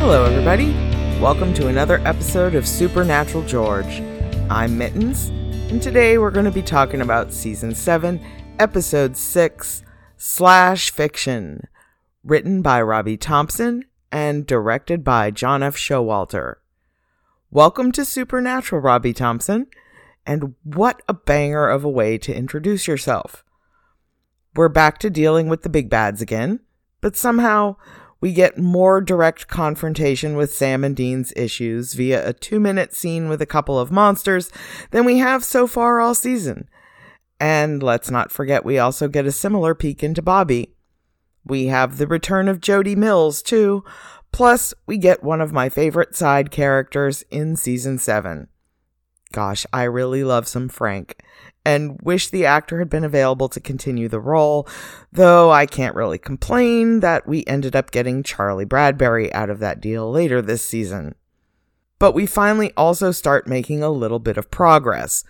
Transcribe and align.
Hello, 0.00 0.24
everybody. 0.24 0.72
Welcome 1.20 1.52
to 1.52 1.68
another 1.68 2.00
episode 2.06 2.54
of 2.54 2.66
Supernatural 2.66 3.44
George. 3.44 4.00
I'm 4.48 4.78
Mittens, 4.78 5.28
and 5.70 5.82
today 5.82 6.16
we're 6.16 6.30
going 6.30 6.46
to 6.46 6.50
be 6.50 6.62
talking 6.62 7.02
about 7.02 7.34
Season 7.34 7.74
7, 7.74 8.18
Episode 8.58 9.14
6, 9.14 9.82
Slash 10.16 10.90
Fiction, 10.90 11.68
written 12.24 12.62
by 12.62 12.80
Robbie 12.80 13.18
Thompson 13.18 13.84
and 14.10 14.46
directed 14.46 15.04
by 15.04 15.30
John 15.30 15.62
F. 15.62 15.76
Showalter. 15.76 16.54
Welcome 17.50 17.92
to 17.92 18.06
Supernatural, 18.06 18.80
Robbie 18.80 19.12
Thompson, 19.12 19.66
and 20.24 20.54
what 20.64 21.02
a 21.08 21.14
banger 21.14 21.68
of 21.68 21.84
a 21.84 21.90
way 21.90 22.16
to 22.16 22.34
introduce 22.34 22.88
yourself. 22.88 23.44
We're 24.56 24.70
back 24.70 24.96
to 25.00 25.10
dealing 25.10 25.48
with 25.50 25.60
the 25.60 25.68
big 25.68 25.90
bads 25.90 26.22
again, 26.22 26.60
but 27.02 27.18
somehow 27.18 27.76
we 28.20 28.32
get 28.32 28.58
more 28.58 29.00
direct 29.00 29.48
confrontation 29.48 30.36
with 30.36 30.52
Sam 30.52 30.84
and 30.84 30.94
Dean's 30.94 31.32
issues 31.36 31.94
via 31.94 32.28
a 32.28 32.32
two 32.32 32.60
minute 32.60 32.94
scene 32.94 33.28
with 33.28 33.40
a 33.40 33.46
couple 33.46 33.78
of 33.78 33.90
monsters 33.90 34.50
than 34.90 35.04
we 35.04 35.18
have 35.18 35.44
so 35.44 35.66
far 35.66 36.00
all 36.00 36.14
season. 36.14 36.68
And 37.38 37.82
let's 37.82 38.10
not 38.10 38.30
forget, 38.30 38.64
we 38.64 38.78
also 38.78 39.08
get 39.08 39.26
a 39.26 39.32
similar 39.32 39.74
peek 39.74 40.02
into 40.02 40.20
Bobby. 40.20 40.74
We 41.44 41.66
have 41.66 41.96
the 41.96 42.06
return 42.06 42.48
of 42.48 42.60
Jody 42.60 42.94
Mills, 42.94 43.40
too, 43.40 43.82
plus, 44.30 44.74
we 44.86 44.98
get 44.98 45.24
one 45.24 45.40
of 45.40 45.52
my 45.52 45.70
favorite 45.70 46.14
side 46.14 46.50
characters 46.50 47.24
in 47.30 47.56
season 47.56 47.96
7. 47.96 48.48
Gosh, 49.32 49.64
I 49.72 49.84
really 49.84 50.22
love 50.22 50.46
some 50.46 50.68
Frank 50.68 51.16
and 51.64 52.00
wish 52.02 52.28
the 52.28 52.46
actor 52.46 52.78
had 52.78 52.88
been 52.88 53.04
available 53.04 53.48
to 53.50 53.60
continue 53.60 54.08
the 54.08 54.20
role, 54.20 54.66
though 55.12 55.50
I 55.50 55.66
can't 55.66 55.94
really 55.94 56.18
complain 56.18 57.00
that 57.00 57.26
we 57.26 57.44
ended 57.46 57.76
up 57.76 57.90
getting 57.90 58.22
Charlie 58.22 58.64
Bradbury 58.64 59.32
out 59.32 59.50
of 59.50 59.58
that 59.58 59.80
deal 59.80 60.10
later 60.10 60.40
this 60.40 60.64
season. 60.66 61.14
But 61.98 62.14
we 62.14 62.24
finally 62.24 62.72
also 62.76 63.10
start 63.10 63.46
making 63.46 63.82
a 63.82 63.90
little 63.90 64.18
bit 64.18 64.38
of 64.38 64.50
progress, 64.50 65.22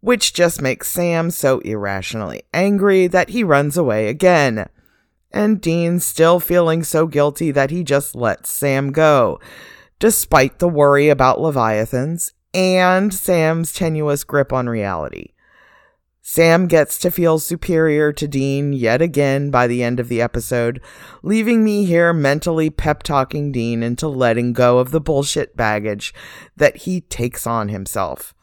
which 0.00 0.34
just 0.34 0.60
makes 0.60 0.90
Sam 0.90 1.30
so 1.30 1.60
irrationally 1.60 2.42
angry 2.52 3.06
that 3.06 3.30
he 3.30 3.44
runs 3.44 3.76
away 3.76 4.08
again. 4.08 4.68
And 5.32 5.60
Dean 5.60 6.00
still 6.00 6.40
feeling 6.40 6.82
so 6.82 7.06
guilty 7.06 7.50
that 7.52 7.70
he 7.70 7.84
just 7.84 8.16
lets 8.16 8.50
Sam 8.50 8.90
go, 8.90 9.38
despite 9.98 10.58
the 10.58 10.68
worry 10.68 11.08
about 11.08 11.40
Leviathans 11.40 12.32
and 12.52 13.12
Sam's 13.12 13.72
tenuous 13.72 14.24
grip 14.24 14.52
on 14.52 14.68
reality. 14.68 15.32
Sam 16.28 16.66
gets 16.66 16.98
to 16.98 17.12
feel 17.12 17.38
superior 17.38 18.12
to 18.14 18.26
Dean 18.26 18.72
yet 18.72 19.00
again 19.00 19.52
by 19.52 19.68
the 19.68 19.84
end 19.84 20.00
of 20.00 20.08
the 20.08 20.20
episode, 20.20 20.80
leaving 21.22 21.62
me 21.62 21.84
here 21.84 22.12
mentally 22.12 22.68
pep 22.68 23.04
talking 23.04 23.52
Dean 23.52 23.80
into 23.80 24.08
letting 24.08 24.52
go 24.52 24.78
of 24.78 24.90
the 24.90 25.00
bullshit 25.00 25.56
baggage 25.56 26.12
that 26.56 26.78
he 26.78 27.02
takes 27.02 27.46
on 27.46 27.68
himself. 27.68 28.34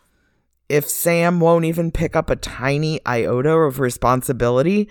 If 0.70 0.88
Sam 0.88 1.42
won't 1.42 1.66
even 1.66 1.92
pick 1.92 2.16
up 2.16 2.30
a 2.30 2.38
tiny 2.38 3.02
iota 3.06 3.52
of 3.52 3.82
responsibility, 3.82 4.90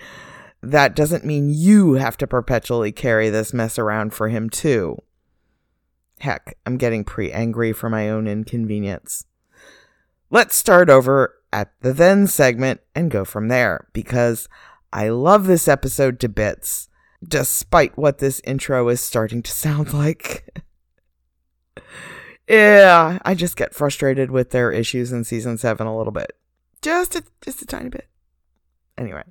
that 0.63 0.95
doesn't 0.95 1.25
mean 1.25 1.49
you 1.49 1.95
have 1.95 2.19
to 2.19 2.27
perpetually 2.27 2.93
carry 2.93 3.31
this 3.31 3.55
mess 3.55 3.79
around 3.79 4.13
for 4.13 4.29
him, 4.29 4.51
too. 4.51 5.03
Heck, 6.19 6.59
I'm 6.67 6.77
getting 6.77 7.05
pretty 7.05 7.33
angry 7.33 7.73
for 7.73 7.89
my 7.89 8.11
own 8.11 8.29
inconvenience. 8.29 9.25
Let's 10.29 10.55
start 10.55 10.91
over 10.91 11.39
at 11.53 11.73
the 11.81 11.93
then 11.93 12.27
segment 12.27 12.81
and 12.95 13.11
go 13.11 13.25
from 13.25 13.49
there 13.49 13.89
because 13.93 14.49
I 14.93 15.09
love 15.09 15.47
this 15.47 15.69
episode 15.69 16.21
to 16.21 16.29
bits, 16.29 16.89
despite 17.27 17.97
what 17.97 18.19
this 18.19 18.41
intro 18.45 18.89
is 18.89 19.01
starting 19.01 19.43
to 19.43 19.51
sound 19.53 19.93
like. 19.93 20.63
yeah, 22.49 23.19
I 23.25 23.35
just 23.35 23.57
get 23.57 23.75
frustrated 23.75 24.31
with 24.31 24.51
their 24.51 24.71
issues 24.71 25.13
in 25.13 25.25
season 25.25 25.59
7 25.59 25.87
a 25.87 25.97
little 25.97 26.13
bit. 26.13 26.37
Just 26.81 27.15
a, 27.15 27.23
just 27.41 27.63
a 27.63 27.67
tiny 27.67 27.89
bit. 27.89 28.09
Anyway, 28.99 29.25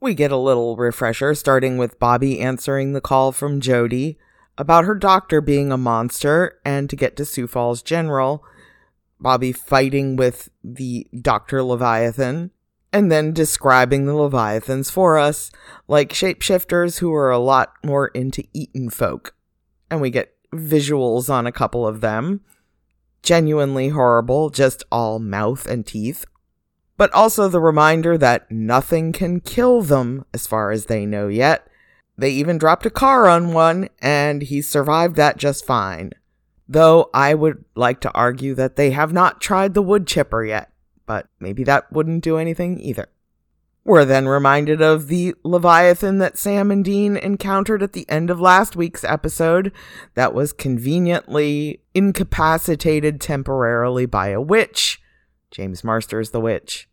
we 0.00 0.14
get 0.14 0.32
a 0.32 0.36
little 0.36 0.76
refresher 0.76 1.34
starting 1.34 1.76
with 1.76 1.98
Bobby 1.98 2.40
answering 2.40 2.92
the 2.92 3.00
call 3.00 3.32
from 3.32 3.60
Jody 3.60 4.18
about 4.58 4.84
her 4.84 4.94
doctor 4.94 5.40
being 5.40 5.72
a 5.72 5.76
monster 5.76 6.58
and 6.64 6.88
to 6.90 6.96
get 6.96 7.16
to 7.16 7.24
Sioux 7.24 7.46
Falls 7.46 7.82
General 7.82 8.44
Bobby 9.22 9.52
fighting 9.52 10.16
with 10.16 10.50
the 10.64 11.06
Dr. 11.18 11.62
Leviathan, 11.62 12.50
and 12.92 13.10
then 13.10 13.32
describing 13.32 14.04
the 14.04 14.14
Leviathans 14.14 14.90
for 14.90 15.16
us 15.16 15.50
like 15.88 16.10
shapeshifters 16.10 16.98
who 16.98 17.14
are 17.14 17.30
a 17.30 17.38
lot 17.38 17.72
more 17.84 18.08
into 18.08 18.44
eaten 18.52 18.90
folk. 18.90 19.34
And 19.90 20.00
we 20.00 20.10
get 20.10 20.34
visuals 20.52 21.30
on 21.30 21.46
a 21.46 21.52
couple 21.52 21.86
of 21.86 22.00
them. 22.00 22.40
Genuinely 23.22 23.90
horrible, 23.90 24.50
just 24.50 24.82
all 24.90 25.18
mouth 25.18 25.66
and 25.66 25.86
teeth. 25.86 26.24
But 26.96 27.12
also 27.14 27.48
the 27.48 27.60
reminder 27.60 28.18
that 28.18 28.50
nothing 28.50 29.12
can 29.12 29.40
kill 29.40 29.82
them 29.82 30.24
as 30.34 30.46
far 30.46 30.72
as 30.72 30.86
they 30.86 31.06
know 31.06 31.28
yet. 31.28 31.66
They 32.18 32.30
even 32.30 32.58
dropped 32.58 32.84
a 32.84 32.90
car 32.90 33.28
on 33.28 33.52
one, 33.52 33.88
and 34.00 34.42
he 34.42 34.60
survived 34.60 35.16
that 35.16 35.38
just 35.38 35.64
fine 35.64 36.12
though 36.72 37.10
I 37.14 37.34
would 37.34 37.64
like 37.74 38.00
to 38.00 38.12
argue 38.12 38.54
that 38.54 38.76
they 38.76 38.90
have 38.90 39.12
not 39.12 39.40
tried 39.40 39.74
the 39.74 39.82
wood 39.82 40.06
chipper 40.06 40.44
yet, 40.44 40.72
but 41.06 41.28
maybe 41.38 41.64
that 41.64 41.92
wouldn't 41.92 42.24
do 42.24 42.38
anything 42.38 42.80
either. 42.80 43.08
We're 43.84 44.04
then 44.04 44.28
reminded 44.28 44.80
of 44.80 45.08
the 45.08 45.34
Leviathan 45.42 46.18
that 46.18 46.38
Sam 46.38 46.70
and 46.70 46.84
Dean 46.84 47.16
encountered 47.16 47.82
at 47.82 47.94
the 47.94 48.08
end 48.08 48.30
of 48.30 48.40
last 48.40 48.76
week's 48.76 49.02
episode 49.02 49.72
that 50.14 50.34
was 50.34 50.52
conveniently 50.52 51.80
incapacitated 51.92 53.20
temporarily 53.20 54.06
by 54.06 54.28
a 54.28 54.40
witch. 54.40 55.02
James 55.50 55.82
Marsters 55.82 56.30
the 56.30 56.40
witch. 56.40 56.88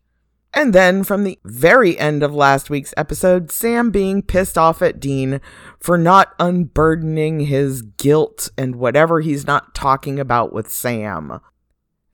And 0.52 0.72
then 0.72 1.04
from 1.04 1.24
the 1.24 1.38
very 1.44 1.98
end 1.98 2.22
of 2.22 2.34
last 2.34 2.70
week's 2.70 2.94
episode, 2.96 3.52
Sam 3.52 3.90
being 3.90 4.20
pissed 4.20 4.58
off 4.58 4.82
at 4.82 4.98
Dean 4.98 5.40
for 5.78 5.96
not 5.96 6.34
unburdening 6.40 7.40
his 7.40 7.82
guilt 7.82 8.50
and 8.58 8.76
whatever 8.76 9.20
he's 9.20 9.46
not 9.46 9.74
talking 9.74 10.18
about 10.18 10.52
with 10.52 10.70
Sam. 10.70 11.40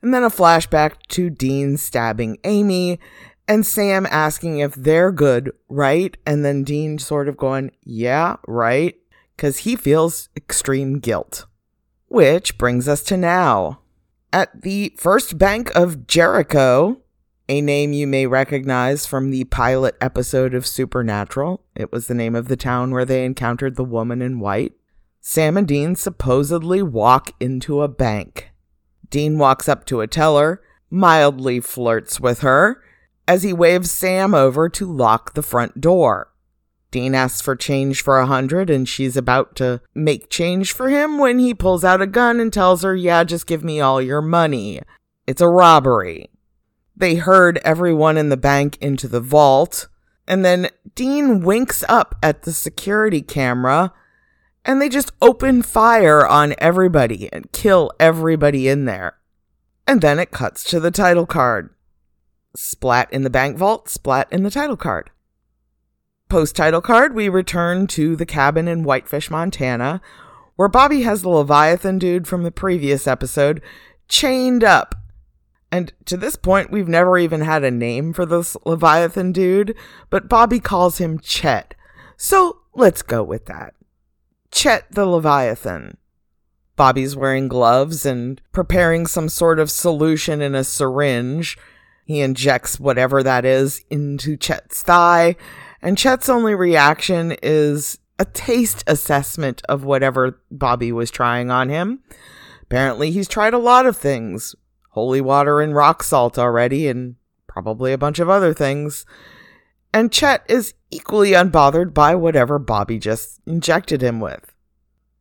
And 0.01 0.13
then 0.13 0.23
a 0.23 0.29
flashback 0.29 0.97
to 1.09 1.29
Dean 1.31 1.77
stabbing 1.77 2.37
Amy 2.43 2.99
and 3.47 3.65
Sam 3.65 4.05
asking 4.09 4.59
if 4.59 4.75
they're 4.75 5.11
good, 5.11 5.51
right? 5.67 6.15
And 6.25 6.45
then 6.45 6.63
Dean 6.63 6.99
sort 6.99 7.27
of 7.27 7.37
going, 7.37 7.71
yeah, 7.81 8.35
right? 8.47 8.95
Because 9.35 9.59
he 9.59 9.75
feels 9.75 10.29
extreme 10.35 10.99
guilt. 10.99 11.45
Which 12.07 12.57
brings 12.57 12.87
us 12.87 13.01
to 13.03 13.17
now. 13.17 13.79
At 14.31 14.61
the 14.61 14.93
first 14.97 15.37
bank 15.37 15.73
of 15.75 16.05
Jericho, 16.05 17.01
a 17.49 17.61
name 17.61 17.93
you 17.93 18.05
may 18.05 18.27
recognize 18.27 19.05
from 19.05 19.31
the 19.31 19.45
pilot 19.45 19.95
episode 20.01 20.53
of 20.53 20.67
Supernatural. 20.67 21.63
It 21.75 21.91
was 21.91 22.07
the 22.07 22.13
name 22.13 22.35
of 22.35 22.49
the 22.49 22.57
town 22.57 22.91
where 22.91 23.05
they 23.05 23.23
encountered 23.23 23.75
the 23.75 23.85
woman 23.85 24.21
in 24.21 24.39
white. 24.39 24.73
Sam 25.21 25.55
and 25.55 25.67
Dean 25.67 25.95
supposedly 25.95 26.81
walk 26.81 27.31
into 27.39 27.81
a 27.81 27.87
bank. 27.87 28.51
Dean 29.09 29.37
walks 29.37 29.69
up 29.69 29.85
to 29.85 30.01
a 30.01 30.07
teller, 30.07 30.61
mildly 30.89 31.61
flirts 31.61 32.19
with 32.19 32.39
her, 32.39 32.83
as 33.27 33.43
he 33.43 33.53
waves 33.53 33.91
Sam 33.91 34.33
over 34.33 34.67
to 34.67 34.91
lock 34.91 35.33
the 35.33 35.41
front 35.41 35.79
door. 35.79 36.33
Dean 36.91 37.15
asks 37.15 37.41
for 37.41 37.55
change 37.55 38.01
for 38.01 38.19
a 38.19 38.25
hundred, 38.25 38.69
and 38.69 38.87
she's 38.87 39.15
about 39.15 39.55
to 39.57 39.81
make 39.95 40.29
change 40.29 40.73
for 40.73 40.89
him 40.89 41.17
when 41.17 41.39
he 41.39 41.53
pulls 41.53 41.85
out 41.85 42.01
a 42.01 42.07
gun 42.07 42.41
and 42.41 42.51
tells 42.51 42.83
her, 42.83 42.95
Yeah, 42.95 43.23
just 43.23 43.47
give 43.47 43.63
me 43.63 43.79
all 43.79 44.01
your 44.01 44.21
money. 44.21 44.81
It's 45.25 45.41
a 45.41 45.47
robbery. 45.47 46.29
They 46.97 47.15
herd 47.15 47.59
everyone 47.63 48.17
in 48.17 48.29
the 48.29 48.37
bank 48.37 48.75
into 48.81 49.07
the 49.07 49.21
vault, 49.21 49.87
and 50.27 50.43
then 50.43 50.69
Dean 50.95 51.41
winks 51.41 51.83
up 51.87 52.15
at 52.23 52.41
the 52.41 52.51
security 52.51 53.21
camera, 53.21 53.93
and 54.65 54.81
they 54.81 54.89
just 54.89 55.11
open 55.21 55.61
fire 55.61 56.25
on 56.25 56.55
everybody 56.57 57.29
and 57.31 57.51
kill 57.51 57.91
everybody 57.99 58.67
in 58.67 58.85
there. 58.85 59.15
And 59.85 60.01
then 60.01 60.17
it 60.17 60.31
cuts 60.31 60.63
to 60.71 60.79
the 60.79 60.89
title 60.89 61.27
card. 61.27 61.69
Splat 62.55 63.13
in 63.13 63.21
the 63.21 63.29
bank 63.29 63.57
vault, 63.57 63.89
splat 63.89 64.27
in 64.31 64.41
the 64.41 64.49
title 64.49 64.75
card. 64.75 65.11
Post 66.29 66.55
title 66.55 66.81
card, 66.81 67.13
we 67.13 67.29
return 67.29 67.85
to 67.87 68.15
the 68.15 68.25
cabin 68.25 68.67
in 68.67 68.83
Whitefish, 68.83 69.29
Montana, 69.29 70.01
where 70.55 70.67
Bobby 70.67 71.03
has 71.03 71.21
the 71.21 71.29
Leviathan 71.29 71.99
dude 71.99 72.27
from 72.27 72.41
the 72.41 72.51
previous 72.51 73.05
episode 73.05 73.61
chained 74.09 74.63
up 74.63 74.95
and 75.71 75.91
to 76.05 76.15
this 76.17 76.35
point, 76.35 76.71
we've 76.71 76.87
never 76.87 77.17
even 77.17 77.41
had 77.41 77.63
a 77.63 77.71
name 77.71 78.13
for 78.13 78.25
this 78.25 78.55
Leviathan 78.65 79.31
dude, 79.31 79.75
but 80.09 80.29
Bobby 80.29 80.59
calls 80.59 80.97
him 80.97 81.19
Chet. 81.19 81.75
So 82.15 82.59
let's 82.73 83.01
go 83.01 83.21
with 83.23 83.45
that. 83.47 83.73
Chet 84.51 84.85
the 84.91 85.05
Leviathan. 85.05 85.97
Bobby's 86.77 87.15
wearing 87.15 87.47
gloves 87.47 88.05
and 88.05 88.41
preparing 88.53 89.07
some 89.07 89.29
sort 89.29 89.59
of 89.59 89.71
solution 89.71 90.41
in 90.41 90.55
a 90.55 90.63
syringe. 90.63 91.57
He 92.05 92.21
injects 92.21 92.79
whatever 92.79 93.21
that 93.23 93.43
is 93.43 93.83
into 93.89 94.37
Chet's 94.37 94.83
thigh, 94.83 95.35
and 95.81 95.97
Chet's 95.97 96.29
only 96.29 96.55
reaction 96.55 97.35
is 97.43 97.99
a 98.19 98.25
taste 98.25 98.83
assessment 98.87 99.61
of 99.67 99.83
whatever 99.83 100.39
Bobby 100.49 100.91
was 100.91 101.11
trying 101.11 101.51
on 101.51 101.69
him. 101.69 102.03
Apparently, 102.61 103.11
he's 103.11 103.27
tried 103.27 103.53
a 103.53 103.59
lot 103.59 103.85
of 103.85 103.97
things 103.97 104.55
holy 104.97 105.21
water 105.21 105.61
and 105.61 105.75
rock 105.75 106.01
salt 106.01 106.39
already, 106.39 106.87
and 106.87 107.17
probably 107.45 107.93
a 107.93 107.99
bunch 107.99 108.17
of 108.17 108.31
other 108.31 108.51
things. 108.51 109.05
And 109.93 110.11
Chet 110.11 110.43
is 110.49 110.73
equally 110.89 111.33
unbothered 111.33 111.93
by 111.93 112.15
whatever 112.15 112.57
Bobby 112.57 112.97
just 112.97 113.39
injected 113.45 114.01
him 114.01 114.19
with. 114.19 114.55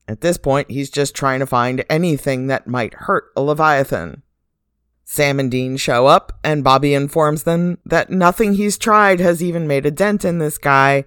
At 0.08 0.22
this 0.22 0.38
point, 0.38 0.70
he's 0.70 0.88
just 0.88 1.14
trying 1.14 1.40
to 1.40 1.46
find 1.46 1.84
anything 1.90 2.46
that 2.46 2.66
might 2.66 2.94
hurt 2.94 3.24
a 3.36 3.42
Leviathan. 3.42 4.22
Sam 5.04 5.38
and 5.38 5.50
Dean 5.50 5.76
show 5.76 6.06
up, 6.06 6.38
and 6.42 6.64
Bobby 6.64 6.94
informs 6.94 7.42
them 7.42 7.76
that 7.84 8.08
nothing 8.08 8.54
he's 8.54 8.78
tried 8.78 9.20
has 9.20 9.42
even 9.42 9.66
made 9.66 9.84
a 9.84 9.90
dent 9.90 10.24
in 10.24 10.38
this 10.38 10.56
guy. 10.56 11.04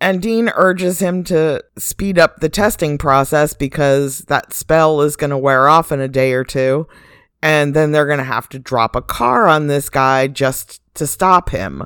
And 0.00 0.22
Dean 0.22 0.50
urges 0.54 1.00
him 1.00 1.24
to 1.24 1.64
speed 1.76 2.16
up 2.16 2.38
the 2.38 2.48
testing 2.48 2.96
process 2.96 3.54
because 3.54 4.20
that 4.28 4.52
spell 4.52 5.00
is 5.00 5.16
going 5.16 5.30
to 5.30 5.36
wear 5.38 5.68
off 5.68 5.90
in 5.90 5.98
a 5.98 6.06
day 6.06 6.32
or 6.32 6.44
two. 6.44 6.86
And 7.42 7.74
then 7.74 7.92
they're 7.92 8.06
going 8.06 8.18
to 8.18 8.24
have 8.24 8.48
to 8.50 8.58
drop 8.58 8.96
a 8.96 9.02
car 9.02 9.46
on 9.46 9.66
this 9.66 9.88
guy 9.88 10.26
just 10.26 10.82
to 10.94 11.06
stop 11.06 11.50
him. 11.50 11.84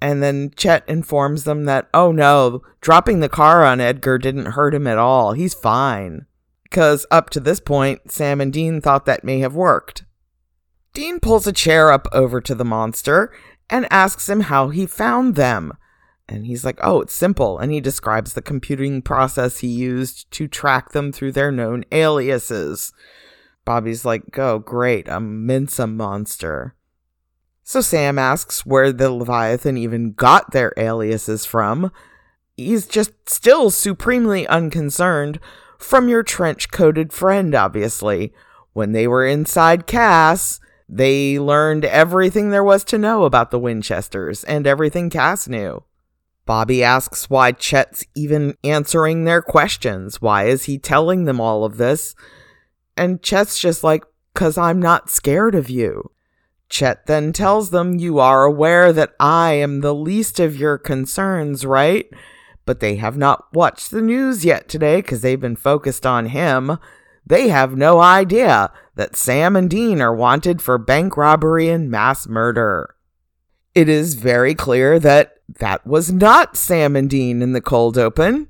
And 0.00 0.22
then 0.22 0.52
Chet 0.56 0.88
informs 0.88 1.44
them 1.44 1.64
that, 1.64 1.88
oh 1.94 2.12
no, 2.12 2.62
dropping 2.80 3.20
the 3.20 3.28
car 3.28 3.64
on 3.64 3.80
Edgar 3.80 4.18
didn't 4.18 4.46
hurt 4.46 4.74
him 4.74 4.86
at 4.86 4.98
all. 4.98 5.32
He's 5.32 5.54
fine. 5.54 6.26
Because 6.64 7.06
up 7.10 7.30
to 7.30 7.40
this 7.40 7.60
point, 7.60 8.10
Sam 8.10 8.40
and 8.40 8.52
Dean 8.52 8.80
thought 8.80 9.04
that 9.06 9.24
may 9.24 9.40
have 9.40 9.54
worked. 9.54 10.04
Dean 10.92 11.20
pulls 11.20 11.46
a 11.46 11.52
chair 11.52 11.90
up 11.90 12.06
over 12.12 12.40
to 12.40 12.54
the 12.54 12.64
monster 12.64 13.32
and 13.70 13.86
asks 13.90 14.28
him 14.28 14.40
how 14.40 14.68
he 14.68 14.86
found 14.86 15.34
them. 15.34 15.72
And 16.28 16.46
he's 16.46 16.64
like, 16.64 16.78
oh, 16.82 17.00
it's 17.02 17.14
simple. 17.14 17.58
And 17.58 17.72
he 17.72 17.80
describes 17.80 18.32
the 18.32 18.42
computing 18.42 19.02
process 19.02 19.58
he 19.58 19.68
used 19.68 20.30
to 20.32 20.48
track 20.48 20.92
them 20.92 21.12
through 21.12 21.32
their 21.32 21.52
known 21.52 21.84
aliases. 21.92 22.92
Bobby's 23.64 24.04
like, 24.04 24.38
oh, 24.38 24.58
great, 24.58 25.08
a 25.08 25.20
Mensa 25.20 25.86
monster. 25.86 26.74
So 27.62 27.80
Sam 27.80 28.18
asks 28.18 28.66
where 28.66 28.92
the 28.92 29.10
Leviathan 29.10 29.76
even 29.76 30.12
got 30.12 30.50
their 30.50 30.72
aliases 30.76 31.44
from. 31.44 31.92
He's 32.56 32.86
just 32.86 33.12
still 33.28 33.70
supremely 33.70 34.46
unconcerned 34.46 35.38
from 35.78 36.08
your 36.08 36.22
trench 36.22 36.70
coated 36.70 37.12
friend, 37.12 37.54
obviously. 37.54 38.32
When 38.72 38.92
they 38.92 39.06
were 39.06 39.26
inside 39.26 39.86
Cas, 39.86 40.60
they 40.88 41.38
learned 41.38 41.84
everything 41.84 42.50
there 42.50 42.64
was 42.64 42.84
to 42.84 42.98
know 42.98 43.24
about 43.24 43.50
the 43.50 43.58
Winchesters 43.58 44.44
and 44.44 44.66
everything 44.66 45.08
Cas 45.08 45.48
knew. 45.48 45.84
Bobby 46.44 46.82
asks 46.82 47.30
why 47.30 47.52
Chet's 47.52 48.04
even 48.14 48.56
answering 48.64 49.24
their 49.24 49.40
questions. 49.40 50.20
Why 50.20 50.46
is 50.46 50.64
he 50.64 50.76
telling 50.78 51.24
them 51.24 51.40
all 51.40 51.64
of 51.64 51.76
this? 51.76 52.14
And 52.96 53.22
Chet's 53.22 53.58
just 53.58 53.82
like, 53.84 54.04
Cause 54.34 54.56
I'm 54.56 54.80
not 54.80 55.10
scared 55.10 55.54
of 55.54 55.68
you. 55.68 56.10
Chet 56.68 57.06
then 57.06 57.34
tells 57.34 57.70
them, 57.70 57.98
You 57.98 58.18
are 58.18 58.44
aware 58.44 58.92
that 58.92 59.12
I 59.20 59.52
am 59.52 59.80
the 59.80 59.94
least 59.94 60.40
of 60.40 60.56
your 60.56 60.78
concerns, 60.78 61.66
right? 61.66 62.08
But 62.64 62.80
they 62.80 62.96
have 62.96 63.16
not 63.16 63.52
watched 63.52 63.90
the 63.90 64.00
news 64.00 64.44
yet 64.44 64.68
today 64.68 65.02
because 65.02 65.20
they've 65.20 65.40
been 65.40 65.56
focused 65.56 66.06
on 66.06 66.26
him. 66.26 66.78
They 67.26 67.48
have 67.48 67.76
no 67.76 68.00
idea 68.00 68.72
that 68.94 69.16
Sam 69.16 69.54
and 69.54 69.68
Dean 69.68 70.00
are 70.00 70.14
wanted 70.14 70.62
for 70.62 70.78
bank 70.78 71.16
robbery 71.16 71.68
and 71.68 71.90
mass 71.90 72.26
murder. 72.26 72.94
It 73.74 73.88
is 73.88 74.14
very 74.14 74.54
clear 74.54 74.98
that 74.98 75.34
that 75.58 75.86
was 75.86 76.10
not 76.10 76.56
Sam 76.56 76.96
and 76.96 77.08
Dean 77.08 77.42
in 77.42 77.52
the 77.52 77.60
cold 77.60 77.98
open. 77.98 78.48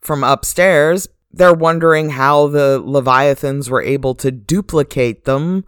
From 0.00 0.24
upstairs, 0.24 1.08
they're 1.36 1.52
wondering 1.52 2.10
how 2.10 2.46
the 2.46 2.80
Leviathans 2.80 3.68
were 3.68 3.82
able 3.82 4.14
to 4.16 4.30
duplicate 4.30 5.24
them. 5.24 5.64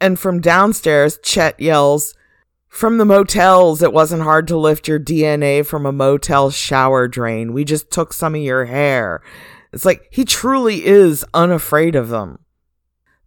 And 0.00 0.18
from 0.18 0.40
downstairs, 0.40 1.18
Chet 1.22 1.58
yells, 1.58 2.14
From 2.68 2.98
the 2.98 3.04
motels, 3.04 3.82
it 3.82 3.92
wasn't 3.92 4.22
hard 4.22 4.46
to 4.48 4.58
lift 4.58 4.88
your 4.88 5.00
DNA 5.00 5.64
from 5.64 5.86
a 5.86 5.92
motel 5.92 6.50
shower 6.50 7.08
drain. 7.08 7.52
We 7.52 7.64
just 7.64 7.90
took 7.90 8.12
some 8.12 8.34
of 8.34 8.42
your 8.42 8.66
hair. 8.66 9.22
It's 9.72 9.84
like 9.84 10.06
he 10.10 10.24
truly 10.24 10.84
is 10.84 11.24
unafraid 11.32 11.94
of 11.94 12.08
them. 12.08 12.40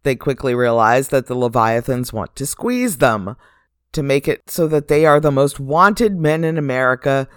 They 0.04 0.16
quickly 0.16 0.54
realize 0.54 1.08
that 1.10 1.28
the 1.28 1.36
Leviathans 1.36 2.14
want 2.14 2.36
to 2.36 2.46
squeeze 2.46 2.98
them 2.98 3.36
to 3.94 4.04
make 4.04 4.28
it 4.28 4.50
so 4.50 4.68
that 4.68 4.90
they 4.90 5.06
are 5.06 5.20
the 5.20 5.32
most 5.32 5.60
wanted 5.60 6.18
men 6.18 6.44
in 6.44 6.58
America. 6.58 7.28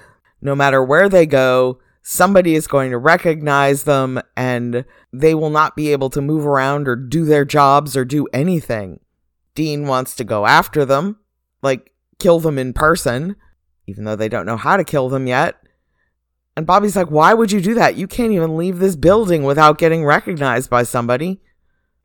No 0.42 0.54
matter 0.54 0.82
where 0.82 1.08
they 1.08 1.26
go, 1.26 1.78
somebody 2.08 2.54
is 2.54 2.68
going 2.68 2.92
to 2.92 2.98
recognize 2.98 3.82
them 3.82 4.20
and 4.36 4.84
they 5.12 5.34
will 5.34 5.50
not 5.50 5.74
be 5.74 5.90
able 5.90 6.08
to 6.08 6.22
move 6.22 6.46
around 6.46 6.86
or 6.86 6.94
do 6.94 7.24
their 7.24 7.44
jobs 7.44 7.96
or 7.96 8.04
do 8.04 8.28
anything. 8.32 9.00
Dean 9.56 9.88
wants 9.88 10.14
to 10.14 10.22
go 10.22 10.46
after 10.46 10.84
them, 10.84 11.18
like 11.62 11.92
kill 12.20 12.38
them 12.38 12.60
in 12.60 12.72
person, 12.72 13.34
even 13.88 14.04
though 14.04 14.14
they 14.14 14.28
don't 14.28 14.46
know 14.46 14.56
how 14.56 14.76
to 14.76 14.84
kill 14.84 15.08
them 15.08 15.26
yet. 15.26 15.56
And 16.56 16.64
Bobby's 16.64 16.94
like, 16.94 17.10
Why 17.10 17.34
would 17.34 17.50
you 17.50 17.60
do 17.60 17.74
that? 17.74 17.96
You 17.96 18.06
can't 18.06 18.30
even 18.30 18.56
leave 18.56 18.78
this 18.78 18.94
building 18.94 19.42
without 19.42 19.76
getting 19.76 20.04
recognized 20.04 20.70
by 20.70 20.84
somebody. 20.84 21.40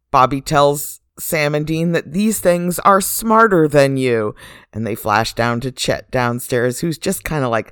Bobby 0.10 0.42
tells 0.42 1.00
Sam 1.20 1.54
and 1.54 1.68
Dean 1.68 1.92
that 1.92 2.12
these 2.12 2.40
things 2.40 2.80
are 2.80 3.02
smarter 3.02 3.68
than 3.68 3.98
you. 3.98 4.34
And 4.74 4.88
they 4.88 4.96
flash 4.96 5.36
down 5.36 5.62
to 5.62 5.72
Chet 5.72 6.10
downstairs, 6.10 6.80
who's 6.80 6.98
just 6.98 7.24
kind 7.24 7.44
of 7.46 7.52
like 7.52 7.72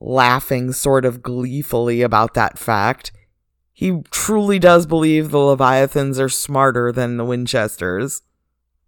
laughing 0.00 0.72
sort 0.72 1.04
of 1.04 1.22
gleefully 1.22 2.02
about 2.02 2.34
that 2.34 2.58
fact. 2.58 3.12
He 3.72 4.02
truly 4.10 4.58
does 4.58 4.86
believe 4.86 5.30
the 5.30 5.38
Leviathans 5.38 6.18
are 6.18 6.28
smarter 6.28 6.92
than 6.92 7.16
the 7.16 7.24
Winchesters. 7.24 8.22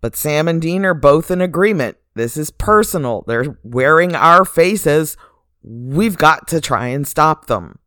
But 0.01 0.17
Sam 0.17 0.49
and 0.49 0.63
Dean 0.63 0.85
are 0.85 0.95
both 0.95 1.31
in 1.31 1.41
agreement. 1.41 1.97
This 2.15 2.37
is 2.37 2.51
personal. 2.51 3.25
They're 3.27 3.59
wearing 3.63 4.15
our 4.15 4.45
faces. 4.45 5.17
We've 5.63 6.17
got 6.17 6.49
to 6.49 6.61
try 6.61 6.89
and 6.89 7.07
stop 7.07 7.47
them. 7.47 7.81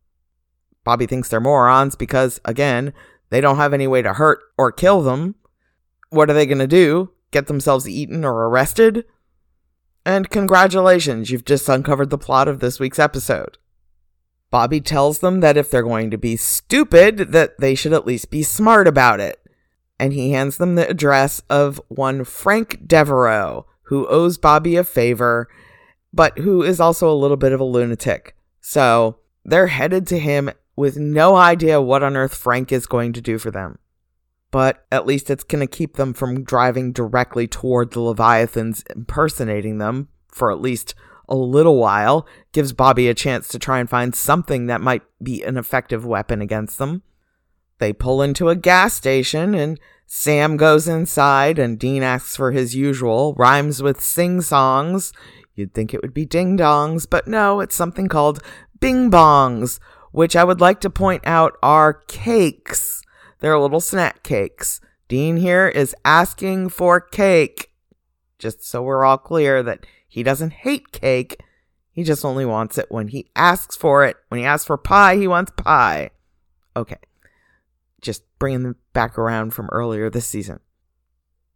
Bobby 0.84 1.06
thinks 1.06 1.28
they're 1.28 1.40
morons 1.40 1.94
because, 1.96 2.40
again, 2.44 2.92
they 3.30 3.40
don't 3.40 3.56
have 3.56 3.72
any 3.72 3.86
way 3.86 4.02
to 4.02 4.12
hurt 4.12 4.40
or 4.58 4.72
kill 4.72 5.02
them. 5.02 5.36
What 6.10 6.28
are 6.28 6.34
they 6.34 6.46
going 6.46 6.58
to 6.58 6.66
do? 6.66 7.10
Get 7.30 7.46
themselves 7.46 7.88
eaten 7.88 8.24
or 8.24 8.48
arrested? 8.48 9.04
And 10.04 10.28
congratulations, 10.30 11.30
you've 11.30 11.44
just 11.44 11.68
uncovered 11.68 12.10
the 12.10 12.18
plot 12.18 12.48
of 12.48 12.60
this 12.60 12.80
week's 12.80 12.98
episode. 12.98 13.58
Bobby 14.50 14.80
tells 14.80 15.20
them 15.20 15.40
that 15.40 15.56
if 15.56 15.70
they're 15.70 15.82
going 15.82 16.10
to 16.10 16.18
be 16.18 16.36
stupid, 16.36 17.32
that 17.32 17.58
they 17.58 17.74
should 17.74 17.92
at 17.92 18.06
least 18.06 18.30
be 18.30 18.42
smart 18.42 18.86
about 18.86 19.20
it. 19.20 19.40
And 19.98 20.12
he 20.12 20.32
hands 20.32 20.58
them 20.58 20.74
the 20.74 20.88
address 20.88 21.40
of 21.48 21.80
one 21.88 22.24
Frank 22.24 22.86
Devereaux, 22.86 23.66
who 23.84 24.06
owes 24.08 24.38
Bobby 24.38 24.76
a 24.76 24.84
favor, 24.84 25.48
but 26.12 26.38
who 26.38 26.62
is 26.62 26.80
also 26.80 27.10
a 27.10 27.14
little 27.14 27.36
bit 27.36 27.52
of 27.52 27.60
a 27.60 27.64
lunatic. 27.64 28.36
So 28.60 29.18
they're 29.44 29.68
headed 29.68 30.06
to 30.08 30.18
him 30.18 30.50
with 30.76 30.96
no 30.96 31.36
idea 31.36 31.80
what 31.80 32.02
on 32.02 32.16
earth 32.16 32.34
Frank 32.34 32.72
is 32.72 32.86
going 32.86 33.12
to 33.12 33.20
do 33.20 33.38
for 33.38 33.50
them. 33.50 33.78
But 34.52 34.84
at 34.92 35.06
least 35.06 35.30
it's 35.30 35.42
going 35.42 35.66
to 35.66 35.76
keep 35.76 35.96
them 35.96 36.14
from 36.14 36.44
driving 36.44 36.92
directly 36.92 37.48
toward 37.48 37.90
the 37.90 38.00
Leviathans 38.00 38.84
impersonating 38.94 39.78
them 39.78 40.08
for 40.28 40.52
at 40.52 40.60
least 40.60 40.94
a 41.28 41.34
little 41.34 41.78
while. 41.78 42.26
Gives 42.52 42.72
Bobby 42.72 43.08
a 43.08 43.14
chance 43.14 43.48
to 43.48 43.58
try 43.58 43.80
and 43.80 43.90
find 43.90 44.14
something 44.14 44.66
that 44.66 44.80
might 44.80 45.02
be 45.20 45.42
an 45.42 45.56
effective 45.56 46.06
weapon 46.06 46.40
against 46.40 46.78
them. 46.78 47.02
They 47.78 47.92
pull 47.92 48.22
into 48.22 48.48
a 48.48 48.54
gas 48.54 48.94
station 48.94 49.54
and 49.54 49.80
Sam 50.06 50.58
goes 50.58 50.86
inside 50.86 51.58
and 51.58 51.78
Dean 51.78 52.02
asks 52.02 52.36
for 52.36 52.52
his 52.52 52.76
usual, 52.76 53.34
rhymes 53.38 53.82
with 53.82 54.00
sing 54.00 54.42
songs. 54.42 55.12
You'd 55.54 55.72
think 55.72 55.92
it 55.92 56.02
would 56.02 56.14
be 56.14 56.26
ding 56.26 56.58
dongs, 56.58 57.06
but 57.08 57.26
no, 57.26 57.60
it's 57.60 57.74
something 57.74 58.08
called 58.08 58.42
bing 58.78 59.10
bongs, 59.10 59.80
which 60.12 60.36
I 60.36 60.44
would 60.44 60.60
like 60.60 60.80
to 60.82 60.90
point 60.90 61.22
out 61.26 61.56
are 61.62 61.94
cakes. 61.94 63.02
They're 63.42 63.58
little 63.58 63.80
snack 63.80 64.22
cakes. 64.22 64.80
Dean 65.08 65.36
here 65.36 65.66
is 65.66 65.96
asking 66.04 66.68
for 66.68 67.00
cake. 67.00 67.72
Just 68.38 68.64
so 68.64 68.82
we're 68.82 69.04
all 69.04 69.18
clear 69.18 69.64
that 69.64 69.84
he 70.06 70.22
doesn't 70.22 70.52
hate 70.52 70.92
cake. 70.92 71.42
He 71.90 72.04
just 72.04 72.24
only 72.24 72.46
wants 72.46 72.78
it 72.78 72.86
when 72.88 73.08
he 73.08 73.30
asks 73.34 73.74
for 73.74 74.04
it. 74.04 74.16
When 74.28 74.38
he 74.38 74.46
asks 74.46 74.66
for 74.66 74.78
pie, 74.78 75.16
he 75.16 75.26
wants 75.26 75.50
pie. 75.56 76.10
Okay. 76.76 77.00
Just 78.00 78.22
bringing 78.38 78.62
them 78.62 78.76
back 78.92 79.18
around 79.18 79.54
from 79.54 79.68
earlier 79.72 80.08
this 80.08 80.26
season. 80.26 80.60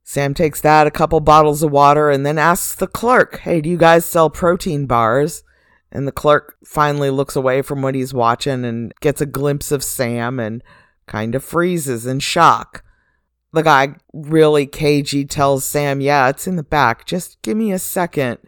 Sam 0.02 0.34
takes 0.34 0.60
that, 0.62 0.88
a 0.88 0.90
couple 0.92 1.20
bottles 1.20 1.62
of 1.62 1.70
water, 1.70 2.10
and 2.10 2.26
then 2.26 2.36
asks 2.36 2.74
the 2.74 2.88
clerk, 2.88 3.38
Hey, 3.38 3.60
do 3.60 3.70
you 3.70 3.76
guys 3.76 4.04
sell 4.04 4.28
protein 4.28 4.86
bars? 4.86 5.44
And 5.92 6.08
the 6.08 6.12
clerk 6.12 6.56
finally 6.64 7.10
looks 7.10 7.36
away 7.36 7.62
from 7.62 7.80
what 7.80 7.94
he's 7.94 8.12
watching 8.12 8.64
and 8.64 8.92
gets 9.00 9.20
a 9.20 9.26
glimpse 9.26 9.70
of 9.70 9.84
Sam 9.84 10.40
and 10.40 10.64
kind 11.06 11.34
of 11.34 11.44
freezes 11.44 12.06
in 12.06 12.20
shock. 12.20 12.84
The 13.52 13.62
guy, 13.62 13.94
really 14.12 14.66
cagey, 14.66 15.24
tells 15.24 15.64
Sam, 15.64 16.00
Yeah, 16.00 16.28
it's 16.28 16.46
in 16.46 16.56
the 16.56 16.62
back. 16.62 17.06
Just 17.06 17.40
give 17.42 17.56
me 17.56 17.72
a 17.72 17.78
second. 17.78 18.38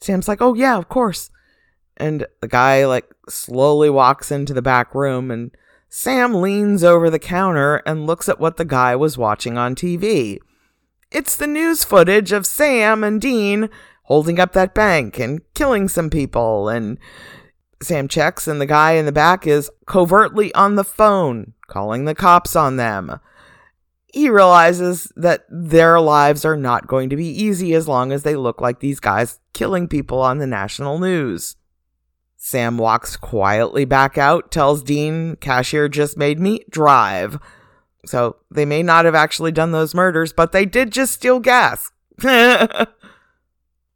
Sam's 0.00 0.28
like, 0.28 0.42
Oh, 0.42 0.54
yeah, 0.54 0.76
of 0.76 0.88
course. 0.88 1.30
And 1.96 2.26
the 2.40 2.48
guy, 2.48 2.86
like, 2.86 3.10
slowly 3.28 3.90
walks 3.90 4.30
into 4.30 4.54
the 4.54 4.62
back 4.62 4.94
room, 4.94 5.30
and 5.30 5.50
Sam 5.88 6.34
leans 6.34 6.84
over 6.84 7.10
the 7.10 7.18
counter 7.18 7.76
and 7.86 8.06
looks 8.06 8.28
at 8.28 8.40
what 8.40 8.56
the 8.56 8.64
guy 8.64 8.94
was 8.96 9.18
watching 9.18 9.58
on 9.58 9.74
TV. 9.74 10.38
It's 11.10 11.36
the 11.36 11.46
news 11.46 11.82
footage 11.84 12.30
of 12.30 12.46
Sam 12.46 13.02
and 13.02 13.20
Dean 13.20 13.68
holding 14.04 14.38
up 14.38 14.52
that 14.52 14.74
bank 14.74 15.18
and 15.18 15.40
killing 15.54 15.88
some 15.88 16.08
people. 16.08 16.68
And 16.68 16.98
Sam 17.82 18.08
checks, 18.08 18.46
and 18.46 18.60
the 18.60 18.66
guy 18.66 18.92
in 18.92 19.06
the 19.06 19.12
back 19.12 19.46
is 19.46 19.70
covertly 19.86 20.52
on 20.54 20.74
the 20.74 20.84
phone, 20.84 21.54
calling 21.66 22.04
the 22.04 22.14
cops 22.14 22.54
on 22.54 22.76
them. 22.76 23.20
He 24.12 24.28
realizes 24.28 25.10
that 25.16 25.46
their 25.48 26.00
lives 26.00 26.44
are 26.44 26.56
not 26.56 26.88
going 26.88 27.08
to 27.10 27.16
be 27.16 27.28
easy 27.28 27.74
as 27.74 27.88
long 27.88 28.12
as 28.12 28.22
they 28.22 28.36
look 28.36 28.60
like 28.60 28.80
these 28.80 29.00
guys 29.00 29.38
killing 29.54 29.88
people 29.88 30.20
on 30.20 30.38
the 30.38 30.46
national 30.46 30.98
news. 30.98 31.56
Sam 32.36 32.76
walks 32.76 33.16
quietly 33.16 33.84
back 33.84 34.18
out, 34.18 34.50
tells 34.50 34.82
Dean, 34.82 35.36
cashier 35.36 35.88
just 35.88 36.16
made 36.16 36.40
me 36.40 36.64
drive. 36.68 37.38
So 38.04 38.36
they 38.50 38.64
may 38.64 38.82
not 38.82 39.04
have 39.04 39.14
actually 39.14 39.52
done 39.52 39.72
those 39.72 39.94
murders, 39.94 40.32
but 40.32 40.52
they 40.52 40.66
did 40.66 40.90
just 40.90 41.12
steal 41.12 41.38
gas. 41.38 41.92
the 42.18 42.88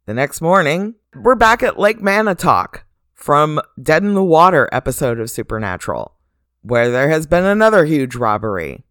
next 0.07 0.41
morning, 0.41 0.95
we're 1.15 1.35
back 1.35 1.61
at 1.61 1.79
Lake 1.79 2.01
Manitoc 2.01 2.84
from 3.25 3.59
Dead 3.81 4.03
in 4.03 4.13
the 4.13 4.23
Water 4.23 4.69
episode 4.71 5.19
of 5.19 5.31
Supernatural, 5.31 6.13
where 6.61 6.91
there 6.91 7.09
has 7.09 7.25
been 7.25 7.43
another 7.43 7.85
huge 7.85 8.13
robbery. 8.13 8.83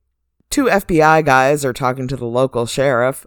Two 0.51 0.65
FBI 0.65 1.25
guys 1.25 1.65
are 1.65 1.73
talking 1.73 2.09
to 2.09 2.17
the 2.17 2.25
local 2.25 2.67
sheriff, 2.67 3.27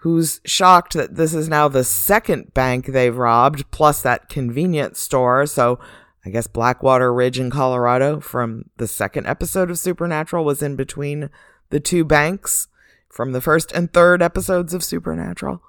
who's 0.00 0.42
shocked 0.44 0.92
that 0.92 1.14
this 1.14 1.32
is 1.32 1.48
now 1.48 1.68
the 1.68 1.82
second 1.82 2.52
bank 2.52 2.84
they've 2.84 3.16
robbed, 3.16 3.70
plus 3.70 4.02
that 4.02 4.28
convenience 4.28 5.00
store. 5.00 5.46
So 5.46 5.78
I 6.22 6.28
guess 6.28 6.46
Blackwater 6.46 7.14
Ridge 7.14 7.38
in 7.38 7.50
Colorado 7.50 8.20
from 8.20 8.66
the 8.76 8.86
second 8.86 9.26
episode 9.26 9.70
of 9.70 9.78
Supernatural 9.78 10.44
was 10.44 10.62
in 10.62 10.76
between 10.76 11.30
the 11.70 11.80
two 11.80 12.04
banks 12.04 12.68
from 13.08 13.32
the 13.32 13.40
first 13.40 13.72
and 13.72 13.90
third 13.90 14.20
episodes 14.20 14.74
of 14.74 14.84
Supernatural. 14.84 15.62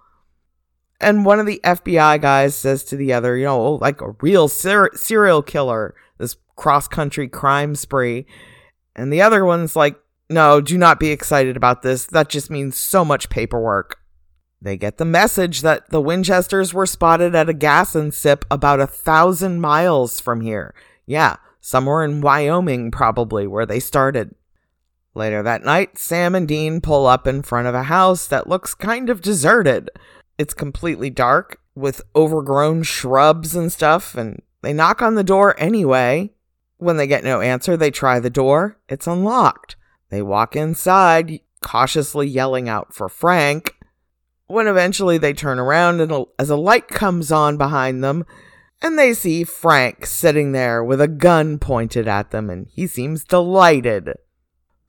And 1.04 1.26
one 1.26 1.40
of 1.40 1.46
the 1.46 1.60
FBI 1.64 2.22
guys 2.22 2.56
says 2.56 2.84
to 2.86 2.96
the 2.96 3.14
other, 3.14 3.38
you 3.38 3.46
know, 3.46 3.62
oh, 3.62 3.76
like 3.76 4.02
a 4.02 4.16
real 4.22 4.48
ser- 4.48 4.92
serial 4.96 5.42
killer, 5.42 5.96
this 6.18 6.36
cross 6.56 6.88
country 6.88 7.28
crime 7.28 7.76
spree. 7.76 8.26
And 8.96 9.12
the 9.12 9.22
other 9.22 9.46
one's 9.46 9.76
like, 9.76 10.00
no, 10.30 10.62
do 10.62 10.78
not 10.78 11.00
be 11.00 11.10
excited 11.10 11.58
about 11.58 11.82
this. 11.82 12.06
That 12.06 12.30
just 12.30 12.50
means 12.50 12.78
so 12.78 13.04
much 13.04 13.30
paperwork. 13.30 14.00
They 14.62 14.78
get 14.78 14.98
the 14.98 15.06
message 15.06 15.62
that 15.62 15.90
the 15.90 16.02
Winchesters 16.02 16.74
were 16.74 16.86
spotted 16.86 17.36
at 17.36 17.50
a 17.50 17.54
Gas-N-Sip 17.54 18.46
about 18.50 18.80
a 18.80 18.88
thousand 18.88 19.60
miles 19.60 20.22
from 20.22 20.40
here. 20.40 20.74
Yeah, 21.06 21.36
somewhere 21.60 22.06
in 22.06 22.22
Wyoming, 22.22 22.90
probably, 22.90 23.46
where 23.46 23.66
they 23.66 23.82
started. 23.82 24.34
Later 25.16 25.44
that 25.44 25.66
night, 25.66 25.98
Sam 25.98 26.34
and 26.34 26.48
Dean 26.48 26.80
pull 26.80 27.06
up 27.06 27.28
in 27.28 27.44
front 27.44 27.68
of 27.68 27.76
a 27.76 27.84
house 27.84 28.26
that 28.28 28.48
looks 28.48 28.74
kind 28.74 29.10
of 29.10 29.22
deserted. 29.22 29.90
It's 30.38 30.54
completely 30.54 31.10
dark 31.10 31.60
with 31.76 32.02
overgrown 32.16 32.84
shrubs 32.84 33.56
and 33.56 33.72
stuff, 33.72 34.16
and 34.16 34.42
they 34.62 34.74
knock 34.74 35.02
on 35.02 35.16
the 35.16 35.24
door 35.24 35.56
anyway. 35.58 36.32
When 36.78 36.98
they 36.98 37.08
get 37.08 37.24
no 37.24 37.42
answer, 37.42 37.78
they 37.78 37.92
try 37.92 38.20
the 38.20 38.30
door. 38.30 38.78
It's 38.90 39.08
unlocked. 39.08 39.76
They 40.10 40.22
walk 40.22 40.56
inside, 40.56 41.40
cautiously 41.62 42.28
yelling 42.28 42.68
out 42.68 42.94
for 42.94 43.10
Frank. 43.10 43.76
When 44.48 44.68
eventually 44.68 45.18
they 45.18 45.34
turn 45.34 45.60
around, 45.60 46.02
and 46.02 46.26
as 46.38 46.50
a 46.50 46.56
light 46.56 46.88
comes 46.88 47.32
on 47.32 47.58
behind 47.58 48.04
them, 48.04 48.26
and 48.82 49.00
they 49.00 49.14
see 49.14 49.44
Frank 49.44 50.06
sitting 50.06 50.52
there 50.52 50.84
with 50.84 51.00
a 51.00 51.08
gun 51.08 51.58
pointed 51.58 52.08
at 52.08 52.32
them, 52.32 52.50
and 52.50 52.68
he 52.70 52.86
seems 52.86 53.24
delighted. 53.24 54.10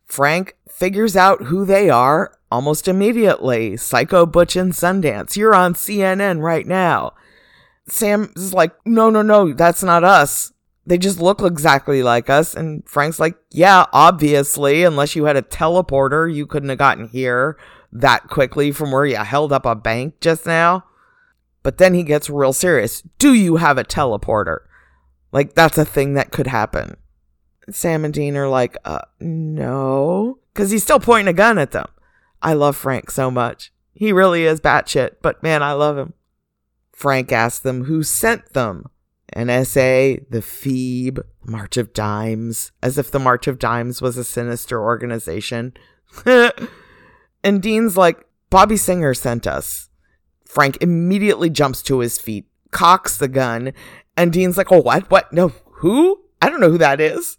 Frank 0.07 0.57
figures 0.69 1.17
out 1.17 1.45
who 1.45 1.65
they 1.65 1.91
are 1.91 2.39
almost 2.51 2.89
immediately. 2.89 3.77
Psycho 3.77 4.27
Butch 4.27 4.57
and 4.57 4.73
Sundance, 4.73 5.37
you're 5.37 5.55
on 5.55 5.75
CNN 5.75 6.41
right 6.41 6.67
now. 6.67 7.15
Sam 7.87 8.33
is 8.37 8.55
like, 8.55 8.73
no, 8.87 9.11
no, 9.11 9.23
no, 9.23 9.53
that's 9.53 9.83
not 9.83 10.05
us. 10.05 10.53
They 10.87 10.99
just 10.99 11.21
look 11.21 11.41
exactly 11.43 12.03
like 12.03 12.29
us. 12.29 12.55
And 12.55 12.87
Frank's 12.89 13.19
like, 13.19 13.37
yeah, 13.51 13.87
obviously, 13.93 14.85
unless 14.85 15.17
you 15.17 15.25
had 15.25 15.37
a 15.37 15.43
teleporter, 15.43 16.33
you 16.33 16.47
couldn't 16.47 16.69
have 16.69 16.79
gotten 16.79 17.09
here 17.09 17.57
that 17.93 18.29
quickly 18.29 18.73
from 18.73 18.91
where 18.91 19.07
you 19.07 19.17
held 19.17 19.53
up 19.53 19.65
a 19.65 19.75
bank 19.75 20.21
just 20.21 20.47
now. 20.47 20.85
But 21.63 21.79
then 21.79 21.95
he 21.95 22.03
gets 22.03 22.29
real 22.29 22.53
serious. 22.53 23.03
Do 23.19 23.33
you 23.33 23.57
have 23.57 23.79
a 23.79 23.85
teleporter? 23.85 24.59
Like, 25.33 25.55
that's 25.55 25.79
a 25.79 25.85
thing 25.85 26.15
that 26.15 26.31
could 26.31 26.47
happen. 26.47 26.99
Sam 27.71 28.05
and 28.05 28.15
Dean 28.15 28.37
are 28.37 28.49
like, 28.49 28.77
uh, 28.85 29.01
no. 29.21 30.39
Because 30.53 30.71
he's 30.71 30.83
still 30.83 31.01
pointing 31.01 31.29
a 31.29 31.37
gun 31.37 31.59
at 31.59 31.73
them. 31.73 31.87
I 32.43 32.53
love 32.53 32.77
Frank 32.77 33.11
so 33.11 33.31
much. 33.31 33.73
He 33.93 34.13
really 34.13 34.45
is 34.45 34.61
batshit, 34.61 35.17
but 35.23 35.43
man, 35.43 35.63
I 35.63 35.73
love 35.73 35.97
him. 35.97 36.15
Frank 36.93 37.33
asks 37.33 37.61
them 37.61 37.85
who 37.85 38.03
sent 38.03 38.53
them. 38.53 38.87
NSA, 39.35 40.29
the 40.31 40.39
FBI, 40.39 41.19
March 41.45 41.77
of 41.77 41.93
Dimes, 41.93 42.73
as 42.83 42.99
if 42.99 43.11
the 43.11 43.19
March 43.19 43.47
of 43.47 43.59
Dimes 43.59 44.01
was 44.01 44.17
a 44.17 44.25
sinister 44.25 44.81
organization. 44.81 45.75
and 46.27 47.63
Dean's 47.63 47.97
like, 47.97 48.25
Bobby 48.51 48.77
Singer 48.77 49.15
sent 49.15 49.47
us. 49.47 49.89
Frank 50.47 50.79
immediately 50.81 51.51
jumps 51.51 51.83
to 51.83 51.99
his 51.99 52.19
feet, 52.19 52.47
cocks 52.71 53.17
the 53.17 53.27
gun, 53.27 53.73
and 54.17 54.33
Dean's 54.33 54.57
like, 54.57 54.71
Oh, 54.71 54.81
what? 54.81 55.11
What? 55.11 55.33
No, 55.33 55.49
who? 55.65 56.21
I 56.41 56.49
don't 56.49 56.61
know 56.61 56.71
who 56.71 56.79
that 56.79 57.01
is. 57.01 57.39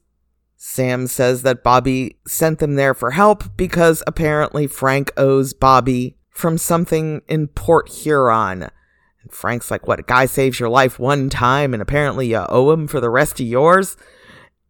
Sam 0.58 1.08
says 1.08 1.42
that 1.44 1.64
Bobby 1.64 2.18
sent 2.26 2.60
them 2.60 2.76
there 2.76 2.94
for 2.94 3.12
help 3.12 3.56
because 3.58 4.02
apparently 4.08 4.68
Frank 4.68 5.12
owes 5.18 5.54
Bobby 5.54 6.18
from 6.30 6.58
something 6.58 7.22
in 7.28 7.48
Port 7.48 7.90
Huron. 7.90 8.64
And 8.64 9.32
Frank's 9.32 9.70
like, 9.72 9.88
What? 9.88 10.00
A 10.00 10.04
guy 10.04 10.26
saves 10.26 10.60
your 10.60 10.70
life 10.70 11.00
one 11.00 11.30
time 11.30 11.74
and 11.74 11.82
apparently 11.82 12.28
you 12.28 12.46
owe 12.50 12.72
him 12.72 12.88
for 12.88 13.00
the 13.00 13.10
rest 13.10 13.40
of 13.40 13.48
yours? 13.48 13.98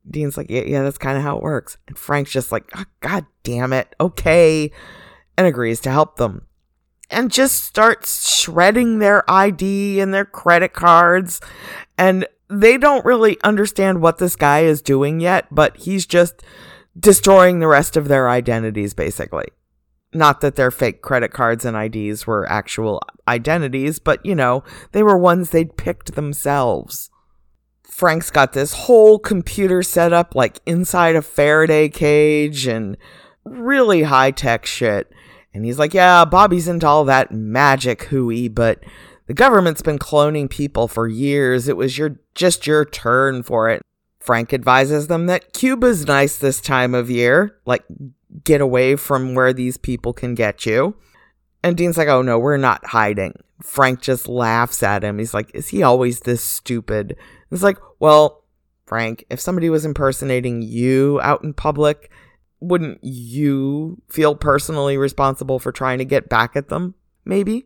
Dean's 0.10 0.38
like, 0.38 0.50
Yeah, 0.50 0.64
yeah, 0.66 0.84
that's 0.84 0.98
kind 0.98 1.18
of 1.18 1.24
how 1.24 1.38
it 1.38 1.44
works. 1.44 1.78
And 1.88 1.98
Frank's 1.98 2.32
just 2.32 2.52
like, 2.52 2.70
oh, 2.76 2.86
God 3.02 3.26
damn 3.44 3.74
it. 3.74 3.94
Okay. 4.00 4.72
And 5.38 5.48
agrees 5.48 5.82
to 5.82 5.92
help 5.92 6.18
them. 6.18 6.48
And 7.10 7.32
just 7.32 7.64
starts 7.64 8.36
shredding 8.36 9.00
their 9.00 9.30
ID 9.30 10.00
and 10.00 10.14
their 10.14 10.26
credit 10.26 10.74
cards. 10.74 11.42
And 11.98 12.28
they 12.50 12.78
don't 12.78 13.06
really 13.06 13.38
understand 13.44 14.02
what 14.02 14.18
this 14.18 14.36
guy 14.36 14.62
is 14.62 14.82
doing 14.82 15.20
yet, 15.20 15.48
but 15.52 15.78
he's 15.78 16.06
just 16.06 16.44
destroying 16.98 17.60
the 17.60 17.68
rest 17.68 17.98
of 17.98 18.08
their 18.08 18.30
identities, 18.30 18.94
basically. 18.94 19.46
Not 20.14 20.42
that 20.42 20.56
their 20.56 20.72
fake 20.72 21.02
credit 21.02 21.34
cards 21.34 21.66
and 21.66 21.76
IDs 21.76 22.26
were 22.26 22.50
actual 22.50 23.02
identities, 23.28 24.00
but 24.00 24.26
you 24.26 24.36
know, 24.36 24.64
they 24.92 25.04
were 25.04 25.18
ones 25.18 25.50
they'd 25.50 25.76
picked 25.76 26.16
themselves. 26.16 27.10
Frank's 27.84 28.32
got 28.32 28.54
this 28.54 28.74
whole 28.74 29.20
computer 29.20 29.82
set 29.82 30.14
up 30.14 30.36
like 30.36 30.60
inside 30.66 31.16
a 31.16 31.22
Faraday 31.22 31.90
cage 31.90 32.68
and 32.68 32.98
really 33.44 34.04
high 34.04 34.32
tech 34.32 34.66
shit. 34.66 35.12
And 35.54 35.64
he's 35.64 35.80
like, 35.80 35.94
yeah, 35.94 36.26
Bobby's 36.26 36.68
into 36.68 36.88
all 36.88 37.06
that 37.06 37.32
magic 37.32 38.04
hooey, 38.04 38.50
but 38.50 38.84
the 39.28 39.34
government's 39.34 39.82
been 39.82 40.00
cloning 40.00 40.50
people 40.50 40.88
for 40.88 41.08
years. 41.08 41.68
It 41.68 41.78
was 41.78 41.98
your 41.98 42.20
just 42.36 42.68
your 42.68 42.86
turn 42.86 43.44
for 43.44 43.70
it. 43.70 43.82
Frank 44.20 44.54
advises 44.54 45.08
them 45.08 45.28
that 45.28 45.54
Cuba's 45.54 46.06
nice 46.06 46.38
this 46.38 46.60
time 46.60 46.96
of 46.96 47.10
year, 47.10 47.58
like 47.66 47.84
get 48.44 48.62
away 48.62 48.96
from 48.96 49.36
where 49.36 49.54
these 49.54 49.78
people 49.78 50.14
can 50.14 50.36
get 50.36 50.66
you. 50.66 50.96
And 51.64 51.78
Dean's 51.78 51.98
like, 51.98 52.08
"Oh 52.08 52.22
no, 52.22 52.38
we're 52.38 52.58
not 52.58 52.86
hiding." 52.88 53.40
Frank 53.62 54.02
just 54.02 54.28
laughs 54.28 54.84
at 54.84 55.04
him. 55.04 55.18
He's 55.18 55.34
like, 55.34 55.50
"Is 55.54 55.70
he 55.70 55.82
always 55.82 56.22
this 56.22 56.44
stupid?" 56.44 57.16
It's 57.52 57.64
like, 57.64 57.80
"Well, 58.00 58.44
Frank, 58.86 59.26
if 59.30 59.40
somebody 59.40 59.70
was 59.70 59.86
impersonating 59.86 60.62
you 60.62 61.20
out 61.24 61.44
in 61.44 61.54
public, 61.54 62.12
wouldn't 62.60 63.04
you 63.04 64.02
feel 64.10 64.36
personally 64.36 64.98
responsible 64.98 65.58
for 65.60 65.72
trying 65.72 65.98
to 66.00 66.06
get 66.06 66.30
back 66.30 66.56
at 66.56 66.70
them? 66.70 66.96
Maybe?" 67.24 67.66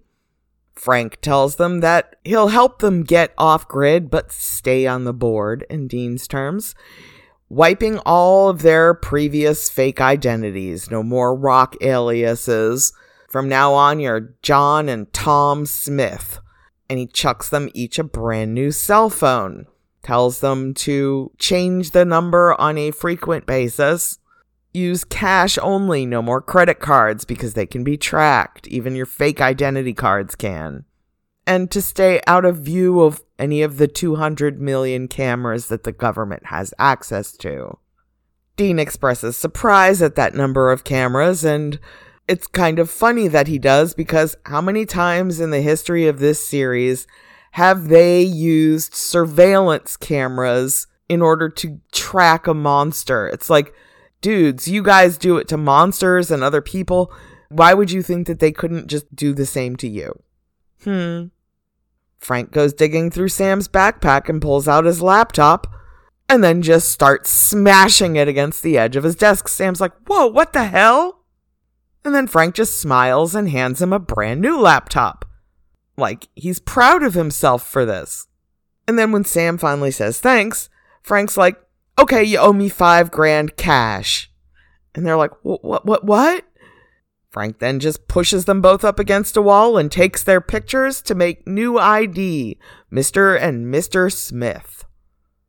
Frank 0.79 1.19
tells 1.19 1.57
them 1.57 1.81
that 1.81 2.15
he'll 2.24 2.48
help 2.48 2.79
them 2.79 3.03
get 3.03 3.33
off 3.38 3.67
grid 3.67 4.09
but 4.09 4.31
stay 4.31 4.88
on 4.88 5.03
the 5.03 5.12
board, 5.12 5.65
in 5.69 5.89
Dean's 5.89 6.25
terms, 6.25 6.74
wiping 7.50 8.00
all 8.05 8.48
of 8.48 8.62
their 8.62 8.93
previous 8.93 9.69
fake 9.69 10.00
identities. 10.00 10.89
No 10.89 11.03
more 11.03 11.36
rock 11.36 11.75
aliases. 11.81 12.93
From 13.27 13.50
now 13.50 13.74
on, 13.74 14.00
you're 14.00 14.33
John 14.41 14.88
and 14.88 15.12
Tom 15.12 15.65
Smith. 15.65 16.39
And 16.89 16.98
he 16.98 17.07
chucks 17.07 17.50
them 17.50 17.69
each 17.74 18.00
a 18.00 18.03
brand 18.05 18.53
new 18.53 18.71
cell 18.71 19.09
phone. 19.09 19.65
Tells 20.01 20.39
them 20.39 20.74
to 20.75 21.33
change 21.38 21.91
the 21.91 22.05
number 22.05 22.53
on 22.53 22.77
a 22.77 22.91
frequent 22.91 23.45
basis 23.45 24.19
use 24.74 25.04
cash 25.04 25.58
only, 25.62 26.06
no 26.06 26.22
more 26.22 26.42
credit 26.42 26.80
cards 26.80 27.26
because 27.26 27.54
they 27.54 27.66
can 27.66 27.84
be 27.84 27.98
tracked. 27.98 28.68
Even 28.68 28.96
your 28.96 29.06
fake 29.06 29.42
identity 29.42 29.94
cards 29.94 30.36
can. 30.36 30.86
and 31.50 31.72
to 31.72 31.82
stay 31.82 32.22
out 32.28 32.46
of 32.46 32.58
view 32.58 33.02
of 33.02 33.22
any 33.40 33.64
of 33.64 33.78
the 33.78 33.88
200 33.88 34.62
million 34.62 35.08
cameras 35.08 35.68
that 35.68 35.84
the 35.84 35.92
government 35.92 36.46
has 36.46 36.76
access 36.78 37.36
to. 37.38 37.76
Dean 38.56 38.78
expresses 38.78 39.36
surprise 39.36 40.00
at 40.02 40.14
that 40.16 40.36
number 40.36 40.72
of 40.72 40.84
cameras, 40.84 41.44
and 41.44 41.80
it's 42.28 42.46
kind 42.46 42.78
of 42.78 42.88
funny 42.88 43.28
that 43.28 43.48
he 43.48 43.58
does 43.58 43.96
because 43.96 44.36
how 44.46 44.62
many 44.62 44.86
times 44.86 45.40
in 45.40 45.50
the 45.50 45.62
history 45.62 46.08
of 46.08 46.20
this 46.20 46.48
series 46.48 47.08
have 47.54 47.88
they 47.88 48.22
used 48.22 48.94
surveillance 48.94 49.98
cameras 49.98 50.86
in 51.08 51.20
order 51.20 51.50
to 51.50 51.80
track 51.92 52.46
a 52.46 52.54
monster? 52.54 53.28
It's 53.28 53.50
like, 53.50 53.74
dudes, 54.22 54.68
you 54.68 54.84
guys 54.84 55.18
do 55.18 55.38
it 55.38 55.48
to 55.50 55.58
monsters 55.58 56.32
and 56.32 56.44
other 56.44 56.62
people. 56.62 57.12
Why 57.50 57.74
would 57.74 57.92
you 57.92 58.02
think 58.02 58.28
that 58.28 58.40
they 58.40 58.52
couldn't 58.52 58.88
just 58.88 59.16
do 59.16 59.34
the 59.34 59.46
same 59.46 59.76
to 59.78 59.88
you? 59.88 60.22
Hmm. 60.84 61.26
Frank 62.20 62.52
goes 62.52 62.74
digging 62.74 63.10
through 63.10 63.30
Sam's 63.30 63.68
backpack 63.68 64.30
and 64.30 64.42
pulls 64.42 64.68
out 64.68 64.86
his 64.86 65.02
laptop 65.02 65.68
and 66.28 66.44
then 66.44 66.62
just 66.62 66.90
starts 66.90 67.30
smashing 67.30 68.16
it 68.16 68.28
against 68.28 68.62
the 68.62 68.78
edge 68.78 68.96
of 68.96 69.04
his 69.04 69.16
desk. 69.16 69.48
Sam's 69.48 69.82
like, 69.82 69.94
Whoa, 70.06 70.28
what 70.28 70.54
the 70.54 70.66
hell? 70.66 71.24
And 72.06 72.14
then 72.14 72.28
Frank 72.28 72.56
just 72.56 72.80
smiles 72.80 73.36
and 73.36 73.50
hands 73.50 73.82
him 73.82 73.92
a 73.92 74.00
brand 74.00 74.42
new 74.42 74.60
laptop. 74.60 75.26
Like 75.98 76.28
he's 76.36 76.60
proud 76.60 77.04
of 77.04 77.14
himself 77.14 77.68
for 77.68 77.86
this. 77.86 78.28
And 78.88 78.98
then 78.98 79.12
when 79.12 79.26
Sam 79.26 79.58
finally 79.58 79.92
says 79.92 80.20
thanks, 80.20 80.70
Frank's 81.02 81.38
like, 81.38 81.58
okay, 82.00 82.24
you 82.24 82.38
owe 82.38 82.53
me 82.53 82.70
five 82.70 83.12
grand 83.12 83.58
cash. 83.58 84.32
And 84.96 85.06
they're 85.06 85.18
like, 85.18 85.32
what, 85.44 85.86
what, 85.86 86.03
what? 86.03 86.46
Frank 87.29 87.60
then 87.60 87.79
just 87.79 88.08
pushes 88.08 88.46
them 88.46 88.60
both 88.62 88.84
up 88.84 88.98
against 88.98 89.38
a 89.38 89.41
wall 89.41 89.77
and 89.77 89.91
takes 89.91 90.24
their 90.24 90.41
pictures 90.41 91.01
to 91.03 91.13
make 91.13 91.48
new 91.48 91.77
ID, 91.77 92.58
Mr. 92.91 93.39
and 93.39 93.72
Mr. 93.72 94.12
Smith. 94.12 94.86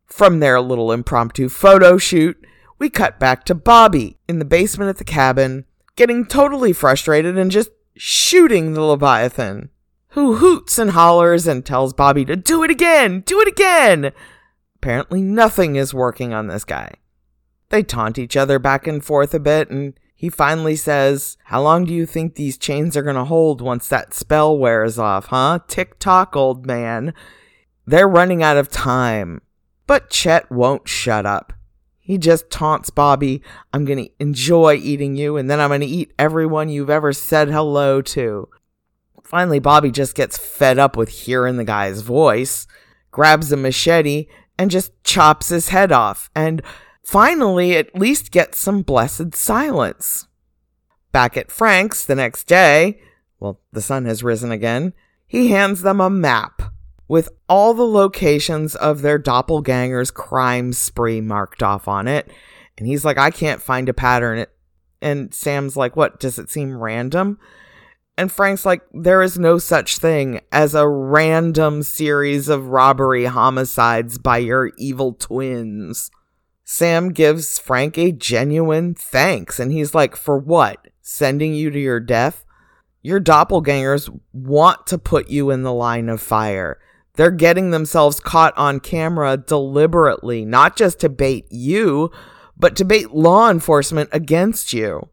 From 0.05 0.41
their 0.41 0.61
little 0.61 0.93
impromptu 0.93 1.49
photo 1.49 1.97
shoot, 1.97 2.37
we 2.79 2.91
cut 2.91 3.19
back 3.19 3.45
to 3.45 3.55
Bobby 3.55 4.19
in 4.29 4.39
the 4.39 4.45
basement 4.45 4.91
at 4.91 4.99
the 4.99 5.05
cabin, 5.05 5.65
getting 5.97 6.27
totally 6.27 6.73
frustrated 6.73 7.39
and 7.39 7.51
just 7.51 7.71
shooting 7.97 8.75
the 8.75 8.83
Leviathan, 8.83 9.71
who 10.09 10.37
hoots 10.37 10.79
and 10.79 10.91
hollers 10.91 11.47
and 11.47 11.65
tells 11.65 11.95
Bobby 11.95 12.25
to 12.27 12.37
do 12.37 12.63
it 12.63 12.71
again, 12.71 13.21
do 13.21 13.41
it 13.41 13.49
again. 13.49 14.13
Apparently, 14.81 15.21
nothing 15.21 15.77
is 15.77 15.93
working 15.93 16.33
on 16.33 16.47
this 16.47 16.65
guy. 16.65 16.95
They 17.69 17.83
taunt 17.83 18.19
each 18.19 18.35
other 18.35 18.59
back 18.59 18.87
and 18.87 19.05
forth 19.05 19.35
a 19.35 19.39
bit, 19.39 19.69
and 19.69 19.93
he 20.15 20.31
finally 20.31 20.75
says, 20.75 21.37
How 21.45 21.61
long 21.61 21.85
do 21.85 21.93
you 21.93 22.07
think 22.07 22.35
these 22.35 22.57
chains 22.57 22.97
are 22.97 23.03
going 23.03 23.17
to 23.17 23.25
hold 23.25 23.61
once 23.61 23.89
that 23.89 24.15
spell 24.15 24.57
wears 24.57 24.99
off, 24.99 25.27
huh? 25.27 25.59
Tick 25.69 25.99
tock, 25.99 26.35
old 26.35 26.65
man. 26.65 27.13
They're 27.87 28.09
running 28.09 28.43
out 28.43 28.57
of 28.57 28.71
time. 28.71 29.43
But 29.87 30.09
Chet 30.09 30.51
won't 30.51 30.89
shut 30.89 31.27
up. 31.27 31.53
He 31.99 32.17
just 32.17 32.51
taunts 32.51 32.89
Bobby, 32.89 33.43
I'm 33.75 33.85
going 33.85 34.05
to 34.07 34.11
enjoy 34.19 34.77
eating 34.77 35.15
you, 35.15 35.37
and 35.37 35.51
then 35.51 35.61
I'm 35.61 35.69
going 35.69 35.83
to 35.83 35.87
eat 35.87 36.15
everyone 36.19 36.71
you've 36.71 36.89
ever 36.89 37.13
said 37.13 37.49
hello 37.49 38.01
to. 38.01 38.49
Finally, 39.23 39.59
Bobby 39.59 39.91
just 39.91 40.15
gets 40.15 40.39
fed 40.39 40.79
up 40.79 40.97
with 40.97 41.11
hearing 41.11 41.57
the 41.57 41.65
guy's 41.65 42.01
voice, 42.01 42.67
grabs 43.11 43.53
a 43.53 43.57
machete, 43.57 44.27
and 44.61 44.71
just 44.71 44.93
chops 45.05 45.49
his 45.49 45.71
head 45.71 45.91
off. 45.91 46.29
And 46.37 46.61
finally 47.03 47.79
at 47.79 47.95
least 47.95 48.31
get 48.31 48.55
some 48.55 48.83
blessed 48.83 49.35
silence. 49.35 50.29
Back 51.13 51.39
at 51.39 51.51
Frank's 51.51 52.05
the 52.05 52.15
next 52.15 52.45
day, 52.45 53.01
well, 53.41 53.59
the 53.73 53.81
sun 53.81 54.05
has 54.05 54.23
risen 54.23 54.53
again, 54.53 54.93
he 55.27 55.49
hands 55.49 55.81
them 55.81 55.99
a 55.99 56.11
map 56.11 56.61
with 57.09 57.31
all 57.49 57.73
the 57.73 57.87
locations 57.87 58.75
of 58.77 59.01
their 59.01 59.19
doppelganger's 59.19 60.11
crime 60.11 60.75
spree 60.75 61.23
marked 61.23 61.63
off 61.63 61.89
on 61.89 62.07
it. 62.07 62.31
And 62.77 62.87
he's 62.87 63.03
like, 63.03 63.17
I 63.17 63.31
can't 63.31 63.63
find 63.63 63.89
a 63.89 63.95
pattern. 63.95 64.45
And 65.01 65.33
Sam's 65.33 65.75
like, 65.75 65.97
What? 65.97 66.21
Does 66.21 66.39
it 66.39 66.51
seem 66.51 66.77
random? 66.77 67.39
And 68.21 68.31
Frank's 68.31 68.67
like, 68.67 68.83
There 68.93 69.23
is 69.23 69.39
no 69.39 69.57
such 69.57 69.97
thing 69.97 70.43
as 70.53 70.75
a 70.75 70.87
random 70.87 71.83
series 71.83 72.51
of 72.51 72.67
robbery 72.67 73.25
homicides 73.25 74.19
by 74.19 74.37
your 74.37 74.73
evil 74.77 75.15
twins. 75.15 76.11
Sam 76.63 77.15
gives 77.15 77.59
Frank 77.59 77.97
a 77.97 78.13
genuine 78.13 78.95
thanks, 78.95 79.59
and 79.59 79.73
he's 79.73 79.95
like, 79.95 80.17
For 80.17 80.37
what? 80.37 80.89
Sending 81.01 81.55
you 81.55 81.71
to 81.71 81.79
your 81.79 81.99
death? 81.99 82.45
Your 83.01 83.23
doppelgangers 83.23 84.15
want 84.35 84.87
to 84.89 84.99
put 84.99 85.31
you 85.31 85.49
in 85.49 85.63
the 85.63 85.73
line 85.73 86.11
of 86.11 86.21
fire. 86.21 86.79
They're 87.15 87.31
getting 87.31 87.71
themselves 87.71 88.21
caught 88.21 88.53
on 88.59 88.81
camera 88.81 89.39
deliberately, 89.39 90.45
not 90.45 90.77
just 90.77 91.01
to 91.01 91.09
bait 91.09 91.47
you, 91.49 92.11
but 92.55 92.77
to 92.77 92.85
bait 92.85 93.13
law 93.13 93.49
enforcement 93.49 94.11
against 94.13 94.75
you. 94.75 95.09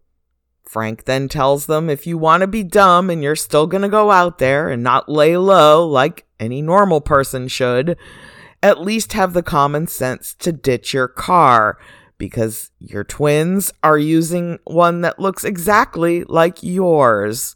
Frank 0.67 1.05
then 1.05 1.29
tells 1.29 1.65
them 1.65 1.89
if 1.89 2.05
you 2.05 2.17
want 2.17 2.41
to 2.41 2.47
be 2.47 2.63
dumb 2.63 3.09
and 3.09 3.23
you're 3.23 3.35
still 3.35 3.67
going 3.67 3.83
to 3.83 3.89
go 3.89 4.11
out 4.11 4.37
there 4.37 4.69
and 4.69 4.83
not 4.83 5.09
lay 5.09 5.37
low 5.37 5.87
like 5.87 6.25
any 6.39 6.61
normal 6.61 7.01
person 7.01 7.47
should, 7.47 7.97
at 8.61 8.81
least 8.81 9.13
have 9.13 9.33
the 9.33 9.43
common 9.43 9.87
sense 9.87 10.33
to 10.35 10.51
ditch 10.51 10.93
your 10.93 11.07
car 11.07 11.77
because 12.17 12.71
your 12.79 13.03
twins 13.03 13.71
are 13.83 13.97
using 13.97 14.59
one 14.65 15.01
that 15.01 15.19
looks 15.19 15.43
exactly 15.43 16.23
like 16.25 16.63
yours. 16.63 17.55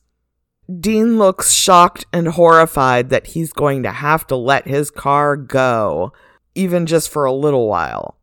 Dean 0.80 1.17
looks 1.17 1.52
shocked 1.52 2.06
and 2.13 2.30
horrified 2.30 3.10
that 3.10 3.28
he's 3.28 3.52
going 3.52 3.84
to 3.84 3.91
have 3.91 4.26
to 4.28 4.36
let 4.36 4.67
his 4.67 4.89
car 4.89 5.36
go, 5.36 6.13
even 6.56 6.86
just 6.86 7.10
for 7.10 7.26
a 7.26 7.34
little 7.34 7.67
while. 7.67 8.17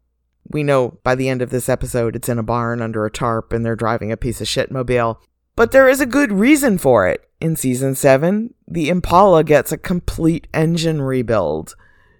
We 0.50 0.62
know 0.62 0.98
by 1.02 1.14
the 1.14 1.28
end 1.28 1.42
of 1.42 1.50
this 1.50 1.68
episode 1.68 2.16
it's 2.16 2.28
in 2.28 2.38
a 2.38 2.42
barn 2.42 2.80
under 2.80 3.04
a 3.04 3.10
tarp 3.10 3.52
and 3.52 3.64
they're 3.64 3.76
driving 3.76 4.10
a 4.10 4.16
piece 4.16 4.40
of 4.40 4.48
shit 4.48 4.70
mobile. 4.70 5.20
But 5.56 5.72
there 5.72 5.88
is 5.88 6.00
a 6.00 6.06
good 6.06 6.32
reason 6.32 6.78
for 6.78 7.08
it. 7.08 7.28
In 7.40 7.54
season 7.54 7.94
7, 7.94 8.54
the 8.66 8.88
Impala 8.88 9.44
gets 9.44 9.70
a 9.70 9.78
complete 9.78 10.48
engine 10.52 11.02
rebuild 11.02 11.74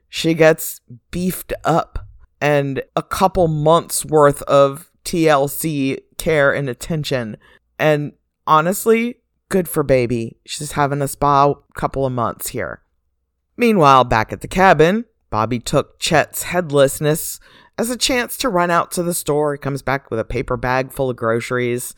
she 0.08 0.34
gets 0.34 0.80
beefed 1.10 1.52
up 1.64 2.06
and 2.40 2.82
a 2.96 3.02
couple 3.02 3.48
months 3.48 4.04
worth 4.04 4.42
of 4.42 4.90
TLC 5.04 5.98
care 6.16 6.52
and 6.52 6.68
attention. 6.68 7.36
And 7.78 8.12
honestly, 8.46 9.16
good 9.48 9.68
for 9.68 9.82
baby. 9.82 10.36
She's 10.46 10.72
having 10.72 11.02
a 11.02 11.08
spa 11.08 11.54
couple 11.74 12.06
of 12.06 12.12
months 12.12 12.48
here. 12.48 12.82
Meanwhile, 13.56 14.04
back 14.04 14.32
at 14.32 14.40
the 14.40 14.48
cabin, 14.48 15.04
Bobby 15.30 15.58
took 15.58 15.98
Chet's 15.98 16.44
headlessness 16.44 17.38
as 17.78 17.88
a 17.88 17.96
chance 17.96 18.36
to 18.38 18.48
run 18.48 18.70
out 18.70 18.90
to 18.92 19.02
the 19.02 19.14
store. 19.14 19.54
He 19.54 19.58
comes 19.58 19.80
back 19.80 20.10
with 20.10 20.20
a 20.20 20.24
paper 20.24 20.56
bag 20.56 20.92
full 20.92 21.08
of 21.08 21.16
groceries, 21.16 21.94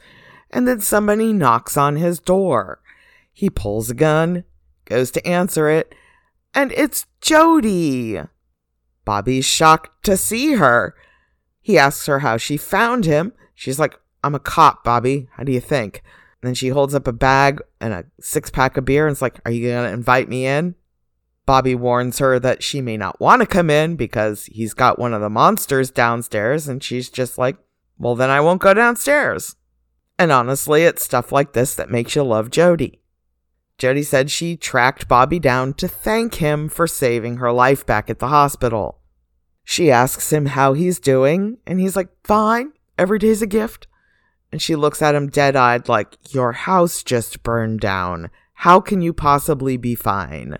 and 0.50 0.68
then 0.68 0.80
somebody 0.80 1.32
knocks 1.32 1.76
on 1.76 1.96
his 1.96 2.20
door. 2.20 2.80
He 3.32 3.48
pulls 3.48 3.90
a 3.90 3.94
gun, 3.94 4.44
goes 4.84 5.10
to 5.12 5.26
answer 5.26 5.68
it, 5.68 5.94
and 6.54 6.70
it's 6.72 7.06
Jody. 7.20 8.20
Bobby's 9.04 9.46
shocked 9.46 10.04
to 10.04 10.16
see 10.16 10.54
her. 10.54 10.94
He 11.60 11.78
asks 11.78 12.06
her 12.06 12.20
how 12.20 12.36
she 12.36 12.56
found 12.56 13.06
him. 13.06 13.32
She's 13.54 13.78
like, 13.78 13.98
I'm 14.22 14.34
a 14.34 14.40
cop, 14.40 14.84
Bobby. 14.84 15.28
How 15.32 15.44
do 15.44 15.52
you 15.52 15.60
think? 15.60 16.02
And 16.42 16.48
then 16.48 16.54
she 16.54 16.68
holds 16.68 16.94
up 16.94 17.06
a 17.06 17.12
bag 17.12 17.60
and 17.80 17.92
a 17.92 18.04
six 18.20 18.50
pack 18.50 18.76
of 18.76 18.84
beer 18.84 19.06
and 19.06 19.12
it's 19.12 19.22
like, 19.22 19.40
Are 19.44 19.50
you 19.50 19.68
going 19.68 19.84
to 19.86 19.92
invite 19.92 20.28
me 20.28 20.46
in? 20.46 20.74
Bobby 21.50 21.74
warns 21.74 22.20
her 22.20 22.38
that 22.38 22.62
she 22.62 22.80
may 22.80 22.96
not 22.96 23.18
want 23.18 23.42
to 23.42 23.46
come 23.46 23.70
in 23.70 23.96
because 23.96 24.44
he's 24.44 24.72
got 24.72 25.00
one 25.00 25.12
of 25.12 25.20
the 25.20 25.28
monsters 25.28 25.90
downstairs. 25.90 26.68
And 26.68 26.80
she's 26.80 27.10
just 27.10 27.38
like, 27.38 27.56
Well, 27.98 28.14
then 28.14 28.30
I 28.30 28.40
won't 28.40 28.60
go 28.60 28.72
downstairs. 28.72 29.56
And 30.16 30.30
honestly, 30.30 30.84
it's 30.84 31.02
stuff 31.02 31.32
like 31.32 31.52
this 31.52 31.74
that 31.74 31.90
makes 31.90 32.14
you 32.14 32.22
love 32.22 32.52
Jody. 32.52 33.00
Jody 33.78 34.04
said 34.04 34.30
she 34.30 34.56
tracked 34.56 35.08
Bobby 35.08 35.40
down 35.40 35.74
to 35.74 35.88
thank 35.88 36.36
him 36.36 36.68
for 36.68 36.86
saving 36.86 37.38
her 37.38 37.50
life 37.50 37.84
back 37.84 38.08
at 38.08 38.20
the 38.20 38.28
hospital. 38.28 39.00
She 39.64 39.90
asks 39.90 40.32
him 40.32 40.46
how 40.46 40.74
he's 40.74 41.00
doing, 41.00 41.58
and 41.66 41.80
he's 41.80 41.96
like, 41.96 42.10
Fine, 42.22 42.74
every 42.96 43.18
day's 43.18 43.42
a 43.42 43.48
gift. 43.48 43.88
And 44.52 44.62
she 44.62 44.76
looks 44.76 45.02
at 45.02 45.16
him 45.16 45.28
dead 45.28 45.56
eyed, 45.56 45.88
like, 45.88 46.16
Your 46.32 46.52
house 46.52 47.02
just 47.02 47.42
burned 47.42 47.80
down. 47.80 48.30
How 48.52 48.78
can 48.78 49.02
you 49.02 49.12
possibly 49.12 49.76
be 49.76 49.96
fine? 49.96 50.56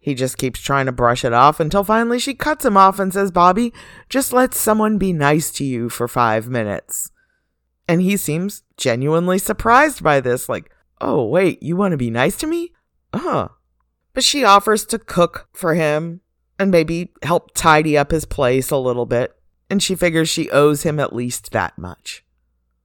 He 0.00 0.14
just 0.14 0.38
keeps 0.38 0.60
trying 0.60 0.86
to 0.86 0.92
brush 0.92 1.24
it 1.24 1.34
off 1.34 1.60
until 1.60 1.84
finally 1.84 2.18
she 2.18 2.34
cuts 2.34 2.64
him 2.64 2.76
off 2.76 2.98
and 2.98 3.12
says, 3.12 3.30
Bobby, 3.30 3.72
just 4.08 4.32
let 4.32 4.54
someone 4.54 4.96
be 4.96 5.12
nice 5.12 5.50
to 5.52 5.64
you 5.64 5.90
for 5.90 6.08
five 6.08 6.48
minutes. 6.48 7.12
And 7.86 8.00
he 8.00 8.16
seems 8.16 8.62
genuinely 8.78 9.38
surprised 9.38 10.02
by 10.02 10.20
this, 10.20 10.48
like, 10.48 10.70
Oh, 11.00 11.24
wait, 11.24 11.62
you 11.62 11.76
want 11.76 11.92
to 11.92 11.98
be 11.98 12.10
nice 12.10 12.36
to 12.38 12.46
me? 12.46 12.72
Uh 13.12 13.18
huh. 13.18 13.48
But 14.12 14.24
she 14.24 14.44
offers 14.44 14.84
to 14.86 14.98
cook 14.98 15.48
for 15.52 15.74
him 15.74 16.20
and 16.58 16.70
maybe 16.70 17.12
help 17.22 17.54
tidy 17.54 17.96
up 17.96 18.10
his 18.10 18.24
place 18.24 18.70
a 18.70 18.76
little 18.76 19.06
bit, 19.06 19.34
and 19.68 19.82
she 19.82 19.94
figures 19.94 20.28
she 20.28 20.50
owes 20.50 20.82
him 20.82 21.00
at 21.00 21.14
least 21.14 21.52
that 21.52 21.78
much. 21.78 22.24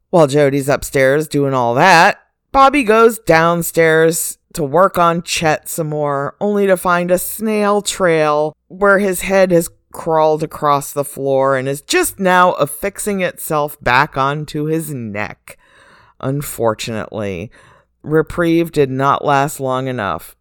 While 0.09 0.27
Jody's 0.27 0.69
upstairs 0.69 1.27
doing 1.27 1.53
all 1.53 1.75
that, 1.75 2.19
Bobby 2.51 2.83
goes 2.83 3.19
downstairs 3.19 4.37
to 4.55 4.63
work 4.63 4.97
on 4.97 5.21
Chet 5.21 5.69
some 5.69 5.89
more, 5.89 6.35
only 6.41 6.67
to 6.67 6.77
find 6.77 7.11
a 7.11 7.17
snail 7.17 7.81
trail 7.81 8.55
where 8.67 8.99
his 8.99 9.21
head 9.21 9.51
has 9.51 9.69
crawled 9.93 10.43
across 10.43 10.91
the 10.91 11.05
floor 11.05 11.55
and 11.55 11.67
is 11.67 11.81
just 11.81 12.19
now 12.19 12.51
affixing 12.53 13.21
itself 13.21 13.81
back 13.81 14.17
onto 14.17 14.65
his 14.65 14.93
neck. 14.93 15.57
Unfortunately, 16.19 17.51
reprieve 18.01 18.71
did 18.71 18.89
not 18.89 19.23
last 19.23 19.59
long 19.59 19.87
enough. 19.87 20.35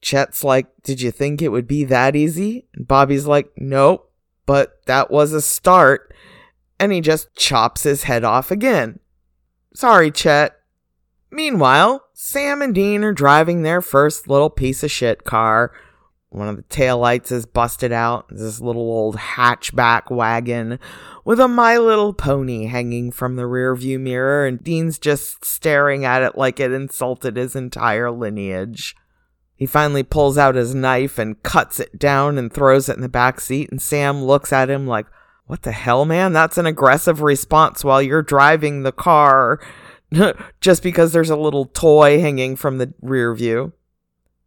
Chet's 0.00 0.42
like, 0.42 0.66
Did 0.82 1.00
you 1.00 1.10
think 1.10 1.40
it 1.40 1.48
would 1.48 1.66
be 1.66 1.84
that 1.84 2.16
easy? 2.16 2.66
Bobby's 2.76 3.26
like, 3.26 3.50
Nope, 3.56 4.10
but 4.46 4.84
that 4.86 5.10
was 5.10 5.32
a 5.32 5.40
start. 5.40 6.12
And 6.78 6.92
he 6.92 7.00
just 7.00 7.34
chops 7.36 7.84
his 7.84 8.02
head 8.04 8.24
off 8.24 8.50
again. 8.50 8.98
Sorry, 9.74 10.10
Chet. 10.10 10.56
Meanwhile, 11.30 12.01
Sam 12.14 12.60
and 12.60 12.74
Dean 12.74 13.04
are 13.04 13.12
driving 13.12 13.62
their 13.62 13.80
first 13.80 14.28
little 14.28 14.50
piece 14.50 14.82
of 14.82 14.90
shit 14.90 15.24
car. 15.24 15.72
One 16.28 16.48
of 16.48 16.56
the 16.56 16.62
taillights 16.62 17.32
is 17.32 17.46
busted 17.46 17.92
out. 17.92 18.26
This 18.30 18.60
little 18.60 18.82
old 18.82 19.16
hatchback 19.16 20.10
wagon 20.10 20.78
with 21.24 21.40
a 21.40 21.48
My 21.48 21.78
Little 21.78 22.12
Pony 22.12 22.66
hanging 22.66 23.12
from 23.12 23.36
the 23.36 23.42
rearview 23.42 23.98
mirror, 24.00 24.46
and 24.46 24.62
Dean's 24.62 24.98
just 24.98 25.44
staring 25.44 26.04
at 26.04 26.22
it 26.22 26.36
like 26.36 26.60
it 26.60 26.72
insulted 26.72 27.36
his 27.36 27.56
entire 27.56 28.10
lineage. 28.10 28.94
He 29.54 29.66
finally 29.66 30.02
pulls 30.02 30.36
out 30.36 30.54
his 30.54 30.74
knife 30.74 31.18
and 31.18 31.42
cuts 31.42 31.80
it 31.80 31.98
down 31.98 32.38
and 32.38 32.52
throws 32.52 32.88
it 32.88 32.96
in 32.96 33.02
the 33.02 33.08
back 33.08 33.40
seat, 33.40 33.70
and 33.70 33.80
Sam 33.80 34.24
looks 34.24 34.52
at 34.52 34.70
him 34.70 34.86
like, 34.86 35.06
What 35.46 35.62
the 35.62 35.72
hell, 35.72 36.04
man? 36.04 36.32
That's 36.32 36.58
an 36.58 36.66
aggressive 36.66 37.20
response 37.20 37.84
while 37.84 38.02
you're 38.02 38.22
driving 38.22 38.82
the 38.82 38.92
car 38.92 39.60
just 40.60 40.82
because 40.82 41.12
there's 41.12 41.30
a 41.30 41.36
little 41.36 41.66
toy 41.66 42.20
hanging 42.20 42.56
from 42.56 42.78
the 42.78 42.92
rear 43.00 43.34
view. 43.34 43.72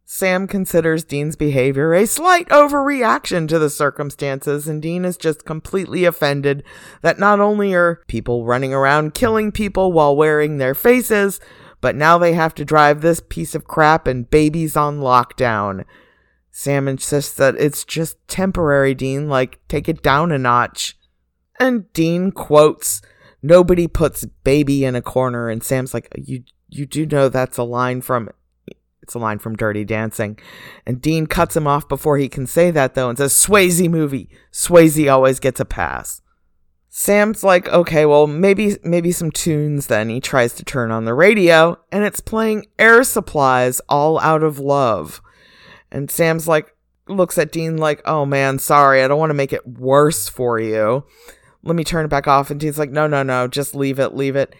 Sam 0.08 0.46
considers 0.46 1.02
Dean's 1.02 1.34
behavior 1.34 1.92
a 1.92 2.06
slight 2.06 2.48
overreaction 2.48 3.48
to 3.48 3.58
the 3.58 3.68
circumstances, 3.68 4.68
and 4.68 4.80
Dean 4.80 5.04
is 5.04 5.16
just 5.16 5.44
completely 5.44 6.04
offended 6.04 6.62
that 7.02 7.18
not 7.18 7.40
only 7.40 7.74
are 7.74 8.02
people 8.06 8.44
running 8.44 8.72
around 8.72 9.14
killing 9.14 9.50
people 9.50 9.92
while 9.92 10.14
wearing 10.14 10.58
their 10.58 10.76
faces, 10.76 11.40
but 11.80 11.96
now 11.96 12.18
they 12.18 12.34
have 12.34 12.54
to 12.54 12.64
drive 12.64 13.00
this 13.00 13.20
piece 13.28 13.56
of 13.56 13.64
crap 13.64 14.06
and 14.06 14.30
babies 14.30 14.76
on 14.76 15.00
lockdown. 15.00 15.84
Sam 16.52 16.86
insists 16.86 17.34
that 17.34 17.56
it's 17.56 17.84
just 17.84 18.16
temporary, 18.28 18.94
Dean, 18.94 19.28
like, 19.28 19.58
take 19.66 19.88
it 19.88 20.04
down 20.04 20.30
a 20.30 20.38
notch. 20.38 20.96
And 21.58 21.92
Dean 21.92 22.30
quotes, 22.30 23.02
Nobody 23.46 23.86
puts 23.86 24.24
baby 24.44 24.84
in 24.84 24.96
a 24.96 25.02
corner, 25.02 25.48
and 25.48 25.62
Sam's 25.62 25.94
like, 25.94 26.12
You 26.16 26.44
you 26.68 26.84
do 26.84 27.06
know 27.06 27.28
that's 27.28 27.58
a 27.58 27.62
line 27.62 28.00
from 28.00 28.30
it's 29.06 29.14
a 29.14 29.20
line 29.20 29.38
from 29.38 29.54
Dirty 29.54 29.84
Dancing. 29.84 30.36
And 30.84 31.00
Dean 31.00 31.28
cuts 31.28 31.56
him 31.56 31.68
off 31.68 31.88
before 31.88 32.18
he 32.18 32.28
can 32.28 32.44
say 32.46 32.72
that 32.72 32.94
though 32.94 33.08
and 33.08 33.16
says, 33.16 33.32
Swayze 33.32 33.88
movie. 33.88 34.28
Swayze 34.52 35.12
always 35.12 35.38
gets 35.38 35.60
a 35.60 35.64
pass. 35.64 36.22
Sam's 36.88 37.44
like, 37.44 37.68
okay, 37.68 38.04
well, 38.04 38.26
maybe 38.26 38.78
maybe 38.82 39.12
some 39.12 39.30
tunes 39.30 39.86
then. 39.86 40.08
He 40.08 40.18
tries 40.18 40.54
to 40.54 40.64
turn 40.64 40.90
on 40.90 41.04
the 41.04 41.14
radio, 41.14 41.78
and 41.92 42.04
it's 42.04 42.20
playing 42.20 42.66
Air 42.78 43.04
Supply's 43.04 43.80
All 43.88 44.18
Out 44.18 44.42
of 44.42 44.58
Love. 44.58 45.20
And 45.92 46.10
Sam's 46.10 46.48
like, 46.48 46.74
looks 47.06 47.38
at 47.38 47.52
Dean 47.52 47.76
like, 47.76 48.00
oh 48.06 48.24
man, 48.24 48.58
sorry, 48.58 49.02
I 49.04 49.08
don't 49.08 49.18
want 49.18 49.30
to 49.30 49.34
make 49.34 49.52
it 49.52 49.66
worse 49.68 50.28
for 50.28 50.58
you. 50.58 51.04
Let 51.66 51.76
me 51.76 51.84
turn 51.84 52.04
it 52.04 52.08
back 52.08 52.26
off. 52.26 52.50
And 52.50 52.58
Dean's 52.58 52.78
like, 52.78 52.90
no, 52.90 53.06
no, 53.06 53.22
no, 53.22 53.48
just 53.48 53.74
leave 53.74 53.98
it, 53.98 54.14
leave 54.14 54.36
it. 54.36 54.54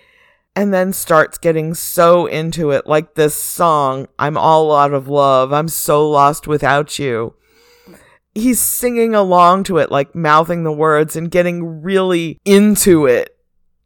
And 0.54 0.72
then 0.72 0.92
starts 0.92 1.38
getting 1.38 1.74
so 1.74 2.26
into 2.26 2.70
it, 2.70 2.86
like 2.86 3.14
this 3.14 3.34
song, 3.34 4.08
I'm 4.18 4.38
all 4.38 4.74
out 4.74 4.94
of 4.94 5.06
love. 5.06 5.52
I'm 5.52 5.68
so 5.68 6.08
lost 6.08 6.46
without 6.46 6.98
you 6.98 7.34
he's 8.36 8.60
singing 8.60 9.14
along 9.14 9.64
to 9.64 9.78
it, 9.78 9.90
like 9.90 10.14
mouthing 10.14 10.62
the 10.62 10.72
words 10.72 11.16
and 11.16 11.30
getting 11.30 11.82
really 11.82 12.38
into 12.44 13.06
it. 13.06 13.36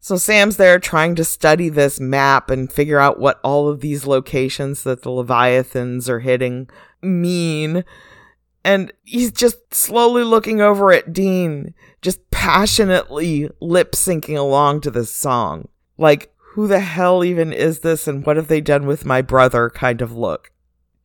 So 0.00 0.16
Sam's 0.16 0.56
there 0.56 0.78
trying 0.78 1.14
to 1.16 1.24
study 1.24 1.68
this 1.68 2.00
map 2.00 2.50
and 2.50 2.72
figure 2.72 2.98
out 2.98 3.20
what 3.20 3.38
all 3.44 3.68
of 3.68 3.80
these 3.80 4.06
locations 4.06 4.82
that 4.82 5.02
the 5.02 5.10
Leviathans 5.10 6.08
are 6.08 6.20
hitting 6.20 6.68
mean. 7.00 7.84
And 8.64 8.92
he's 9.04 9.32
just 9.32 9.74
slowly 9.74 10.22
looking 10.22 10.60
over 10.60 10.92
at 10.92 11.12
Dean, 11.12 11.74
just 12.02 12.30
passionately 12.30 13.50
lip 13.60 13.92
syncing 13.92 14.36
along 14.36 14.82
to 14.82 14.90
this 14.90 15.12
song. 15.12 15.68
Like, 15.96 16.34
who 16.52 16.66
the 16.66 16.80
hell 16.80 17.24
even 17.24 17.52
is 17.52 17.80
this 17.80 18.08
and 18.08 18.26
what 18.26 18.36
have 18.36 18.48
they 18.48 18.60
done 18.60 18.86
with 18.86 19.04
my 19.04 19.22
brother 19.22 19.70
kind 19.70 20.02
of 20.02 20.12
look. 20.12 20.52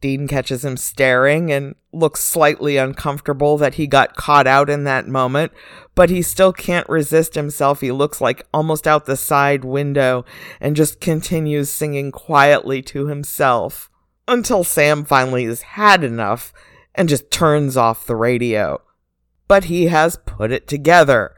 Dean 0.02 0.28
catches 0.28 0.66
him 0.66 0.78
staring 0.78 1.52
and 1.52 1.76
looks 1.94 2.20
slightly 2.20 2.78
uncomfortable 2.78 3.58
that 3.58 3.76
he 3.76 3.88
got 3.88 4.16
caught 4.16 4.46
out 4.46 4.70
in 4.70 4.84
that 4.84 5.08
moment, 5.08 5.52
but 5.96 6.10
he 6.10 6.22
still 6.22 6.52
can't 6.52 6.88
resist 6.90 7.36
himself. 7.36 7.82
He 7.82 7.92
looks 7.92 8.20
like 8.22 8.46
almost 8.54 8.88
out 8.88 9.06
the 9.06 9.16
side 9.16 9.64
window 9.64 10.26
and 10.60 10.76
just 10.76 11.00
continues 11.00 11.72
singing 11.72 12.12
quietly 12.12 12.82
to 12.84 13.08
himself 13.08 13.90
until 14.28 14.64
Sam 14.64 15.06
finally 15.06 15.46
has 15.46 15.62
had 15.62 16.04
enough 16.04 16.54
and 16.96 17.10
just 17.10 17.32
turns 17.32 17.78
off 17.78 18.08
the 18.08 18.16
radio. 18.16 18.82
But 19.48 19.66
he 19.66 19.88
has 19.88 20.18
put 20.26 20.52
it 20.52 20.68
together. 20.68 21.36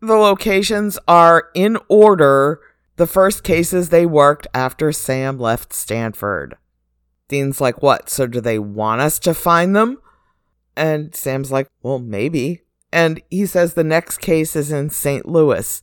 The 0.00 0.16
locations 0.16 0.98
are 1.06 1.50
in 1.54 1.78
order 1.88 2.60
the 2.96 3.06
first 3.06 3.42
cases 3.42 3.88
they 3.88 4.06
worked 4.06 4.46
after 4.54 4.92
Sam 4.92 5.38
left 5.38 5.72
Stanford. 5.72 6.56
Dean's 7.28 7.60
like, 7.60 7.82
What? 7.82 8.10
So 8.10 8.26
do 8.26 8.40
they 8.40 8.58
want 8.58 9.00
us 9.00 9.18
to 9.20 9.34
find 9.34 9.74
them? 9.74 9.98
And 10.76 11.14
Sam's 11.14 11.50
like, 11.50 11.68
Well, 11.82 11.98
maybe. 11.98 12.62
And 12.92 13.20
he 13.30 13.46
says 13.46 13.74
the 13.74 13.84
next 13.84 14.18
case 14.18 14.54
is 14.54 14.70
in 14.70 14.90
St. 14.90 15.26
Louis. 15.26 15.82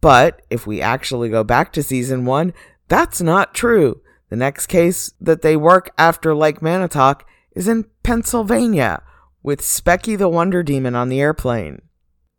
But 0.00 0.42
if 0.50 0.66
we 0.66 0.80
actually 0.80 1.28
go 1.28 1.42
back 1.42 1.72
to 1.72 1.82
season 1.82 2.24
one, 2.26 2.52
that's 2.88 3.20
not 3.20 3.54
true. 3.54 4.02
The 4.28 4.36
next 4.36 4.66
case 4.66 5.12
that 5.20 5.42
they 5.42 5.56
work 5.56 5.90
after 5.96 6.34
Lake 6.34 6.60
Manitoc 6.60 7.24
is 7.52 7.68
in 7.68 7.84
Pennsylvania 8.02 9.02
with 9.42 9.60
Specky 9.60 10.16
the 10.16 10.28
Wonder 10.28 10.62
Demon 10.62 10.94
on 10.94 11.08
the 11.08 11.20
airplane. 11.20 11.82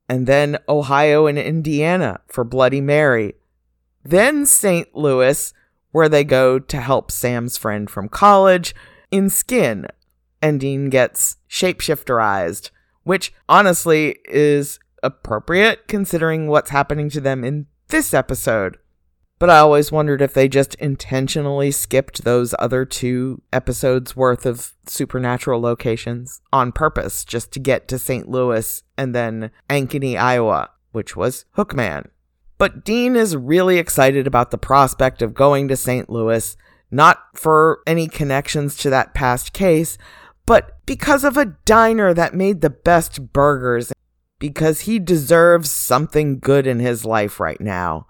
And 0.08 0.28
then 0.28 0.58
Ohio 0.68 1.28
and 1.28 1.38
Indiana 1.38 2.22
for 2.28 2.44
Bloody 2.44 2.82
Mary. 2.82 3.36
Then 4.04 4.46
St. 4.46 4.94
Louis 4.96 5.54
where 5.92 6.10
they 6.10 6.24
go 6.24 6.60
to 6.60 6.82
help 6.82 7.12
Sam's 7.12 7.58
friend 7.58 7.90
from 7.90 8.10
college 8.10 8.76
in 9.12 9.30
Skin. 9.30 9.88
And 10.42 10.60
Dean 10.60 10.90
gets 10.90 11.38
shapeshifterized, 11.50 12.70
which 13.04 13.34
honestly 13.50 14.20
is 14.26 14.80
appropriate 15.04 15.88
considering 15.88 16.48
what's 16.48 16.70
happening 16.70 17.10
to 17.10 17.22
them 17.22 17.44
in 17.44 17.68
this 17.90 18.14
episode. 18.14 18.78
But 19.40 19.50
I 19.50 19.60
always 19.60 19.90
wondered 19.90 20.22
if 20.22 20.34
they 20.34 20.50
just 20.50 20.76
intentionally 20.76 21.72
skipped 21.72 22.26
those 22.26 22.54
other 22.60 22.84
two 22.84 23.42
episodes 23.54 24.14
worth 24.14 24.46
of 24.46 24.74
supernatural 24.86 25.62
locations 25.62 26.42
on 26.52 26.74
purpose 26.74 27.24
just 27.24 27.54
to 27.54 27.60
get 27.60 27.88
to 27.88 27.98
St. 27.98 28.30
Louis 28.30 28.84
and 28.98 29.16
then 29.16 29.52
Ankeny, 29.70 30.20
Iowa, 30.20 30.70
which 30.92 31.16
was 31.16 31.46
Hookman. 31.56 32.10
But 32.58 32.84
Dean 32.84 33.16
is 33.16 33.38
really 33.38 33.78
excited 33.78 34.28
about 34.28 34.52
the 34.52 34.58
prospect 34.58 35.22
of 35.22 35.34
going 35.34 35.70
to 35.70 35.78
St. 35.78 36.10
Louis, 36.10 36.58
not 36.92 37.20
for 37.34 37.80
any 37.88 38.10
connections 38.10 38.76
to 38.78 38.90
that 38.90 39.14
past 39.14 39.54
case, 39.54 39.98
but 40.46 40.86
because 40.86 41.24
of 41.24 41.38
a 41.38 41.56
diner 41.64 42.14
that 42.14 42.34
made 42.34 42.60
the 42.60 42.70
best 42.70 43.32
burgers, 43.32 43.94
because 44.38 44.82
he 44.82 45.00
deserves 45.00 45.72
something 45.72 46.40
good 46.40 46.68
in 46.68 46.80
his 46.80 47.06
life 47.06 47.40
right 47.40 47.62
now. 47.62 48.08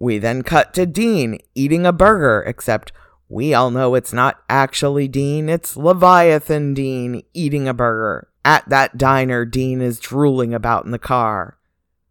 We 0.00 0.18
then 0.18 0.42
cut 0.42 0.74
to 0.74 0.86
Dean 0.86 1.38
eating 1.54 1.86
a 1.86 1.92
burger, 1.92 2.42
except 2.46 2.90
we 3.28 3.54
all 3.54 3.70
know 3.70 3.94
it's 3.94 4.12
not 4.12 4.42
actually 4.48 5.06
Dean, 5.06 5.48
it's 5.48 5.76
Leviathan 5.76 6.74
Dean 6.74 7.22
eating 7.32 7.68
a 7.68 7.74
burger. 7.74 8.28
At 8.44 8.68
that 8.70 8.96
diner, 8.96 9.44
Dean 9.44 9.80
is 9.82 10.00
drooling 10.00 10.52
about 10.54 10.86
in 10.86 10.90
the 10.90 10.98
car. 10.98 11.58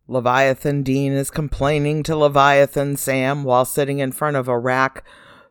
Leviathan 0.08 0.84
Dean 0.84 1.12
is 1.14 1.32
complaining 1.32 2.04
to 2.04 2.16
Leviathan 2.16 2.96
Sam 2.96 3.44
while 3.44 3.66
sitting 3.66 4.00
in 4.00 4.12
front 4.12 4.38
of 4.38 4.48
a 4.48 4.58
rack 4.58 5.04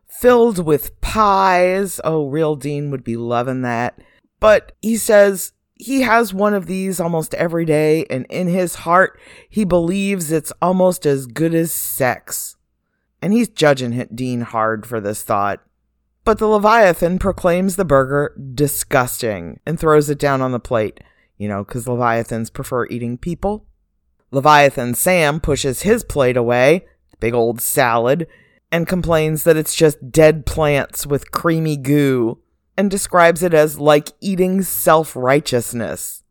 filled 0.07 0.65
with 0.65 0.99
pies. 1.01 2.01
Oh, 2.03 2.27
real 2.27 2.55
Dean 2.55 2.89
would 2.89 3.03
be 3.03 3.15
loving 3.15 3.61
that. 3.61 3.99
But 4.39 4.71
he 4.81 4.97
says 4.97 5.51
he 5.79 6.01
has 6.01 6.33
one 6.33 6.53
of 6.53 6.65
these 6.65 6.99
almost 6.99 7.33
every 7.35 7.63
day, 7.63 8.05
and 8.09 8.25
in 8.29 8.47
his 8.49 8.75
heart, 8.75 9.17
he 9.49 9.63
believes 9.63 10.29
it's 10.29 10.51
almost 10.61 11.05
as 11.05 11.25
good 11.25 11.55
as 11.55 11.71
sex. 11.71 12.57
And 13.21 13.31
he's 13.31 13.47
judging 13.47 14.05
Dean 14.13 14.41
hard 14.41 14.85
for 14.85 14.99
this 14.99 15.23
thought. 15.23 15.61
But 16.25 16.37
the 16.37 16.47
Leviathan 16.47 17.17
proclaims 17.17 17.77
the 17.77 17.85
burger 17.85 18.35
disgusting 18.53 19.61
and 19.65 19.79
throws 19.79 20.09
it 20.09 20.19
down 20.19 20.41
on 20.41 20.51
the 20.51 20.59
plate. 20.59 20.99
You 21.37 21.47
know, 21.47 21.63
because 21.63 21.87
Leviathans 21.87 22.49
prefer 22.49 22.85
eating 22.87 23.17
people. 23.17 23.65
Leviathan 24.31 24.93
Sam 24.95 25.39
pushes 25.39 25.83
his 25.83 26.03
plate 26.03 26.35
away, 26.35 26.85
big 27.21 27.33
old 27.33 27.61
salad, 27.61 28.27
and 28.69 28.85
complains 28.85 29.45
that 29.45 29.55
it's 29.55 29.73
just 29.73 30.11
dead 30.11 30.45
plants 30.45 31.07
with 31.07 31.31
creamy 31.31 31.77
goo 31.77 32.39
and 32.79 32.89
describes 32.89 33.43
it 33.43 33.53
as 33.53 33.77
like 33.77 34.13
eating 34.21 34.61
self 34.61 35.13
righteousness. 35.13 36.23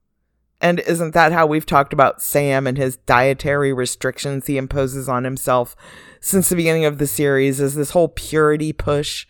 And 0.62 0.80
isn't 0.80 1.12
that 1.12 1.30
how 1.30 1.44
we've 1.46 1.66
talked 1.66 1.92
about 1.92 2.22
Sam 2.22 2.66
and 2.66 2.78
his 2.78 2.96
dietary 2.96 3.70
restrictions 3.70 4.46
he 4.46 4.56
imposes 4.56 5.10
on 5.10 5.24
himself 5.24 5.76
since 6.22 6.48
the 6.48 6.56
beginning 6.56 6.86
of 6.86 6.96
the 6.96 7.06
series 7.06 7.60
is 7.60 7.74
this 7.74 7.90
whole 7.90 8.08
purity 8.08 8.72
push? 8.72 9.26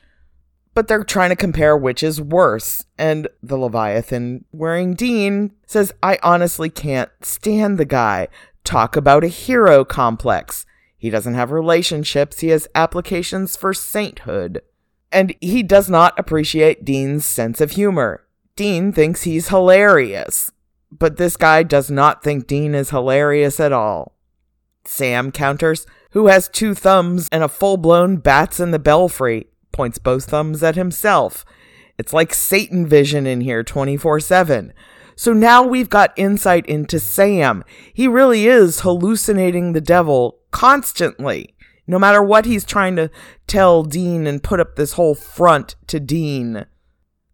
But 0.74 0.86
they're 0.86 1.02
trying 1.02 1.30
to 1.30 1.36
compare 1.36 1.76
which 1.76 2.04
is 2.04 2.20
worse. 2.20 2.84
And 2.96 3.26
the 3.42 3.58
Leviathan 3.58 4.44
wearing 4.52 4.94
Dean 4.94 5.50
says, 5.66 5.92
I 6.00 6.20
honestly 6.22 6.70
can't 6.70 7.10
stand 7.22 7.78
the 7.78 7.84
guy. 7.84 8.28
Talk 8.62 8.94
about 8.94 9.24
a 9.24 9.28
hero 9.28 9.84
complex. 9.84 10.64
He 10.96 11.10
doesn't 11.10 11.34
have 11.34 11.50
relationships, 11.50 12.38
he 12.40 12.50
has 12.50 12.68
applications 12.76 13.56
for 13.56 13.74
sainthood. 13.74 14.62
And 15.10 15.34
he 15.40 15.62
does 15.62 15.88
not 15.88 16.18
appreciate 16.18 16.84
Dean's 16.84 17.24
sense 17.24 17.60
of 17.60 17.72
humor. 17.72 18.26
Dean 18.56 18.92
thinks 18.92 19.22
he's 19.22 19.48
hilarious, 19.48 20.50
but 20.90 21.16
this 21.16 21.36
guy 21.36 21.62
does 21.62 21.90
not 21.90 22.22
think 22.22 22.46
Dean 22.46 22.74
is 22.74 22.90
hilarious 22.90 23.60
at 23.60 23.72
all. 23.72 24.16
Sam 24.84 25.30
counters, 25.30 25.86
who 26.10 26.26
has 26.26 26.48
two 26.48 26.74
thumbs 26.74 27.28
and 27.30 27.42
a 27.42 27.48
full 27.48 27.76
blown 27.76 28.16
bats 28.16 28.58
in 28.58 28.70
the 28.70 28.78
belfry, 28.78 29.46
points 29.72 29.98
both 29.98 30.24
thumbs 30.24 30.62
at 30.62 30.74
himself. 30.74 31.44
It's 31.98 32.12
like 32.12 32.32
Satan 32.32 32.86
vision 32.86 33.26
in 33.26 33.40
here 33.40 33.62
24 33.62 34.20
7. 34.20 34.72
So 35.14 35.32
now 35.32 35.62
we've 35.62 35.90
got 35.90 36.12
insight 36.16 36.64
into 36.66 37.00
Sam. 37.00 37.64
He 37.92 38.06
really 38.06 38.46
is 38.46 38.80
hallucinating 38.80 39.72
the 39.72 39.80
devil 39.80 40.38
constantly 40.52 41.54
no 41.88 41.98
matter 41.98 42.22
what 42.22 42.44
he's 42.44 42.64
trying 42.64 42.94
to 42.96 43.10
tell 43.48 43.82
Dean 43.82 44.28
and 44.28 44.42
put 44.42 44.60
up 44.60 44.76
this 44.76 44.92
whole 44.92 45.16
front 45.16 45.74
to 45.88 45.98
Dean. 45.98 46.66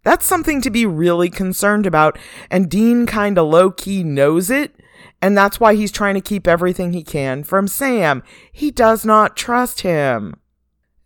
That's 0.05 0.25
something 0.25 0.62
to 0.62 0.71
be 0.71 0.87
really 0.87 1.29
concerned 1.29 1.87
about, 1.87 2.19
and 2.51 2.71
Dean 2.71 3.05
kind 3.05 3.37
of 3.37 3.49
low 3.49 3.71
key 3.71 4.03
knows 4.05 4.51
it, 4.51 4.75
and 5.21 5.37
that's 5.37 5.59
why 5.59 5.75
he's 5.75 5.90
trying 5.90 6.14
to 6.14 6.21
keep 6.21 6.47
everything 6.47 6.93
he 6.93 7.03
can 7.03 7.43
from 7.43 7.67
Sam. 7.67 8.23
He 8.53 8.71
does 8.71 9.05
not 9.05 9.37
trust 9.37 9.81
him. 9.81 10.37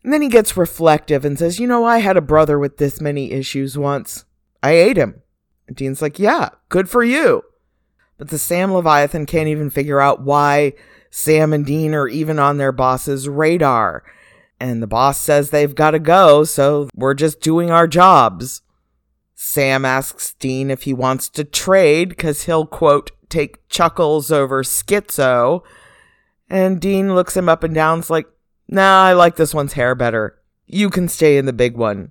And 0.04 0.12
then 0.12 0.22
he 0.22 0.28
gets 0.28 0.56
reflective 0.56 1.24
and 1.24 1.38
says, 1.38 1.60
You 1.60 1.66
know, 1.66 1.84
I 1.84 1.98
had 1.98 2.16
a 2.16 2.22
brother 2.22 2.58
with 2.58 2.78
this 2.78 3.00
many 3.00 3.32
issues 3.32 3.76
once. 3.78 4.24
I 4.62 4.72
ate 4.72 4.96
him. 4.96 5.22
And 5.66 5.76
Dean's 5.76 6.02
like, 6.02 6.18
Yeah, 6.18 6.50
good 6.68 6.88
for 6.88 7.04
you. 7.04 7.44
But 8.16 8.30
the 8.30 8.38
Sam 8.38 8.72
Leviathan 8.72 9.26
can't 9.26 9.48
even 9.48 9.70
figure 9.70 10.00
out 10.00 10.22
why 10.22 10.72
Sam 11.10 11.52
and 11.52 11.64
Dean 11.64 11.94
are 11.94 12.08
even 12.08 12.38
on 12.38 12.58
their 12.58 12.72
boss's 12.72 13.28
radar. 13.28 14.04
And 14.60 14.82
the 14.82 14.86
boss 14.86 15.20
says 15.20 15.50
they've 15.50 15.74
got 15.74 15.92
to 15.92 15.98
go, 15.98 16.44
so 16.44 16.88
we're 16.94 17.14
just 17.14 17.40
doing 17.40 17.70
our 17.70 17.86
jobs. 17.86 18.62
Sam 19.34 19.84
asks 19.84 20.34
Dean 20.34 20.70
if 20.70 20.82
he 20.82 20.92
wants 20.92 21.28
to 21.30 21.44
trade 21.44 22.08
because 22.08 22.42
he'll, 22.42 22.66
quote, 22.66 23.12
take 23.28 23.68
chuckles 23.68 24.32
over 24.32 24.64
schizo. 24.64 25.62
And 26.50 26.80
Dean 26.80 27.14
looks 27.14 27.36
him 27.36 27.48
up 27.48 27.62
and 27.62 27.74
down's 27.74 28.10
like, 28.10 28.26
nah, 28.66 29.04
I 29.04 29.12
like 29.12 29.36
this 29.36 29.54
one's 29.54 29.74
hair 29.74 29.94
better. 29.94 30.38
You 30.66 30.90
can 30.90 31.08
stay 31.08 31.38
in 31.38 31.46
the 31.46 31.52
big 31.52 31.76
one. 31.76 32.10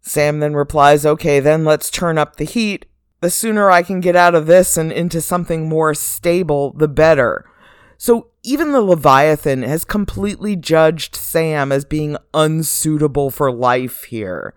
Sam 0.00 0.40
then 0.40 0.54
replies, 0.54 1.04
okay, 1.04 1.38
then 1.38 1.64
let's 1.64 1.90
turn 1.90 2.16
up 2.16 2.36
the 2.36 2.44
heat. 2.44 2.86
The 3.20 3.30
sooner 3.30 3.70
I 3.70 3.82
can 3.82 4.00
get 4.00 4.16
out 4.16 4.34
of 4.34 4.46
this 4.46 4.76
and 4.76 4.90
into 4.90 5.20
something 5.20 5.68
more 5.68 5.92
stable, 5.92 6.72
the 6.72 6.88
better. 6.88 7.44
So 7.98 8.28
even 8.44 8.70
the 8.70 8.80
Leviathan 8.80 9.62
has 9.64 9.84
completely 9.84 10.54
judged 10.54 11.16
Sam 11.16 11.72
as 11.72 11.84
being 11.84 12.16
unsuitable 12.32 13.30
for 13.30 13.50
life 13.50 14.04
here, 14.04 14.54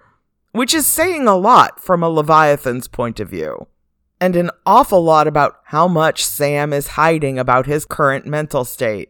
which 0.52 0.76
is 0.76 0.86
saying 0.86 1.28
a 1.28 1.36
lot 1.36 1.82
from 1.82 2.04
a 2.04 2.10
Leviathan's 2.10 2.88
point 2.88 3.20
of 3.20 3.30
view, 3.30 3.68
and 4.20 4.36
an 4.36 4.52
awful 4.64 5.04
lot 5.04 5.28
about 5.28 5.56
how 5.66 5.88
much 5.88 6.24
Sam 6.24 6.72
is 6.72 6.90
hiding 6.90 7.40
about 7.40 7.66
his 7.66 7.84
current 7.84 8.28
mental 8.28 8.64
state. 8.64 9.10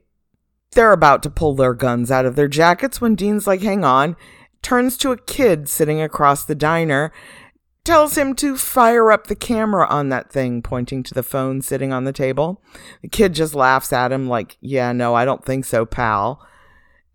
They're 0.71 0.93
about 0.93 1.21
to 1.23 1.29
pull 1.29 1.53
their 1.55 1.73
guns 1.73 2.09
out 2.09 2.25
of 2.25 2.37
their 2.37 2.47
jackets 2.47 3.01
when 3.01 3.15
Dean's 3.15 3.45
like, 3.45 3.61
hang 3.61 3.83
on, 3.83 4.15
turns 4.61 4.95
to 4.99 5.11
a 5.11 5.17
kid 5.17 5.67
sitting 5.67 6.01
across 6.01 6.45
the 6.45 6.55
diner 6.55 7.11
tells 7.83 8.17
him 8.17 8.35
to 8.35 8.57
fire 8.57 9.11
up 9.11 9.27
the 9.27 9.35
camera 9.35 9.87
on 9.87 10.09
that 10.09 10.31
thing, 10.31 10.61
pointing 10.61 11.03
to 11.03 11.13
the 11.13 11.23
phone 11.23 11.61
sitting 11.61 11.91
on 11.91 12.03
the 12.03 12.13
table. 12.13 12.61
The 13.01 13.07
kid 13.07 13.33
just 13.33 13.55
laughs 13.55 13.91
at 13.91 14.11
him, 14.11 14.27
like, 14.27 14.57
Yeah, 14.61 14.91
no, 14.91 15.15
I 15.15 15.25
don't 15.25 15.43
think 15.43 15.65
so, 15.65 15.85
pal. 15.85 16.45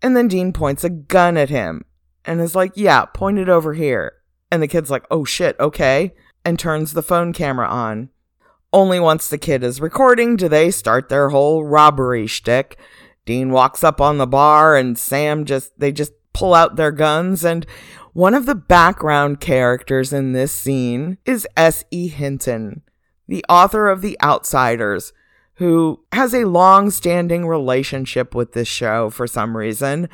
And 0.01 0.15
then 0.15 0.27
Dean 0.27 0.53
points 0.53 0.83
a 0.83 0.89
gun 0.89 1.37
at 1.37 1.49
him 1.49 1.85
and 2.25 2.41
is 2.41 2.55
like, 2.55 2.73
Yeah, 2.75 3.05
point 3.05 3.39
it 3.39 3.49
over 3.49 3.73
here. 3.73 4.13
And 4.51 4.61
the 4.61 4.67
kid's 4.67 4.91
like, 4.91 5.05
Oh 5.09 5.23
shit, 5.23 5.57
okay. 5.59 6.13
And 6.43 6.59
turns 6.59 6.93
the 6.93 7.03
phone 7.03 7.33
camera 7.33 7.67
on. 7.67 8.09
Only 8.73 8.99
once 8.99 9.29
the 9.29 9.37
kid 9.37 9.63
is 9.63 9.81
recording 9.81 10.35
do 10.35 10.49
they 10.49 10.71
start 10.71 11.09
their 11.09 11.29
whole 11.29 11.65
robbery 11.65 12.27
shtick. 12.27 12.77
Dean 13.25 13.51
walks 13.51 13.83
up 13.83 13.99
on 13.99 14.17
the 14.17 14.27
bar 14.27 14.75
and 14.75 14.97
Sam 14.97 15.45
just, 15.45 15.77
they 15.79 15.91
just 15.91 16.13
pull 16.33 16.53
out 16.53 16.75
their 16.75 16.91
guns 16.91 17.43
and 17.43 17.65
one 18.17 18.33
of 18.33 18.47
the 18.47 18.55
background 18.55 19.39
characters 19.39 20.11
in 20.11 20.31
this 20.31 20.51
scene 20.51 21.19
is 21.23 21.47
S.E. 21.55 22.07
Hinton, 22.07 22.81
the 23.27 23.45
author 23.47 23.89
of 23.89 24.01
The 24.01 24.19
Outsiders, 24.23 25.13
who 25.57 26.03
has 26.11 26.33
a 26.33 26.45
long 26.45 26.89
standing 26.89 27.45
relationship 27.45 28.33
with 28.33 28.53
this 28.53 28.67
show 28.67 29.11
for 29.11 29.27
some 29.27 29.55
reason. 29.55 30.09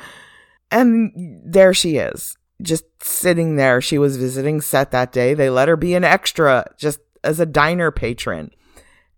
And 0.70 1.40
there 1.46 1.72
she 1.72 1.96
is, 1.96 2.36
just 2.60 2.84
sitting 3.02 3.56
there. 3.56 3.80
She 3.80 3.96
was 3.96 4.18
visiting 4.18 4.60
set 4.60 4.90
that 4.90 5.10
day. 5.10 5.32
They 5.32 5.48
let 5.48 5.68
her 5.68 5.76
be 5.76 5.94
an 5.94 6.04
extra 6.04 6.66
just 6.76 7.00
as 7.22 7.40
a 7.40 7.46
diner 7.46 7.90
patron. 7.90 8.50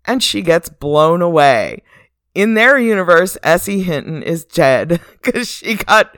And 0.04 0.22
she 0.22 0.42
gets 0.42 0.68
blown 0.68 1.22
away 1.22 1.82
in 2.36 2.52
their 2.52 2.78
universe, 2.78 3.38
S.E. 3.42 3.80
Hinton 3.80 4.22
is 4.22 4.44
dead 4.44 5.00
because 5.22 5.48
she 5.48 5.74
got 5.74 6.14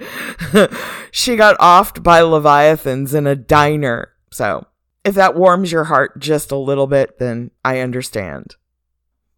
she 1.13 1.37
got 1.37 1.57
offed 1.59 2.03
by 2.03 2.21
leviathans 2.23 3.15
in 3.15 3.27
a 3.27 3.37
diner. 3.37 4.11
So, 4.33 4.67
if 5.05 5.15
that 5.15 5.37
warms 5.37 5.71
your 5.71 5.85
heart 5.85 6.19
just 6.19 6.51
a 6.51 6.57
little 6.57 6.89
bit, 6.89 7.19
then 7.21 7.53
I 7.65 7.79
understand. 7.79 8.57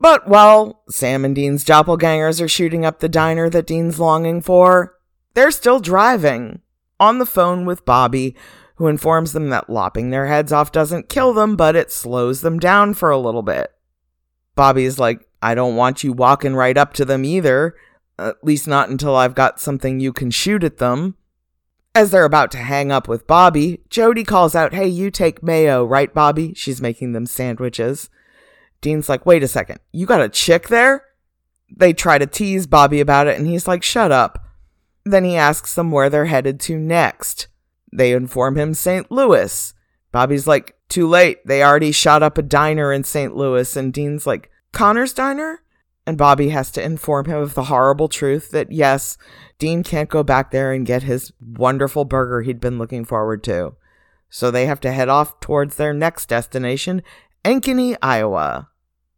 But 0.01 0.27
while 0.27 0.83
Sam 0.89 1.27
and 1.27 1.35
Dean's 1.35 1.67
doppelgangers 1.67 2.41
are 2.41 2.49
shooting 2.49 2.87
up 2.87 3.01
the 3.01 3.09
diner 3.11 3.51
that 3.51 3.67
Dean's 3.67 4.01
longing 4.01 4.41
for, 4.41 4.97
they're 5.35 5.51
still 5.51 5.81
driving 5.81 6.63
on 6.99 7.19
the 7.19 7.27
phone 7.27 7.67
with 7.67 7.85
Bobby, 7.85 8.35
who 8.77 8.87
informs 8.87 9.35
them 9.35 9.51
that 9.51 9.69
lopping 9.69 10.09
their 10.09 10.27
heads 10.27 10.51
off 10.51 10.73
doesn't 10.73 11.11
kill 11.11 11.35
them, 11.35 11.57
but 11.57 11.77
it 11.77 11.93
slows 11.93 12.41
them 12.41 12.59
down 12.59 12.95
for 12.95 13.11
a 13.11 13.19
little 13.19 13.43
bit. 13.43 13.71
Bobby's 14.55 14.99
like, 14.99 15.30
I 15.43 15.55
don't 15.55 15.77
want 15.77 16.05
you 16.05 16.13
walking 16.13 16.55
right 16.55 16.77
up 16.77 16.93
to 16.95 17.05
them 17.05 17.25
either, 17.25 17.75
at 18.19 18.43
least 18.45 18.69
not 18.69 18.91
until 18.91 19.17
I've 19.17 19.35
got 19.35 19.61
something 19.61 20.01
you 20.01 20.13
can 20.13 20.31
shoot 20.31 20.63
at 20.63 20.79
them. 20.79 21.17
As 21.95 22.11
they're 22.11 22.25
about 22.25 22.51
to 22.53 22.59
hang 22.59 22.93
up 22.93 23.09
with 23.09 23.27
Bobby, 23.27 23.81
Jody 23.89 24.23
calls 24.23 24.55
out, 24.55 24.75
Hey, 24.75 24.87
you 24.87 25.11
take 25.11 25.43
mayo, 25.43 25.85
right, 25.85 26.13
Bobby? 26.13 26.55
She's 26.55 26.81
making 26.81 27.13
them 27.13 27.27
sandwiches. 27.27 28.11
Dean's 28.81 29.09
like, 29.09 29.27
Wait 29.27 29.43
a 29.43 29.49
second, 29.49 29.81
you 29.93 30.07
got 30.07 30.21
a 30.21 30.29
chick 30.29 30.69
there? 30.69 31.05
They 31.75 31.93
try 31.93 32.19
to 32.19 32.27
tease 32.27 32.67
Bobby 32.67 33.01
about 33.01 33.27
it, 33.27 33.39
and 33.39 33.47
he's 33.47 33.67
like, 33.67 33.83
Shut 33.83 34.13
up. 34.13 34.47
Then 35.05 35.25
he 35.25 35.37
asks 35.37 35.75
them 35.75 35.91
where 35.91 36.11
they're 36.11 36.27
headed 36.27 36.61
to 36.61 36.79
next. 36.79 37.49
They 37.93 38.13
inform 38.13 38.57
him 38.57 38.75
St. 38.75 39.11
Louis. 39.11 39.73
Bobby's 40.13 40.47
like, 40.47 40.77
Too 40.89 41.09
late. 41.09 41.45
They 41.47 41.63
already 41.63 41.91
shot 41.93 42.23
up 42.23 42.39
a 42.39 42.43
diner 42.43 42.93
in 42.93 43.03
St. 43.03 43.35
Louis. 43.35 43.77
And 43.77 43.93
Dean's 43.93 44.27
like, 44.27 44.50
Connor's 44.73 45.13
Diner? 45.13 45.63
And 46.07 46.17
Bobby 46.17 46.49
has 46.49 46.71
to 46.73 46.83
inform 46.83 47.27
him 47.27 47.37
of 47.37 47.55
the 47.55 47.65
horrible 47.65 48.09
truth 48.09 48.51
that 48.51 48.73
yes, 48.73 49.19
Dean 49.59 49.83
can't 49.83 50.09
go 50.09 50.23
back 50.23 50.51
there 50.51 50.73
and 50.73 50.87
get 50.87 51.03
his 51.03 51.33
wonderful 51.41 52.05
burger 52.05 52.43
he'd 52.43 52.61
been 52.61 52.79
looking 52.79 53.05
forward 53.05 53.45
to. 53.45 53.75
So 54.29 54.51
they 54.51 54.67
have 54.67 54.81
to 54.81 54.93
head 54.93 55.09
off 55.09 55.39
towards 55.41 55.77
their 55.77 55.93
next 55.93 56.27
destination, 56.27 57.03
Ankeny, 57.45 57.97
Iowa. 58.01 58.69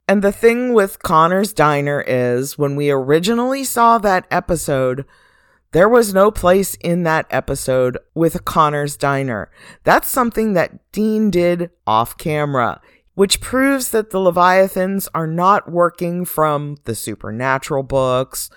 And 0.08 0.22
the 0.22 0.32
thing 0.32 0.74
with 0.74 1.02
Connor's 1.02 1.52
Diner 1.52 2.04
is 2.06 2.58
when 2.58 2.76
we 2.76 2.90
originally 2.90 3.64
saw 3.64 3.98
that 3.98 4.26
episode, 4.30 5.04
there 5.72 5.88
was 5.88 6.12
no 6.12 6.30
place 6.30 6.74
in 6.76 7.04
that 7.04 7.26
episode 7.30 7.96
with 8.14 8.44
Connor's 8.44 8.96
Diner. 8.96 9.50
That's 9.84 10.08
something 10.08 10.52
that 10.54 10.92
Dean 10.92 11.30
did 11.30 11.70
off 11.86 12.18
camera 12.18 12.80
which 13.14 13.40
proves 13.40 13.90
that 13.90 14.10
the 14.10 14.20
Leviathans 14.20 15.08
are 15.14 15.26
not 15.26 15.70
working 15.70 16.24
from 16.24 16.76
the 16.84 16.94
supernatural 16.94 17.82
books 17.82 18.50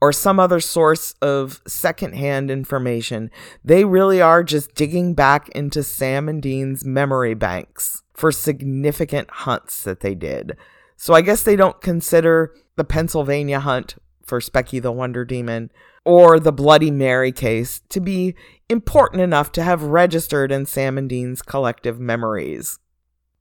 or 0.00 0.12
some 0.12 0.38
other 0.38 0.60
source 0.60 1.12
of 1.20 1.60
secondhand 1.66 2.50
information. 2.50 3.30
They 3.64 3.84
really 3.84 4.20
are 4.20 4.44
just 4.44 4.74
digging 4.74 5.14
back 5.14 5.48
into 5.50 5.82
Sam 5.82 6.28
and 6.28 6.40
Dean's 6.40 6.84
memory 6.84 7.34
banks 7.34 8.02
for 8.14 8.32
significant 8.32 9.30
hunts 9.30 9.82
that 9.82 10.00
they 10.00 10.14
did. 10.14 10.56
So 10.96 11.14
I 11.14 11.20
guess 11.20 11.42
they 11.42 11.56
don't 11.56 11.80
consider 11.80 12.54
the 12.76 12.84
Pennsylvania 12.84 13.60
hunt 13.60 13.96
for 14.24 14.40
Specky 14.40 14.80
the 14.80 14.92
Wonder 14.92 15.24
Demon 15.24 15.70
or 16.04 16.38
the 16.38 16.52
Bloody 16.52 16.90
Mary 16.90 17.32
case 17.32 17.80
to 17.88 18.00
be 18.00 18.34
important 18.68 19.22
enough 19.22 19.52
to 19.52 19.62
have 19.62 19.82
registered 19.82 20.52
in 20.52 20.64
Sam 20.66 20.96
and 20.96 21.08
Dean's 21.08 21.42
collective 21.42 21.98
memories. 21.98 22.78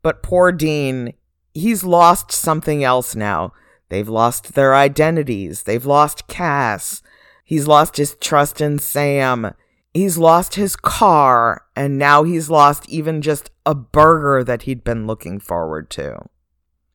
But 0.08 0.24
poor 0.24 0.54
Dean, 0.54 1.15
he's 1.54 1.84
lost 1.84 2.32
something 2.32 2.82
else 2.82 3.13
now. 3.13 3.52
They've 3.89 4.08
lost 4.08 4.54
their 4.54 4.74
identities. 4.74 5.63
They've 5.63 5.86
lost 5.86 6.30
Cas. 6.30 7.04
He's 7.43 7.67
lost 7.67 7.98
his 7.98 8.15
trust 8.15 8.62
in 8.62 8.80
Sam. 8.80 9.54
He's 9.93 10.17
lost 10.17 10.56
his 10.56 10.78
car. 10.78 11.65
And 11.76 11.98
now 11.98 12.24
he's 12.24 12.50
lost 12.50 12.88
even 12.88 13.22
just 13.22 13.52
a 13.65 13.76
burger 13.76 14.46
that 14.46 14.62
he'd 14.62 14.86
been 14.86 15.08
looking 15.08 15.41
forward 15.41 15.89
to. 15.89 16.17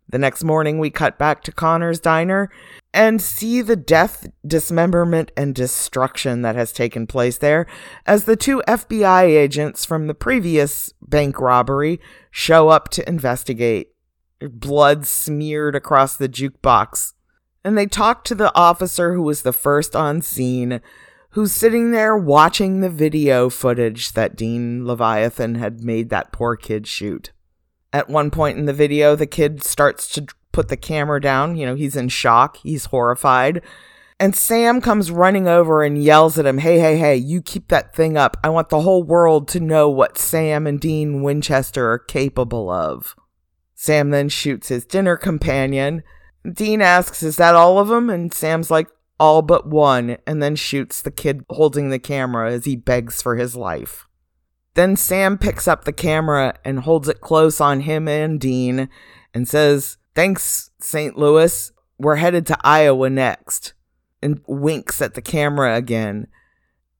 The 0.08 0.18
next 0.18 0.42
morning, 0.42 0.78
we 0.78 0.88
cut 0.88 1.18
back 1.18 1.42
to 1.42 1.52
Connor's 1.52 2.00
diner 2.00 2.48
and 2.94 3.22
see 3.22 3.62
the 3.62 3.76
death, 3.76 4.28
dismemberment, 4.46 5.32
and 5.36 5.54
destruction 5.54 6.42
that 6.42 6.56
has 6.56 6.72
taken 6.72 7.06
place 7.06 7.38
there 7.38 7.66
as 8.06 8.24
the 8.24 8.36
two 8.36 8.62
FBI 8.68 9.24
agents 9.24 9.84
from 9.84 10.06
the 10.06 10.14
previous 10.14 10.92
bank 11.00 11.40
robbery 11.40 12.00
show 12.30 12.68
up 12.68 12.90
to 12.90 13.08
investigate 13.08 13.92
blood 14.40 15.06
smeared 15.06 15.74
across 15.74 16.16
the 16.16 16.28
jukebox. 16.28 17.14
And 17.64 17.78
they 17.78 17.86
talk 17.86 18.24
to 18.24 18.34
the 18.34 18.54
officer 18.56 19.14
who 19.14 19.22
was 19.22 19.42
the 19.42 19.52
first 19.52 19.94
on 19.94 20.20
scene, 20.20 20.80
who's 21.30 21.52
sitting 21.52 21.92
there 21.92 22.16
watching 22.16 22.80
the 22.80 22.90
video 22.90 23.48
footage 23.48 24.12
that 24.12 24.36
Dean 24.36 24.84
Leviathan 24.84 25.54
had 25.54 25.82
made 25.82 26.10
that 26.10 26.32
poor 26.32 26.56
kid 26.56 26.86
shoot. 26.86 27.32
At 27.92 28.08
one 28.08 28.30
point 28.30 28.58
in 28.58 28.66
the 28.66 28.72
video, 28.72 29.14
the 29.14 29.26
kid 29.26 29.62
starts 29.62 30.08
to 30.14 30.26
put 30.52 30.68
the 30.68 30.76
camera 30.76 31.20
down. 31.20 31.56
You 31.56 31.66
know, 31.66 31.74
he's 31.74 31.96
in 31.96 32.08
shock, 32.08 32.58
he's 32.58 32.86
horrified. 32.86 33.62
And 34.20 34.36
Sam 34.36 34.80
comes 34.80 35.10
running 35.10 35.48
over 35.48 35.82
and 35.82 36.00
yells 36.00 36.38
at 36.38 36.46
him, 36.46 36.58
Hey, 36.58 36.78
hey, 36.78 36.96
hey, 36.96 37.16
you 37.16 37.42
keep 37.42 37.68
that 37.68 37.94
thing 37.94 38.16
up. 38.16 38.36
I 38.44 38.50
want 38.50 38.68
the 38.68 38.82
whole 38.82 39.02
world 39.02 39.48
to 39.48 39.60
know 39.60 39.90
what 39.90 40.16
Sam 40.16 40.66
and 40.66 40.78
Dean 40.78 41.22
Winchester 41.22 41.90
are 41.90 41.98
capable 41.98 42.70
of. 42.70 43.16
Sam 43.74 44.10
then 44.10 44.28
shoots 44.28 44.68
his 44.68 44.84
dinner 44.86 45.16
companion. 45.16 46.04
Dean 46.50 46.80
asks, 46.80 47.24
Is 47.24 47.36
that 47.36 47.56
all 47.56 47.80
of 47.80 47.88
them? 47.88 48.10
And 48.10 48.32
Sam's 48.32 48.70
like, 48.70 48.86
All 49.18 49.42
but 49.42 49.66
one, 49.66 50.18
and 50.24 50.40
then 50.40 50.54
shoots 50.54 51.02
the 51.02 51.10
kid 51.10 51.44
holding 51.50 51.90
the 51.90 51.98
camera 51.98 52.52
as 52.52 52.64
he 52.64 52.76
begs 52.76 53.20
for 53.20 53.34
his 53.34 53.56
life. 53.56 54.06
Then 54.74 54.96
Sam 54.96 55.36
picks 55.36 55.66
up 55.66 55.84
the 55.84 55.92
camera 55.92 56.54
and 56.64 56.80
holds 56.80 57.08
it 57.08 57.20
close 57.20 57.60
on 57.60 57.80
him 57.80 58.06
and 58.06 58.40
Dean 58.40 58.88
and 59.34 59.48
says, 59.48 59.98
Thanks, 60.14 60.70
St. 60.80 61.16
Louis. 61.16 61.72
We're 61.98 62.16
headed 62.16 62.46
to 62.48 62.58
Iowa 62.62 63.10
next. 63.10 63.74
And 64.22 64.40
winks 64.46 65.02
at 65.02 65.14
the 65.14 65.22
camera 65.22 65.76
again. 65.76 66.28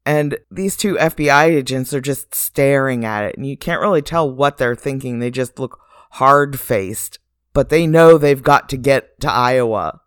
And 0.05 0.39
these 0.51 0.77
two 0.77 0.95
FBI 0.95 1.45
agents 1.45 1.95
are 1.95 2.01
just 2.01 2.35
staring 2.35 3.05
at 3.05 3.25
it, 3.25 3.37
and 3.37 3.47
you 3.47 3.57
can't 3.57 3.81
really 3.81 4.03
tell 4.03 4.29
what 4.29 4.59
they're 4.59 4.75
thinking. 4.75 5.19
They 5.19 5.31
just 5.31 5.59
look 5.59 5.79
hard 6.13 6.59
faced, 6.59 7.21
but 7.53 7.69
they 7.69 7.87
know 7.87 8.19
they've 8.19 8.43
got 8.43 8.69
to 8.71 8.77
get 8.77 9.21
to 9.21 9.31
Iowa, 9.31 10.01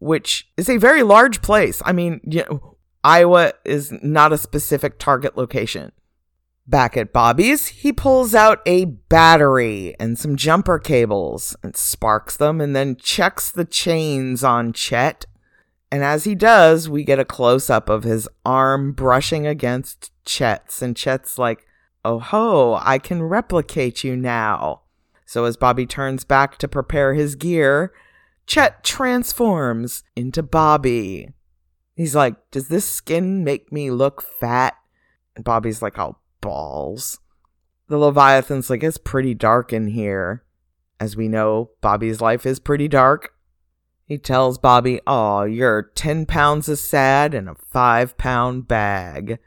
which 0.00 0.50
is 0.56 0.68
a 0.68 0.78
very 0.78 1.04
large 1.04 1.42
place. 1.42 1.80
I 1.84 1.92
mean, 1.92 2.20
you 2.24 2.44
know, 2.50 2.76
Iowa 3.04 3.52
is 3.64 3.92
not 4.02 4.32
a 4.32 4.38
specific 4.38 4.98
target 4.98 5.36
location. 5.36 5.92
Back 6.68 6.96
at 6.96 7.12
Bobby's, 7.12 7.68
he 7.68 7.92
pulls 7.92 8.34
out 8.34 8.60
a 8.66 8.86
battery 8.86 9.94
and 10.00 10.18
some 10.18 10.34
jumper 10.34 10.80
cables 10.80 11.54
and 11.62 11.76
sparks 11.76 12.36
them 12.36 12.60
and 12.60 12.74
then 12.74 12.96
checks 12.96 13.52
the 13.52 13.64
chains 13.64 14.42
on 14.42 14.72
Chet. 14.72 15.26
And 15.92 16.02
as 16.02 16.24
he 16.24 16.34
does, 16.34 16.88
we 16.88 17.04
get 17.04 17.20
a 17.20 17.24
close 17.24 17.70
up 17.70 17.88
of 17.88 18.02
his 18.02 18.28
arm 18.44 18.92
brushing 18.92 19.46
against 19.46 20.10
Chet's. 20.24 20.82
And 20.82 20.96
Chet's 20.96 21.38
like, 21.38 21.64
Oh 22.04 22.18
ho, 22.18 22.78
I 22.82 22.98
can 22.98 23.22
replicate 23.22 24.02
you 24.02 24.16
now. 24.16 24.82
So 25.24 25.44
as 25.44 25.56
Bobby 25.56 25.86
turns 25.86 26.24
back 26.24 26.58
to 26.58 26.68
prepare 26.68 27.14
his 27.14 27.36
gear, 27.36 27.92
Chet 28.46 28.82
transforms 28.82 30.02
into 30.16 30.42
Bobby. 30.42 31.28
He's 31.94 32.16
like, 32.16 32.34
Does 32.50 32.66
this 32.66 32.88
skin 32.88 33.44
make 33.44 33.70
me 33.70 33.92
look 33.92 34.22
fat? 34.22 34.74
And 35.36 35.44
Bobby's 35.44 35.80
like, 35.80 35.96
Oh, 35.98 36.16
balls. 36.46 37.18
The 37.88 37.98
Leviathan's 37.98 38.70
like, 38.70 38.84
it's 38.84 38.98
pretty 38.98 39.34
dark 39.34 39.72
in 39.72 39.88
here. 39.88 40.44
As 41.00 41.16
we 41.16 41.26
know, 41.28 41.70
Bobby's 41.80 42.20
life 42.20 42.46
is 42.46 42.60
pretty 42.60 42.86
dark. 42.88 43.32
He 44.04 44.16
tells 44.16 44.56
Bobby, 44.56 45.00
Oh, 45.06 45.42
you're 45.42 45.90
10 45.94 46.24
pounds 46.26 46.68
of 46.68 46.78
sad 46.78 47.34
in 47.34 47.48
a 47.48 47.54
5 47.54 48.16
pound 48.16 48.68
bag. 48.68 49.38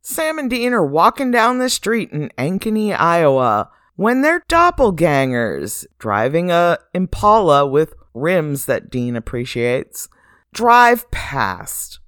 Sam 0.00 0.38
and 0.38 0.48
Dean 0.48 0.72
are 0.72 0.84
walking 0.84 1.30
down 1.30 1.58
the 1.58 1.68
street 1.68 2.10
in 2.10 2.30
Ankeny, 2.38 2.98
Iowa, 2.98 3.70
when 3.96 4.22
they're 4.22 4.44
doppelgangers, 4.48 5.84
driving 5.98 6.50
a 6.50 6.78
Impala 6.94 7.66
with 7.66 7.94
rims 8.14 8.64
that 8.64 8.90
Dean 8.90 9.14
appreciates, 9.14 10.08
drive 10.54 11.10
past. 11.10 12.00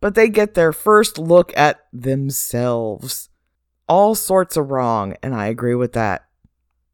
But 0.00 0.14
they 0.14 0.30
get 0.30 0.54
their 0.54 0.72
first 0.72 1.18
look 1.18 1.52
at 1.54 1.80
themselves 1.92 3.27
all 3.88 4.14
sorts 4.14 4.56
of 4.56 4.70
wrong, 4.70 5.14
and 5.22 5.34
I 5.34 5.46
agree 5.46 5.74
with 5.74 5.92
that. 5.94 6.24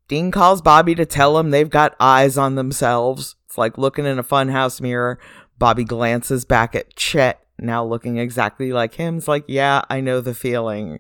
Dean 0.07 0.31
calls 0.31 0.61
Bobby 0.61 0.95
to 0.95 1.07
tell 1.07 1.39
him 1.39 1.51
they've 1.51 1.71
got 1.71 1.97
eyes 1.99 2.37
on 2.37 2.55
themselves. 2.55 3.37
It's 3.47 3.57
like 3.57 3.79
looking 3.79 4.05
in 4.05 4.19
a 4.19 4.25
funhouse 4.25 4.81
mirror. 4.81 5.19
Bobby 5.59 5.85
glances 5.85 6.45
back 6.45 6.75
at 6.75 6.95
Chet, 6.97 7.41
now 7.59 7.85
looking 7.85 8.19
exactly 8.19 8.73
like 8.73 8.95
him. 8.95 9.19
It's 9.19 9.29
like, 9.29 9.45
yeah, 9.47 9.83
I 9.89 10.01
know 10.01 10.21
the 10.21 10.35
feeling. 10.35 10.99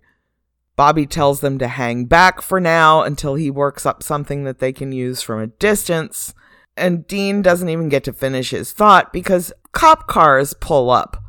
Bobby 0.76 1.06
tells 1.06 1.40
them 1.40 1.58
to 1.58 1.68
hang 1.68 2.06
back 2.06 2.40
for 2.40 2.60
now 2.60 3.02
until 3.02 3.34
he 3.34 3.50
works 3.50 3.86
up 3.86 4.02
something 4.02 4.44
that 4.44 4.58
they 4.58 4.72
can 4.72 4.90
use 4.90 5.22
from 5.22 5.40
a 5.40 5.46
distance. 5.46 6.34
And 6.76 7.06
Dean 7.06 7.42
doesn't 7.42 7.68
even 7.68 7.88
get 7.88 8.04
to 8.04 8.12
finish 8.12 8.50
his 8.50 8.72
thought 8.72 9.12
because 9.12 9.52
cop 9.72 10.08
cars 10.08 10.54
pull 10.54 10.90
up. 10.90 11.22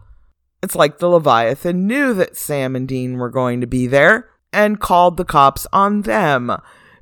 It's 0.63 0.75
like 0.75 0.97
the 0.97 1.10
Leviathan 1.10 1.86
knew 1.86 2.13
that 2.15 2.38
Sam 2.38 2.75
and 2.75 2.88
Dean 2.88 3.17
were 3.17 3.30
going 3.30 3.62
to 3.62 3.67
be 3.67 3.86
there 3.86 4.30
and 4.55 4.79
called 4.79 5.17
the 5.17 5.25
cops 5.25 5.67
on 5.73 6.01
them 6.01 6.55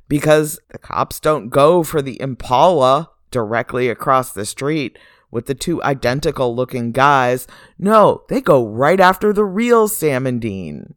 because 0.08 0.58
the 0.70 0.78
cops 0.78 1.20
don't 1.20 1.48
go 1.48 1.82
for 1.82 2.02
the 2.02 2.20
Impala 2.20 3.10
directly 3.30 3.88
across 3.88 4.32
the 4.32 4.44
street 4.44 4.98
with 5.30 5.46
the 5.46 5.54
two 5.54 5.82
identical 5.82 6.54
looking 6.54 6.92
guys. 6.92 7.46
No, 7.78 8.22
they 8.28 8.40
go 8.40 8.66
right 8.66 9.00
after 9.00 9.32
the 9.32 9.44
real 9.44 9.88
Sam 9.88 10.26
and 10.26 10.40
Dean. 10.40 10.94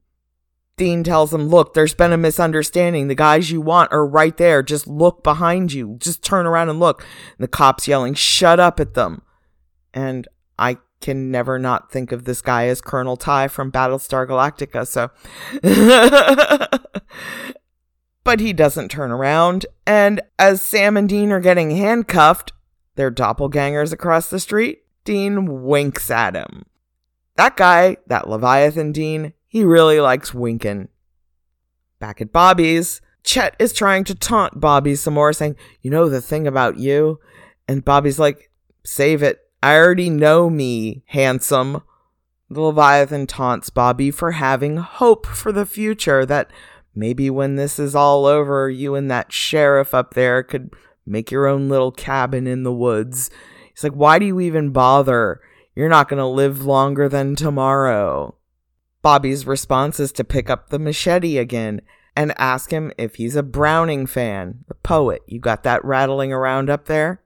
Dean 0.77 1.03
tells 1.03 1.31
them, 1.31 1.47
Look, 1.47 1.73
there's 1.73 1.95
been 1.95 2.13
a 2.13 2.17
misunderstanding. 2.17 3.07
The 3.07 3.15
guys 3.15 3.49
you 3.49 3.61
want 3.61 3.91
are 3.91 4.05
right 4.05 4.37
there. 4.37 4.61
Just 4.61 4.85
look 4.85 5.23
behind 5.23 5.73
you. 5.73 5.97
Just 5.99 6.23
turn 6.23 6.45
around 6.45 6.69
and 6.69 6.79
look. 6.79 7.01
And 7.01 7.43
the 7.43 7.47
cops 7.47 7.87
yelling, 7.87 8.13
Shut 8.13 8.59
up 8.59 8.79
at 8.79 8.93
them. 8.93 9.23
And 9.93 10.27
I 10.59 10.77
can 11.01 11.31
never 11.31 11.59
not 11.59 11.91
think 11.91 12.11
of 12.11 12.25
this 12.25 12.41
guy 12.41 12.67
as 12.67 12.81
Colonel 12.81 13.17
Tigh 13.17 13.47
from 13.47 13.71
Battlestar 13.71 14.27
Galactica, 14.27 14.87
so. 14.87 15.09
but 18.23 18.39
he 18.39 18.53
doesn't 18.53 18.89
turn 18.89 19.11
around, 19.11 19.65
and 19.85 20.21
as 20.39 20.61
Sam 20.61 20.97
and 20.97 21.07
Dean 21.07 21.31
are 21.31 21.39
getting 21.39 21.71
handcuffed, 21.71 22.53
their 22.95 23.11
doppelgangers 23.11 23.93
across 23.93 24.29
the 24.29 24.39
street, 24.39 24.83
Dean 25.05 25.63
winks 25.63 26.11
at 26.11 26.35
him. 26.35 26.65
That 27.35 27.55
guy, 27.55 27.97
that 28.07 28.27
Leviathan 28.27 28.91
Dean, 28.91 29.33
he 29.47 29.63
really 29.63 29.99
likes 29.99 30.33
winking. 30.33 30.89
Back 31.99 32.19
at 32.19 32.33
Bobby's, 32.33 33.01
Chet 33.23 33.55
is 33.59 33.73
trying 33.73 34.03
to 34.05 34.15
taunt 34.15 34.59
Bobby 34.59 34.95
some 34.95 35.13
more, 35.13 35.33
saying, 35.33 35.55
You 35.81 35.91
know 35.91 36.09
the 36.09 36.21
thing 36.21 36.47
about 36.47 36.77
you? 36.77 37.19
And 37.67 37.85
Bobby's 37.85 38.19
like, 38.19 38.51
Save 38.83 39.23
it. 39.23 39.46
I 39.61 39.75
already 39.75 40.09
know 40.09 40.49
me, 40.49 41.03
handsome. 41.07 41.81
The 42.49 42.61
Leviathan 42.61 43.27
taunts 43.27 43.69
Bobby 43.69 44.11
for 44.11 44.31
having 44.33 44.77
hope 44.77 45.25
for 45.25 45.51
the 45.51 45.65
future 45.65 46.25
that 46.25 46.51
maybe 46.95 47.29
when 47.29 47.55
this 47.55 47.79
is 47.79 47.95
all 47.95 48.25
over, 48.25 48.69
you 48.69 48.95
and 48.95 49.09
that 49.11 49.33
sheriff 49.33 49.93
up 49.93 50.13
there 50.13 50.43
could 50.43 50.73
make 51.05 51.31
your 51.31 51.47
own 51.47 51.69
little 51.69 51.91
cabin 51.91 52.47
in 52.47 52.63
the 52.63 52.73
woods. 52.73 53.29
He's 53.73 53.83
like, 53.83 53.93
Why 53.93 54.19
do 54.19 54.25
you 54.25 54.39
even 54.39 54.69
bother? 54.69 55.41
You're 55.75 55.89
not 55.89 56.09
going 56.09 56.19
to 56.19 56.25
live 56.25 56.65
longer 56.65 57.09
than 57.09 57.35
tomorrow. 57.35 58.35
Bobby's 59.01 59.45
response 59.45 59.99
is 59.99 60.11
to 60.13 60.23
pick 60.23 60.49
up 60.49 60.69
the 60.69 60.79
machete 60.79 61.37
again 61.37 61.81
and 62.15 62.33
ask 62.39 62.71
him 62.71 62.91
if 62.97 63.15
he's 63.15 63.35
a 63.35 63.43
Browning 63.43 64.07
fan, 64.07 64.65
the 64.67 64.73
poet. 64.73 65.21
You 65.27 65.39
got 65.39 65.63
that 65.63 65.85
rattling 65.85 66.33
around 66.33 66.69
up 66.69 66.85
there? 66.85 67.21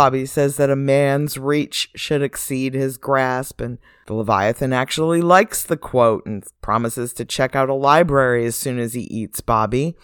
Bobby 0.00 0.24
says 0.24 0.56
that 0.56 0.70
a 0.70 0.76
man's 0.76 1.36
reach 1.36 1.90
should 1.94 2.22
exceed 2.22 2.72
his 2.72 2.96
grasp, 2.96 3.60
and 3.60 3.76
the 4.06 4.14
Leviathan 4.14 4.72
actually 4.72 5.20
likes 5.20 5.62
the 5.62 5.76
quote 5.76 6.24
and 6.24 6.42
promises 6.62 7.12
to 7.12 7.26
check 7.26 7.54
out 7.54 7.68
a 7.68 7.74
library 7.74 8.46
as 8.46 8.56
soon 8.56 8.78
as 8.78 8.94
he 8.94 9.02
eats 9.02 9.42
Bobby. 9.42 9.94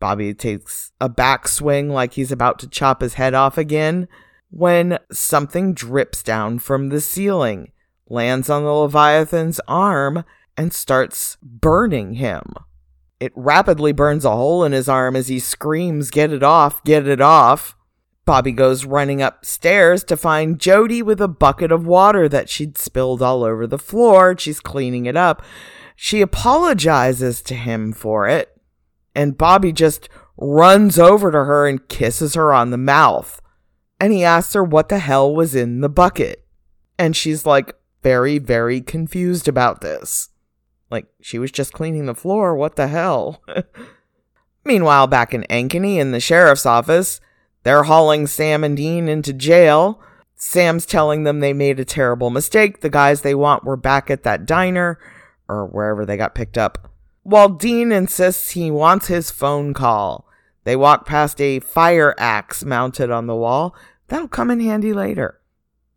Bobby 0.00 0.32
takes 0.32 0.92
a 0.98 1.10
backswing 1.10 1.90
like 1.90 2.14
he's 2.14 2.32
about 2.32 2.58
to 2.60 2.66
chop 2.66 3.02
his 3.02 3.12
head 3.12 3.34
off 3.34 3.58
again, 3.58 4.08
when 4.48 4.98
something 5.12 5.74
drips 5.74 6.22
down 6.22 6.58
from 6.58 6.88
the 6.88 7.02
ceiling, 7.02 7.70
lands 8.08 8.48
on 8.48 8.64
the 8.64 8.72
Leviathan's 8.72 9.60
arm, 9.68 10.24
and 10.56 10.72
starts 10.72 11.36
burning 11.42 12.14
him. 12.14 12.54
It 13.20 13.32
rapidly 13.36 13.92
burns 13.92 14.24
a 14.24 14.30
hole 14.30 14.64
in 14.64 14.72
his 14.72 14.88
arm 14.88 15.16
as 15.16 15.28
he 15.28 15.38
screams, 15.38 16.10
Get 16.10 16.32
it 16.32 16.42
off, 16.42 16.82
get 16.84 17.06
it 17.06 17.20
off. 17.20 17.76
Bobby 18.24 18.52
goes 18.52 18.84
running 18.84 19.20
upstairs 19.20 20.04
to 20.04 20.16
find 20.16 20.60
Jody 20.60 21.02
with 21.02 21.20
a 21.20 21.28
bucket 21.28 21.72
of 21.72 21.86
water 21.86 22.28
that 22.28 22.48
she'd 22.48 22.78
spilled 22.78 23.20
all 23.20 23.42
over 23.42 23.66
the 23.66 23.78
floor. 23.78 24.36
She's 24.38 24.60
cleaning 24.60 25.06
it 25.06 25.16
up. 25.16 25.42
She 25.96 26.20
apologizes 26.20 27.42
to 27.42 27.54
him 27.54 27.92
for 27.92 28.28
it, 28.28 28.56
and 29.14 29.38
Bobby 29.38 29.72
just 29.72 30.08
runs 30.36 30.98
over 30.98 31.30
to 31.30 31.44
her 31.44 31.66
and 31.66 31.88
kisses 31.88 32.34
her 32.34 32.52
on 32.52 32.70
the 32.70 32.78
mouth 32.78 33.42
and 34.02 34.12
he 34.12 34.24
asks 34.24 34.54
her 34.54 34.64
what 34.64 34.88
the 34.88 34.98
hell 34.98 35.32
was 35.32 35.54
in 35.54 35.80
the 35.80 35.88
bucket. 35.88 36.44
And 36.98 37.14
she's 37.14 37.46
like 37.46 37.76
very, 38.02 38.38
very 38.38 38.80
confused 38.80 39.46
about 39.46 39.80
this. 39.80 40.30
Like, 40.90 41.06
she 41.20 41.38
was 41.38 41.52
just 41.52 41.72
cleaning 41.72 42.06
the 42.06 42.14
floor. 42.16 42.56
What 42.56 42.74
the 42.74 42.88
hell? 42.88 43.44
Meanwhile, 44.64 45.06
back 45.06 45.32
in 45.32 45.44
Ankeny 45.44 45.98
in 45.98 46.10
the 46.10 46.18
sheriff's 46.18 46.66
office, 46.66 47.20
they're 47.62 47.84
hauling 47.84 48.26
Sam 48.26 48.64
and 48.64 48.76
Dean 48.76 49.08
into 49.08 49.32
jail. 49.32 50.00
Sam's 50.34 50.86
telling 50.86 51.24
them 51.24 51.40
they 51.40 51.52
made 51.52 51.78
a 51.78 51.84
terrible 51.84 52.30
mistake. 52.30 52.80
The 52.80 52.90
guys 52.90 53.22
they 53.22 53.34
want 53.34 53.64
were 53.64 53.76
back 53.76 54.10
at 54.10 54.24
that 54.24 54.46
diner 54.46 54.98
or 55.48 55.66
wherever 55.66 56.04
they 56.04 56.16
got 56.16 56.34
picked 56.34 56.58
up. 56.58 56.90
While 57.22 57.50
Dean 57.50 57.92
insists 57.92 58.50
he 58.50 58.70
wants 58.70 59.06
his 59.06 59.30
phone 59.30 59.74
call. 59.74 60.26
They 60.64 60.76
walk 60.76 61.06
past 61.06 61.40
a 61.40 61.58
fire 61.60 62.14
axe 62.18 62.64
mounted 62.64 63.10
on 63.10 63.26
the 63.26 63.34
wall 63.34 63.74
That'll 64.12 64.28
come 64.28 64.50
in 64.50 64.60
handy 64.60 64.92
later. 64.92 65.40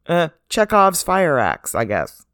Uh, 0.08 0.30
Chekhov's 0.48 1.04
fire 1.04 1.38
axe, 1.38 1.76
I 1.76 1.84
guess. 1.84 2.26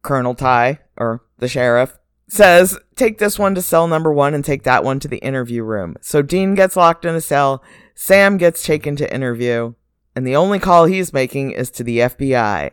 Colonel 0.00 0.34
Tigh, 0.34 0.78
or 0.96 1.22
the 1.36 1.48
sheriff, 1.48 1.98
says, 2.28 2.78
Take 2.96 3.18
this 3.18 3.38
one 3.38 3.54
to 3.54 3.60
cell 3.60 3.86
number 3.86 4.10
one 4.10 4.32
and 4.32 4.42
take 4.42 4.62
that 4.62 4.84
one 4.84 5.00
to 5.00 5.08
the 5.08 5.18
interview 5.18 5.62
room. 5.62 5.96
So 6.00 6.22
Dean 6.22 6.54
gets 6.54 6.76
locked 6.76 7.04
in 7.04 7.14
a 7.14 7.20
cell, 7.20 7.62
Sam 8.00 8.36
gets 8.36 8.62
taken 8.62 8.94
to 8.96 9.12
interview, 9.12 9.74
and 10.14 10.24
the 10.24 10.36
only 10.36 10.58
call 10.58 10.84
he's 10.84 11.12
making 11.12 11.50
is 11.50 11.70
to 11.72 11.82
the 11.82 11.98
FBI. 11.98 12.72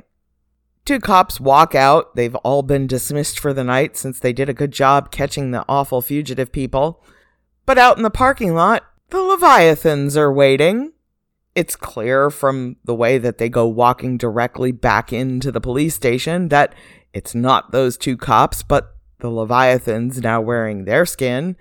Two 0.86 1.00
cops 1.00 1.40
walk 1.40 1.74
out. 1.74 2.16
They've 2.16 2.36
all 2.36 2.62
been 2.62 2.86
dismissed 2.86 3.40
for 3.40 3.52
the 3.52 3.64
night 3.64 3.98
since 3.98 4.20
they 4.20 4.34
did 4.34 4.50
a 4.50 4.54
good 4.54 4.72
job 4.72 5.12
catching 5.12 5.50
the 5.50 5.66
awful 5.68 6.02
fugitive 6.02 6.52
people. 6.52 7.04
But 7.66 7.80
out 7.80 7.98
in 7.98 8.04
the 8.04 8.12
parking 8.12 8.54
lot, 8.54 8.84
the 9.10 9.18
Leviathans 9.18 10.16
are 10.16 10.32
waiting 10.32 10.92
it's 11.56 11.78
clear 11.78 12.30
from 12.30 12.76
the 12.84 12.94
way 12.94 13.18
that 13.18 13.38
they 13.38 13.48
go 13.48 13.66
walking 13.66 14.18
directly 14.18 14.74
back 14.74 15.14
into 15.14 15.52
the 15.52 15.62
police 15.62 15.96
station 15.96 16.50
that 16.50 16.76
it's 17.14 17.34
not 17.34 17.72
those 17.72 17.98
two 17.98 18.18
cops, 18.18 18.62
but 18.62 18.98
the 19.20 19.30
Leviathans 19.30 20.22
now 20.22 20.42
wearing 20.42 20.84
their 20.84 21.06
skin. 21.06 21.56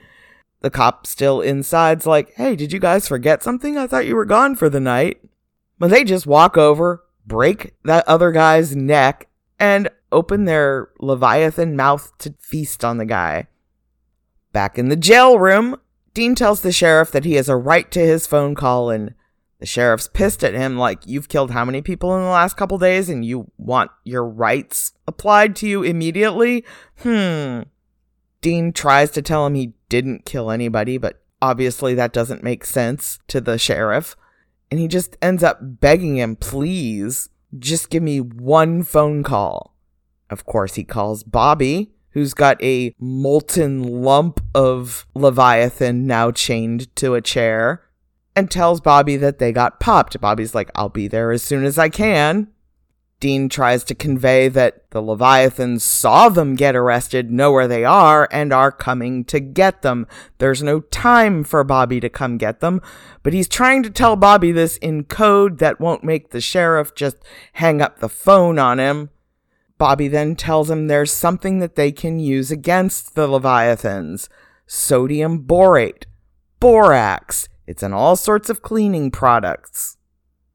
The 0.64 0.70
cop 0.70 1.06
still 1.06 1.42
inside's 1.42 2.06
like, 2.06 2.32
hey, 2.36 2.56
did 2.56 2.72
you 2.72 2.78
guys 2.78 3.06
forget 3.06 3.42
something? 3.42 3.76
I 3.76 3.86
thought 3.86 4.06
you 4.06 4.16
were 4.16 4.24
gone 4.24 4.56
for 4.56 4.70
the 4.70 4.80
night. 4.80 5.20
But 5.78 5.90
they 5.90 6.04
just 6.04 6.26
walk 6.26 6.56
over, 6.56 7.04
break 7.26 7.74
that 7.84 8.08
other 8.08 8.32
guy's 8.32 8.74
neck, 8.74 9.28
and 9.58 9.90
open 10.10 10.46
their 10.46 10.88
Leviathan 11.00 11.76
mouth 11.76 12.16
to 12.20 12.34
feast 12.40 12.82
on 12.82 12.96
the 12.96 13.04
guy. 13.04 13.48
Back 14.54 14.78
in 14.78 14.88
the 14.88 14.96
jail 14.96 15.38
room, 15.38 15.76
Dean 16.14 16.34
tells 16.34 16.62
the 16.62 16.72
sheriff 16.72 17.10
that 17.10 17.26
he 17.26 17.34
has 17.34 17.50
a 17.50 17.56
right 17.56 17.90
to 17.90 18.00
his 18.00 18.26
phone 18.26 18.54
call 18.54 18.88
and 18.88 19.12
the 19.58 19.66
sheriff's 19.66 20.08
pissed 20.08 20.42
at 20.42 20.54
him, 20.54 20.78
like, 20.78 21.00
You've 21.04 21.28
killed 21.28 21.50
how 21.50 21.66
many 21.66 21.82
people 21.82 22.16
in 22.16 22.22
the 22.22 22.30
last 22.30 22.56
couple 22.56 22.78
days 22.78 23.10
and 23.10 23.22
you 23.22 23.50
want 23.58 23.90
your 24.02 24.24
rights 24.26 24.94
applied 25.06 25.56
to 25.56 25.68
you 25.68 25.82
immediately? 25.82 26.64
Hmm. 27.00 27.64
Dean 28.40 28.72
tries 28.72 29.10
to 29.10 29.22
tell 29.22 29.46
him 29.46 29.54
he 29.54 29.74
didn't 29.94 30.24
kill 30.24 30.50
anybody, 30.50 30.98
but 30.98 31.22
obviously 31.40 31.94
that 31.94 32.12
doesn't 32.12 32.42
make 32.42 32.64
sense 32.64 33.20
to 33.28 33.40
the 33.40 33.58
sheriff. 33.58 34.16
And 34.70 34.80
he 34.80 34.88
just 34.88 35.16
ends 35.22 35.44
up 35.44 35.58
begging 35.62 36.16
him, 36.16 36.34
Please, 36.34 37.28
just 37.56 37.90
give 37.90 38.02
me 38.02 38.20
one 38.20 38.82
phone 38.82 39.22
call. 39.22 39.76
Of 40.30 40.44
course, 40.46 40.74
he 40.74 40.82
calls 40.82 41.22
Bobby, 41.22 41.92
who's 42.10 42.34
got 42.34 42.60
a 42.60 42.92
molten 42.98 44.02
lump 44.02 44.40
of 44.52 45.06
Leviathan 45.14 46.08
now 46.08 46.32
chained 46.32 46.94
to 46.96 47.14
a 47.14 47.20
chair 47.20 47.84
and 48.34 48.50
tells 48.50 48.80
Bobby 48.80 49.16
that 49.16 49.38
they 49.38 49.52
got 49.52 49.78
popped. 49.78 50.20
Bobby's 50.20 50.56
like, 50.56 50.72
I'll 50.74 50.88
be 50.88 51.06
there 51.06 51.30
as 51.30 51.44
soon 51.44 51.64
as 51.64 51.78
I 51.78 51.88
can. 51.88 52.48
Dean 53.20 53.48
tries 53.48 53.84
to 53.84 53.94
convey 53.94 54.48
that 54.48 54.90
the 54.90 55.00
Leviathans 55.00 55.82
saw 55.82 56.28
them 56.28 56.56
get 56.56 56.76
arrested, 56.76 57.30
know 57.30 57.52
where 57.52 57.68
they 57.68 57.84
are, 57.84 58.28
and 58.30 58.52
are 58.52 58.70
coming 58.70 59.24
to 59.24 59.40
get 59.40 59.82
them. 59.82 60.06
There's 60.38 60.62
no 60.62 60.80
time 60.80 61.42
for 61.44 61.64
Bobby 61.64 62.00
to 62.00 62.08
come 62.08 62.36
get 62.36 62.60
them, 62.60 62.82
but 63.22 63.32
he's 63.32 63.48
trying 63.48 63.82
to 63.84 63.90
tell 63.90 64.16
Bobby 64.16 64.52
this 64.52 64.76
in 64.78 65.04
code 65.04 65.58
that 65.58 65.80
won't 65.80 66.04
make 66.04 66.30
the 66.30 66.40
sheriff 66.40 66.94
just 66.94 67.16
hang 67.54 67.80
up 67.80 67.98
the 67.98 68.08
phone 68.08 68.58
on 68.58 68.78
him. 68.78 69.10
Bobby 69.78 70.08
then 70.08 70.36
tells 70.36 70.70
him 70.70 70.86
there's 70.86 71.12
something 71.12 71.58
that 71.58 71.74
they 71.74 71.92
can 71.92 72.18
use 72.18 72.50
against 72.50 73.14
the 73.14 73.26
Leviathans 73.26 74.28
sodium 74.66 75.44
borate, 75.44 76.04
borax. 76.60 77.48
It's 77.66 77.82
in 77.82 77.92
all 77.92 78.16
sorts 78.16 78.50
of 78.50 78.62
cleaning 78.62 79.10
products. 79.10 79.96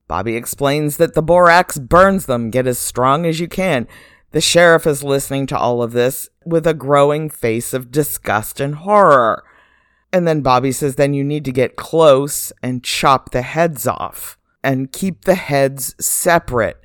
Bobby 0.10 0.36
explains 0.36 0.97
that 0.97 1.14
the 1.14 1.22
borax 1.22 1.78
burns 1.78 2.26
them. 2.26 2.49
Get 2.49 2.68
as 2.68 2.80
strong 2.80 3.26
as 3.26 3.39
you 3.39 3.47
can. 3.47 3.88
The 4.32 4.41
sheriff 4.41 4.86
is 4.86 5.03
listening 5.03 5.45
to 5.47 5.57
all 5.57 5.82
of 5.82 5.93
this 5.93 6.28
with 6.43 6.68
a 6.68 6.74
growing 6.74 7.30
face 7.30 7.74
of 7.74 7.91
disgust 7.91 8.60
and 8.60 8.76
horror. 8.76 9.43
And 10.12 10.28
then 10.28 10.41
Bobby 10.41 10.72
says, 10.72 10.95
then 10.95 11.14
you 11.14 11.24
need 11.24 11.45
to 11.45 11.51
get 11.51 11.76
close 11.76 12.51
and 12.64 12.84
chop 12.84 13.30
the 13.30 13.43
heads 13.43 13.86
off 13.86 14.38
and 14.64 14.91
keep 14.91 15.26
the 15.26 15.36
heads 15.36 15.95
separate. 16.03 16.84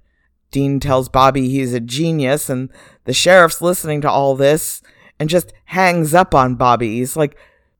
Dean 0.50 0.78
tells 0.78 1.08
Bobby 1.08 1.48
he's 1.48 1.74
a 1.74 1.80
genius, 1.80 2.48
and 2.48 2.70
the 3.06 3.14
sheriff's 3.14 3.62
listening 3.62 4.02
to 4.02 4.10
all 4.10 4.36
this 4.36 4.82
and 5.18 5.28
just 5.30 5.52
hangs 5.64 6.14
up 6.14 6.34
on 6.34 6.54
Bobby. 6.54 6.98
He's 6.98 7.16
like, 7.16 7.36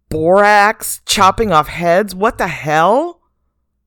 borax 0.09 1.03
chopping 1.05 1.53
off 1.53 1.69
heads. 1.69 2.15
What 2.15 2.39
the 2.39 2.49
hell? 2.49 3.21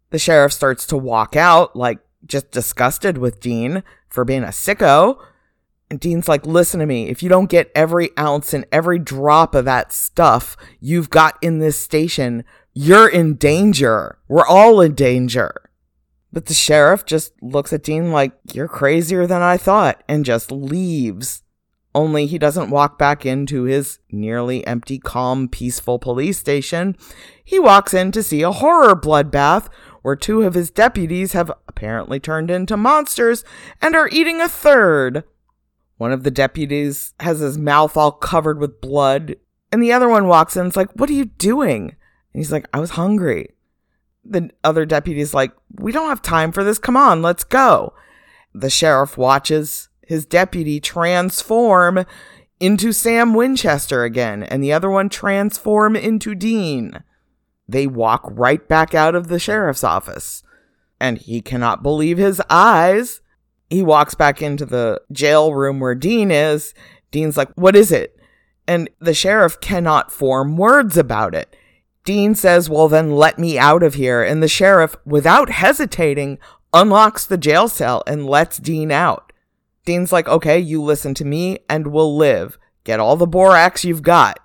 The 0.10 0.20
sheriff 0.20 0.54
starts 0.54 0.86
to 0.88 0.98
walk 0.98 1.36
out, 1.36 1.76
like 1.76 2.00
just 2.26 2.52
disgusted 2.52 3.18
with 3.18 3.40
Dean 3.40 3.84
for 4.10 4.26
being 4.26 4.44
a 4.44 4.48
sicko. 4.48 5.18
And 5.90 6.00
Dean's 6.00 6.28
like, 6.28 6.46
listen 6.46 6.80
to 6.80 6.86
me. 6.86 7.08
If 7.08 7.24
you 7.24 7.30
don't 7.30 7.50
get 7.50 7.72
every 7.74 8.10
ounce 8.18 8.54
and 8.54 8.66
every 8.72 9.00
drop 9.00 9.56
of 9.56 9.66
that 9.66 9.94
stuff 9.94 10.58
you've 10.80 11.10
got 11.10 11.38
in 11.42 11.60
this 11.60 11.80
station, 11.80 12.44
you're 12.74 13.08
in 13.08 13.36
danger. 13.36 14.18
We're 14.28 14.46
all 14.46 14.82
in 14.82 14.96
danger. 14.96 15.54
But 16.34 16.48
the 16.48 16.54
sheriff 16.54 17.06
just 17.06 17.32
looks 17.42 17.72
at 17.72 17.84
Dean 17.84 18.12
like, 18.12 18.34
you're 18.54 18.68
crazier 18.68 19.26
than 19.26 19.42
I 19.42 19.56
thought, 19.56 20.04
and 20.10 20.26
just 20.26 20.52
leaves. 20.52 21.44
Only 21.96 22.28
he 22.28 22.38
doesn't 22.38 22.70
walk 22.70 23.00
back 23.00 23.26
into 23.26 23.64
his 23.64 24.00
nearly 24.12 24.68
empty, 24.68 25.00
calm, 25.00 25.48
peaceful 25.48 25.98
police 25.98 26.38
station. 26.38 26.96
He 27.44 27.60
walks 27.60 27.94
in 27.94 28.12
to 28.12 28.22
see 28.22 28.42
a 28.42 28.52
horror 28.52 28.94
bloodbath 28.94 29.70
where 30.08 30.16
two 30.16 30.44
of 30.44 30.54
his 30.54 30.70
deputies 30.70 31.34
have 31.34 31.52
apparently 31.68 32.18
turned 32.18 32.50
into 32.50 32.78
monsters 32.78 33.44
and 33.82 33.94
are 33.94 34.08
eating 34.08 34.40
a 34.40 34.48
third. 34.48 35.26
One 35.98 36.14
of 36.14 36.24
the 36.24 36.32
deputies 36.32 37.14
has 37.20 37.40
his 37.40 37.58
mouth 37.58 37.98
all 37.98 38.14
covered 38.14 38.58
with 38.58 38.80
blood, 38.80 39.36
and 39.70 39.84
the 39.84 39.92
other 39.92 40.08
one 40.08 40.30
walks 40.30 40.56
in 40.56 40.64
and's 40.64 40.78
like, 40.78 40.90
What 40.94 41.10
are 41.10 41.14
you 41.14 41.26
doing? 41.26 41.90
And 42.32 42.40
he's 42.40 42.54
like, 42.54 42.70
I 42.74 42.80
was 42.80 42.92
hungry. 42.92 43.50
The 44.24 44.50
other 44.64 44.86
deputy's 44.86 45.34
like, 45.34 45.52
We 45.78 45.92
don't 45.92 46.08
have 46.08 46.22
time 46.22 46.54
for 46.54 46.64
this. 46.64 46.80
Come 46.80 46.96
on, 46.96 47.22
let's 47.22 47.44
go. 47.44 47.94
The 48.54 48.70
sheriff 48.70 49.18
watches 49.18 49.90
his 50.00 50.26
deputy 50.26 50.80
transform 50.80 52.06
into 52.62 52.94
Sam 52.94 53.34
Winchester 53.34 54.06
again, 54.06 54.42
and 54.44 54.64
the 54.64 54.72
other 54.72 54.90
one 54.90 55.10
transform 55.10 55.98
into 55.98 56.34
Dean. 56.34 57.04
They 57.68 57.88
walk 57.88 58.22
right 58.26 58.66
back 58.68 58.94
out 58.96 59.16
of 59.16 59.28
the 59.28 59.40
sheriff's 59.40 59.84
office, 59.84 60.44
and 61.00 61.18
he 61.18 61.42
cannot 61.42 61.84
believe 61.84 62.18
his 62.18 62.42
eyes. 62.50 63.22
He 63.70 63.84
walks 63.84 64.16
back 64.16 64.42
into 64.42 64.66
the 64.66 65.02
jail 65.12 65.54
room 65.54 65.80
where 65.80 65.96
Dean 65.96 66.32
is. 66.32 66.74
Dean's 67.12 67.38
like, 67.38 67.50
What 67.56 67.76
is 67.76 67.92
it? 67.92 68.18
And 68.68 68.90
the 69.00 69.14
sheriff 69.14 69.60
cannot 69.60 70.12
form 70.12 70.58
words 70.58 70.98
about 70.98 71.36
it. 71.36 71.56
Dean 72.04 72.36
says, 72.36 72.70
Well, 72.70 72.88
then 72.88 73.12
let 73.12 73.38
me 73.38 73.58
out 73.58 73.84
of 73.84 73.96
here. 73.96 74.24
And 74.24 74.42
the 74.42 74.48
sheriff, 74.48 74.96
without 75.06 75.50
hesitating, 75.50 76.40
unlocks 76.74 77.26
the 77.26 77.38
jail 77.38 77.68
cell 77.68 78.04
and 78.08 78.26
lets 78.26 78.58
Dean 78.58 78.92
out. 78.92 79.28
Dean's 79.88 80.12
like, 80.12 80.28
okay, 80.28 80.60
you 80.60 80.84
listen 80.84 81.14
to 81.16 81.26
me 81.26 81.60
and 81.70 81.88
we'll 81.88 82.16
live. 82.16 82.60
Get 82.84 83.00
all 83.00 83.16
the 83.16 83.26
borax 83.26 83.86
you've 83.86 84.02
got. 84.02 84.38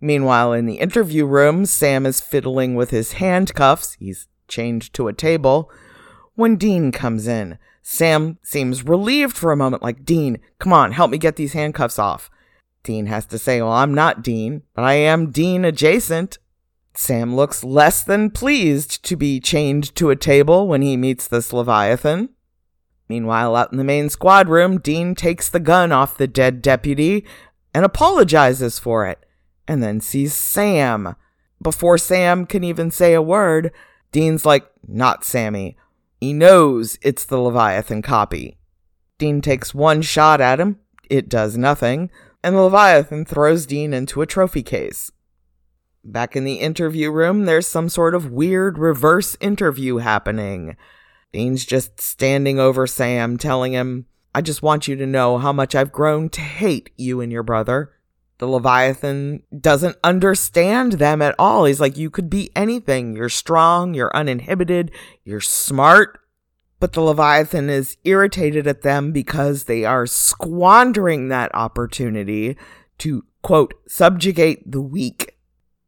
Meanwhile, 0.00 0.52
in 0.52 0.66
the 0.66 0.78
interview 0.78 1.26
room, 1.26 1.66
Sam 1.66 2.06
is 2.06 2.20
fiddling 2.20 2.74
with 2.74 2.90
his 2.90 3.12
handcuffs. 3.12 3.94
He's 3.94 4.28
chained 4.46 4.92
to 4.94 5.08
a 5.08 5.12
table 5.12 5.70
when 6.34 6.56
Dean 6.56 6.92
comes 6.92 7.26
in. 7.26 7.58
Sam 7.82 8.38
seems 8.42 8.84
relieved 8.84 9.36
for 9.36 9.50
a 9.50 9.56
moment, 9.56 9.82
like, 9.82 10.04
Dean, 10.04 10.38
come 10.58 10.72
on, 10.72 10.92
help 10.92 11.10
me 11.10 11.18
get 11.18 11.36
these 11.36 11.54
handcuffs 11.54 11.98
off. 11.98 12.30
Dean 12.82 13.06
has 13.06 13.26
to 13.26 13.38
say, 13.38 13.60
Well, 13.60 13.72
I'm 13.72 13.94
not 13.94 14.22
Dean, 14.22 14.62
but 14.74 14.84
I 14.84 14.94
am 14.94 15.30
Dean 15.30 15.64
adjacent. 15.64 16.38
Sam 16.94 17.34
looks 17.34 17.62
less 17.62 18.02
than 18.02 18.30
pleased 18.30 19.04
to 19.04 19.16
be 19.16 19.40
chained 19.40 19.94
to 19.96 20.10
a 20.10 20.16
table 20.16 20.66
when 20.66 20.82
he 20.82 20.96
meets 20.96 21.28
this 21.28 21.52
Leviathan. 21.52 22.30
Meanwhile, 23.08 23.56
out 23.56 23.72
in 23.72 23.78
the 23.78 23.84
main 23.84 24.10
squad 24.10 24.48
room, 24.48 24.78
Dean 24.78 25.14
takes 25.14 25.48
the 25.48 25.60
gun 25.60 25.92
off 25.92 26.18
the 26.18 26.26
dead 26.26 26.60
deputy 26.60 27.24
and 27.72 27.84
apologizes 27.84 28.78
for 28.78 29.06
it, 29.06 29.24
and 29.68 29.82
then 29.82 30.00
sees 30.00 30.34
Sam. 30.34 31.14
Before 31.62 31.98
Sam 31.98 32.46
can 32.46 32.64
even 32.64 32.90
say 32.90 33.14
a 33.14 33.22
word, 33.22 33.70
Dean's 34.10 34.46
like, 34.46 34.68
Not 34.86 35.24
Sammy. 35.24 35.76
He 36.18 36.32
knows 36.32 36.98
it's 37.02 37.24
the 37.24 37.38
Leviathan 37.38 38.02
copy. 38.02 38.58
Dean 39.18 39.40
takes 39.40 39.74
one 39.74 40.02
shot 40.02 40.40
at 40.40 40.58
him, 40.58 40.78
it 41.10 41.28
does 41.28 41.56
nothing, 41.56 42.10
and 42.42 42.56
the 42.56 42.62
Leviathan 42.62 43.24
throws 43.24 43.66
Dean 43.66 43.92
into 43.92 44.22
a 44.22 44.26
trophy 44.26 44.62
case. 44.62 45.10
Back 46.04 46.34
in 46.34 46.44
the 46.44 46.54
interview 46.54 47.10
room, 47.10 47.44
there's 47.44 47.66
some 47.66 47.88
sort 47.88 48.14
of 48.14 48.30
weird 48.30 48.78
reverse 48.78 49.36
interview 49.40 49.98
happening. 49.98 50.76
Dean's 51.32 51.66
just 51.66 52.00
standing 52.00 52.58
over 52.58 52.86
Sam, 52.86 53.36
telling 53.36 53.72
him, 53.72 54.06
I 54.34 54.40
just 54.40 54.62
want 54.62 54.88
you 54.88 54.96
to 54.96 55.06
know 55.06 55.38
how 55.38 55.52
much 55.52 55.74
I've 55.74 55.92
grown 55.92 56.28
to 56.30 56.40
hate 56.40 56.90
you 56.96 57.20
and 57.20 57.30
your 57.32 57.42
brother. 57.42 57.92
The 58.38 58.46
Leviathan 58.46 59.42
doesn't 59.60 59.96
understand 60.04 60.94
them 60.94 61.20
at 61.22 61.34
all. 61.38 61.64
He's 61.64 61.80
like, 61.80 61.96
You 61.96 62.10
could 62.10 62.30
be 62.30 62.50
anything. 62.54 63.16
You're 63.16 63.28
strong, 63.28 63.94
you're 63.94 64.14
uninhibited, 64.14 64.90
you're 65.24 65.40
smart. 65.40 66.20
But 66.80 66.92
the 66.92 67.00
Leviathan 67.00 67.68
is 67.68 67.96
irritated 68.04 68.68
at 68.68 68.82
them 68.82 69.10
because 69.10 69.64
they 69.64 69.84
are 69.84 70.06
squandering 70.06 71.28
that 71.28 71.52
opportunity 71.52 72.56
to, 72.98 73.24
quote, 73.42 73.74
subjugate 73.88 74.70
the 74.70 74.80
weak 74.80 75.36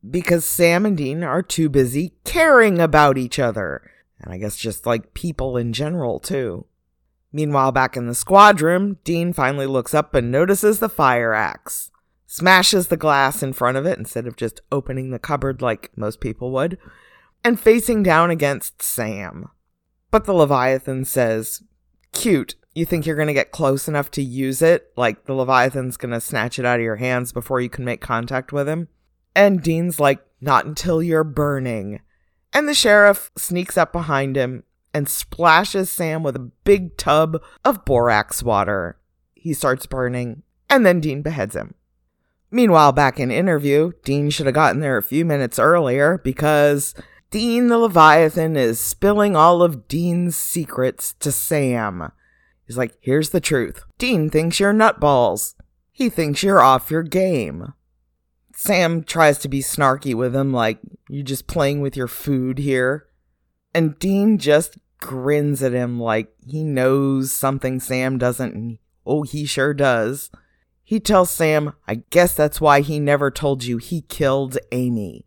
because 0.08 0.44
Sam 0.44 0.86
and 0.86 0.96
Dean 0.96 1.22
are 1.22 1.42
too 1.42 1.68
busy 1.68 2.14
caring 2.24 2.80
about 2.80 3.18
each 3.18 3.38
other. 3.38 3.82
And 4.20 4.32
I 4.32 4.38
guess 4.38 4.56
just 4.56 4.86
like 4.86 5.14
people 5.14 5.56
in 5.56 5.72
general, 5.72 6.18
too. 6.18 6.66
Meanwhile, 7.32 7.72
back 7.72 7.96
in 7.96 8.06
the 8.06 8.14
squad 8.14 8.60
room, 8.60 8.98
Dean 9.04 9.32
finally 9.32 9.66
looks 9.66 9.94
up 9.94 10.14
and 10.14 10.30
notices 10.30 10.80
the 10.80 10.88
fire 10.88 11.32
axe, 11.32 11.90
smashes 12.32 12.86
the 12.86 12.96
glass 12.96 13.42
in 13.42 13.52
front 13.52 13.76
of 13.76 13.84
it 13.84 13.98
instead 13.98 14.24
of 14.24 14.36
just 14.36 14.60
opening 14.70 15.10
the 15.10 15.18
cupboard 15.18 15.60
like 15.60 15.90
most 15.96 16.20
people 16.20 16.52
would, 16.52 16.78
and 17.42 17.58
facing 17.58 18.04
down 18.04 18.30
against 18.30 18.80
Sam. 18.80 19.48
But 20.12 20.26
the 20.26 20.32
Leviathan 20.32 21.04
says, 21.06 21.60
Cute, 22.12 22.54
you 22.72 22.84
think 22.84 23.04
you're 23.04 23.16
going 23.16 23.26
to 23.26 23.34
get 23.34 23.50
close 23.50 23.88
enough 23.88 24.12
to 24.12 24.22
use 24.22 24.62
it? 24.62 24.92
Like 24.96 25.24
the 25.24 25.34
Leviathan's 25.34 25.96
going 25.96 26.12
to 26.12 26.20
snatch 26.20 26.60
it 26.60 26.64
out 26.64 26.78
of 26.78 26.84
your 26.84 26.96
hands 26.96 27.32
before 27.32 27.60
you 27.60 27.68
can 27.68 27.84
make 27.84 28.00
contact 28.00 28.52
with 28.52 28.68
him? 28.68 28.86
And 29.34 29.60
Dean's 29.60 29.98
like, 29.98 30.24
Not 30.40 30.66
until 30.66 31.02
you're 31.02 31.24
burning. 31.24 32.00
And 32.52 32.68
the 32.68 32.74
sheriff 32.74 33.32
sneaks 33.36 33.76
up 33.76 33.92
behind 33.92 34.36
him 34.36 34.62
and 34.94 35.08
splashes 35.08 35.90
Sam 35.90 36.22
with 36.22 36.36
a 36.36 36.50
big 36.62 36.96
tub 36.96 37.42
of 37.64 37.84
borax 37.84 38.40
water. 38.40 39.00
He 39.34 39.52
starts 39.52 39.86
burning, 39.86 40.44
and 40.68 40.86
then 40.86 41.00
Dean 41.00 41.22
beheads 41.22 41.56
him. 41.56 41.74
Meanwhile, 42.50 42.92
back 42.92 43.20
in 43.20 43.30
interview, 43.30 43.92
Dean 44.04 44.30
should 44.30 44.46
have 44.46 44.54
gotten 44.54 44.80
there 44.80 44.96
a 44.96 45.02
few 45.02 45.24
minutes 45.24 45.58
earlier 45.58 46.18
because 46.18 46.94
Dean 47.30 47.68
the 47.68 47.78
Leviathan 47.78 48.56
is 48.56 48.80
spilling 48.80 49.36
all 49.36 49.62
of 49.62 49.86
Dean's 49.86 50.36
secrets 50.36 51.14
to 51.20 51.30
Sam. 51.30 52.10
He's 52.66 52.76
like, 52.76 52.96
here's 53.00 53.30
the 53.30 53.40
truth. 53.40 53.84
Dean 53.98 54.30
thinks 54.30 54.58
you're 54.58 54.72
nutballs. 54.72 55.54
He 55.92 56.08
thinks 56.08 56.42
you're 56.42 56.60
off 56.60 56.90
your 56.90 57.02
game. 57.02 57.74
Sam 58.54 59.04
tries 59.04 59.38
to 59.38 59.48
be 59.48 59.60
snarky 59.60 60.14
with 60.14 60.36
him, 60.36 60.52
like, 60.52 60.78
"You're 61.08 61.24
just 61.24 61.46
playing 61.46 61.80
with 61.80 61.96
your 61.96 62.08
food 62.08 62.58
here. 62.58 63.06
And 63.74 63.98
Dean 63.98 64.36
just 64.38 64.76
grins 65.00 65.62
at 65.62 65.72
him 65.72 65.98
like 65.98 66.32
he 66.46 66.62
knows 66.62 67.32
something 67.32 67.80
Sam 67.80 68.18
doesn't. 68.18 68.78
Oh, 69.06 69.22
he 69.22 69.46
sure 69.46 69.72
does. 69.72 70.30
He 70.90 70.98
tells 70.98 71.30
Sam, 71.30 71.74
I 71.86 72.02
guess 72.10 72.34
that's 72.34 72.60
why 72.60 72.80
he 72.80 72.98
never 72.98 73.30
told 73.30 73.62
you 73.62 73.78
he 73.78 74.00
killed 74.00 74.58
Amy. 74.72 75.24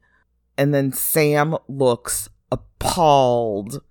And 0.57 0.73
then 0.73 0.91
Sam 0.91 1.55
looks 1.69 2.27
appalled. 2.51 3.81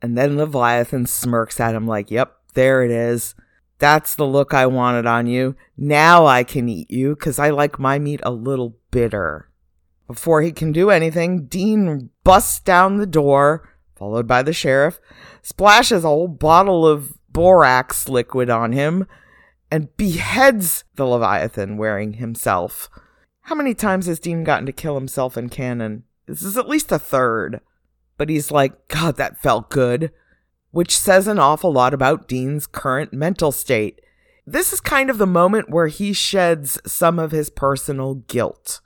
And 0.00 0.16
then 0.16 0.38
Leviathan 0.38 1.04
smirks 1.04 1.60
at 1.60 1.74
him 1.74 1.86
like, 1.86 2.10
Yep, 2.10 2.34
there 2.54 2.82
it 2.82 2.90
is. 2.90 3.34
That's 3.78 4.14
the 4.14 4.24
look 4.24 4.54
I 4.54 4.64
wanted 4.64 5.04
on 5.04 5.26
you. 5.26 5.54
Now 5.76 6.24
I 6.24 6.44
can 6.44 6.66
eat 6.70 6.90
you 6.90 7.14
because 7.14 7.38
I 7.38 7.50
like 7.50 7.78
my 7.78 7.98
meat 7.98 8.20
a 8.22 8.30
little 8.30 8.78
bitter. 8.90 9.50
Before 10.06 10.40
he 10.40 10.50
can 10.50 10.72
do 10.72 10.88
anything, 10.88 11.44
Dean 11.44 12.08
busts 12.24 12.58
down 12.60 12.96
the 12.96 13.04
door, 13.04 13.68
followed 13.94 14.26
by 14.26 14.42
the 14.42 14.54
sheriff, 14.54 14.98
splashes 15.42 16.04
a 16.04 16.08
whole 16.08 16.26
bottle 16.26 16.86
of 16.86 17.12
borax 17.28 18.08
liquid 18.08 18.48
on 18.48 18.72
him, 18.72 19.06
and 19.72 19.96
beheads 19.96 20.84
the 20.94 21.04
Leviathan 21.04 21.76
wearing 21.76 22.14
himself. 22.14 22.88
How 23.42 23.56
many 23.56 23.74
times 23.74 24.06
has 24.06 24.20
Dean 24.20 24.44
gotten 24.44 24.66
to 24.66 24.72
kill 24.72 24.94
himself 24.94 25.36
in 25.36 25.48
canon? 25.48 26.04
This 26.26 26.42
is 26.42 26.56
at 26.56 26.68
least 26.68 26.92
a 26.92 26.98
third. 27.00 27.60
But 28.16 28.28
he's 28.28 28.52
like, 28.52 28.86
God, 28.86 29.16
that 29.16 29.42
felt 29.42 29.68
good 29.70 30.12
which 30.72 30.98
says 30.98 31.28
an 31.28 31.38
awful 31.38 31.72
lot 31.72 31.94
about 31.94 32.26
Dean's 32.26 32.66
current 32.66 33.12
mental 33.12 33.52
state. 33.52 34.00
This 34.44 34.72
is 34.72 34.80
kind 34.80 35.08
of 35.08 35.18
the 35.18 35.26
moment 35.26 35.70
where 35.70 35.86
he 35.86 36.12
sheds 36.12 36.80
some 36.84 37.18
of 37.18 37.30
his 37.30 37.50
personal 37.50 38.14
guilt. 38.14 38.80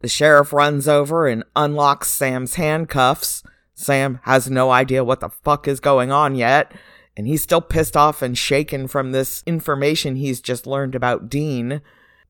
The 0.00 0.08
sheriff 0.08 0.52
runs 0.52 0.88
over 0.88 1.26
and 1.26 1.44
unlocks 1.54 2.08
Sam's 2.08 2.54
handcuffs. 2.54 3.42
Sam 3.74 4.20
has 4.22 4.48
no 4.48 4.70
idea 4.70 5.04
what 5.04 5.20
the 5.20 5.28
fuck 5.28 5.68
is 5.68 5.80
going 5.80 6.10
on 6.10 6.36
yet, 6.36 6.72
and 7.18 7.26
he's 7.26 7.42
still 7.42 7.60
pissed 7.60 7.96
off 7.96 8.22
and 8.22 8.38
shaken 8.38 8.86
from 8.86 9.10
this 9.10 9.42
information 9.44 10.14
he's 10.14 10.40
just 10.40 10.68
learned 10.68 10.94
about 10.94 11.28
Dean. 11.28 11.82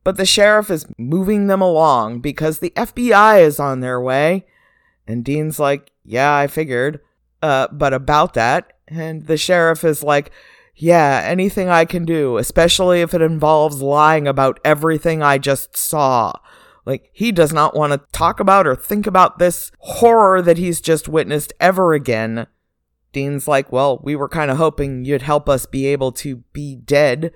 But 0.03 0.17
the 0.17 0.25
sheriff 0.25 0.71
is 0.71 0.87
moving 0.97 1.47
them 1.47 1.61
along 1.61 2.21
because 2.21 2.59
the 2.59 2.71
FBI 2.71 3.43
is 3.43 3.61
on 3.61 3.81
their 3.81 4.01
way. 4.01 4.47
And 5.07 5.23
Dean's 5.23 5.59
like, 5.59 5.93
Yeah, 6.05 6.35
I 6.35 6.47
figured. 6.47 7.01
Uh, 7.43 7.69
but 7.71 7.93
about 7.93 8.33
that, 8.33 8.73
and 8.89 9.27
the 9.27 9.37
sheriff 9.37 9.85
is 9.85 10.03
like, 10.03 10.33
yeah, 10.75 11.23
anything 11.23 11.69
I 11.69 11.85
can 11.85 12.05
do, 12.05 12.39
especially 12.39 13.03
if 13.03 13.13
it 13.13 13.21
involves 13.21 13.83
lying 13.83 14.27
about 14.27 14.59
everything 14.65 15.23
I 15.23 15.37
just 15.37 15.77
saw. 15.77 16.33
Like, 16.87 17.11
he 17.13 17.31
does 17.31 17.53
not 17.53 17.77
want 17.77 17.93
to 17.93 18.01
talk 18.13 18.41
about 18.41 18.67
or 18.67 18.75
think 18.75 19.07
about 19.07 19.39
this 19.39 19.71
horror 19.81 20.41
that 20.41 20.57
he's 20.57 20.81
just 20.81 21.09
witnessed 21.09 21.53
ever 21.61 21.93
again. 21.93 22.47
Dean's 23.13 23.49
like, 23.49 23.73
well, 23.73 24.01
we 24.03 24.15
were 24.15 24.29
kind 24.29 24.51
of 24.51 24.57
hoping 24.57 25.05
you'd 25.05 25.23
help 25.23 25.49
us 25.49 25.67
be 25.67 25.87
able 25.87 26.13
to 26.13 26.37
be 26.53 26.77
dead. 26.77 27.33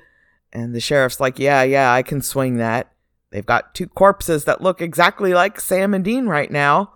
And 0.53 0.75
the 0.75 0.81
sheriff's 0.81 1.21
like, 1.21 1.39
yeah, 1.39 1.63
yeah, 1.63 1.93
I 1.93 2.03
can 2.03 2.21
swing 2.21 2.57
that. 2.59 2.93
They've 3.31 3.47
got 3.47 3.75
two 3.75 3.87
corpses 3.87 4.45
that 4.45 4.61
look 4.61 4.83
exactly 4.83 5.33
like 5.33 5.59
Sam 5.59 5.95
and 5.95 6.05
Dean 6.05 6.27
right 6.27 6.51
now. 6.51 6.93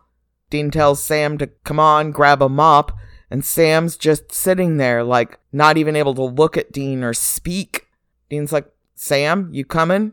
Dean 0.50 0.70
tells 0.70 1.02
Sam 1.02 1.38
to 1.38 1.46
come 1.64 1.80
on, 1.80 2.10
grab 2.10 2.42
a 2.42 2.48
mop, 2.48 2.92
and 3.30 3.44
Sam's 3.44 3.96
just 3.96 4.32
sitting 4.32 4.76
there, 4.76 5.02
like, 5.02 5.38
not 5.52 5.76
even 5.78 5.96
able 5.96 6.14
to 6.14 6.22
look 6.22 6.56
at 6.56 6.70
Dean 6.70 7.02
or 7.02 7.14
speak. 7.14 7.88
Dean's 8.28 8.52
like, 8.52 8.70
Sam, 8.94 9.48
you 9.52 9.64
coming? 9.64 10.12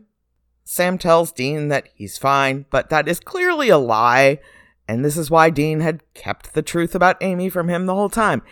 Sam 0.64 0.96
tells 0.96 1.30
Dean 1.30 1.68
that 1.68 1.88
he's 1.94 2.16
fine, 2.16 2.64
but 2.70 2.88
that 2.88 3.06
is 3.06 3.20
clearly 3.20 3.68
a 3.68 3.78
lie. 3.78 4.40
And 4.86 5.04
this 5.04 5.16
is 5.16 5.30
why 5.30 5.50
Dean 5.50 5.80
had 5.80 6.02
kept 6.14 6.54
the 6.54 6.62
truth 6.62 6.94
about 6.94 7.22
Amy 7.22 7.48
from 7.48 7.68
him 7.68 7.86
the 7.86 7.94
whole 7.94 8.10
time. 8.10 8.42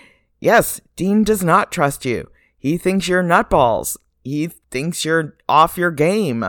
Yes, 0.40 0.80
Dean 0.96 1.24
does 1.24 1.44
not 1.44 1.70
trust 1.70 2.04
you. 2.04 2.30
He 2.58 2.78
thinks 2.78 3.08
you're 3.08 3.22
nutballs. 3.22 3.96
He 4.24 4.46
thinks 4.70 5.04
you're 5.04 5.36
off 5.48 5.76
your 5.76 5.90
game. 5.90 6.46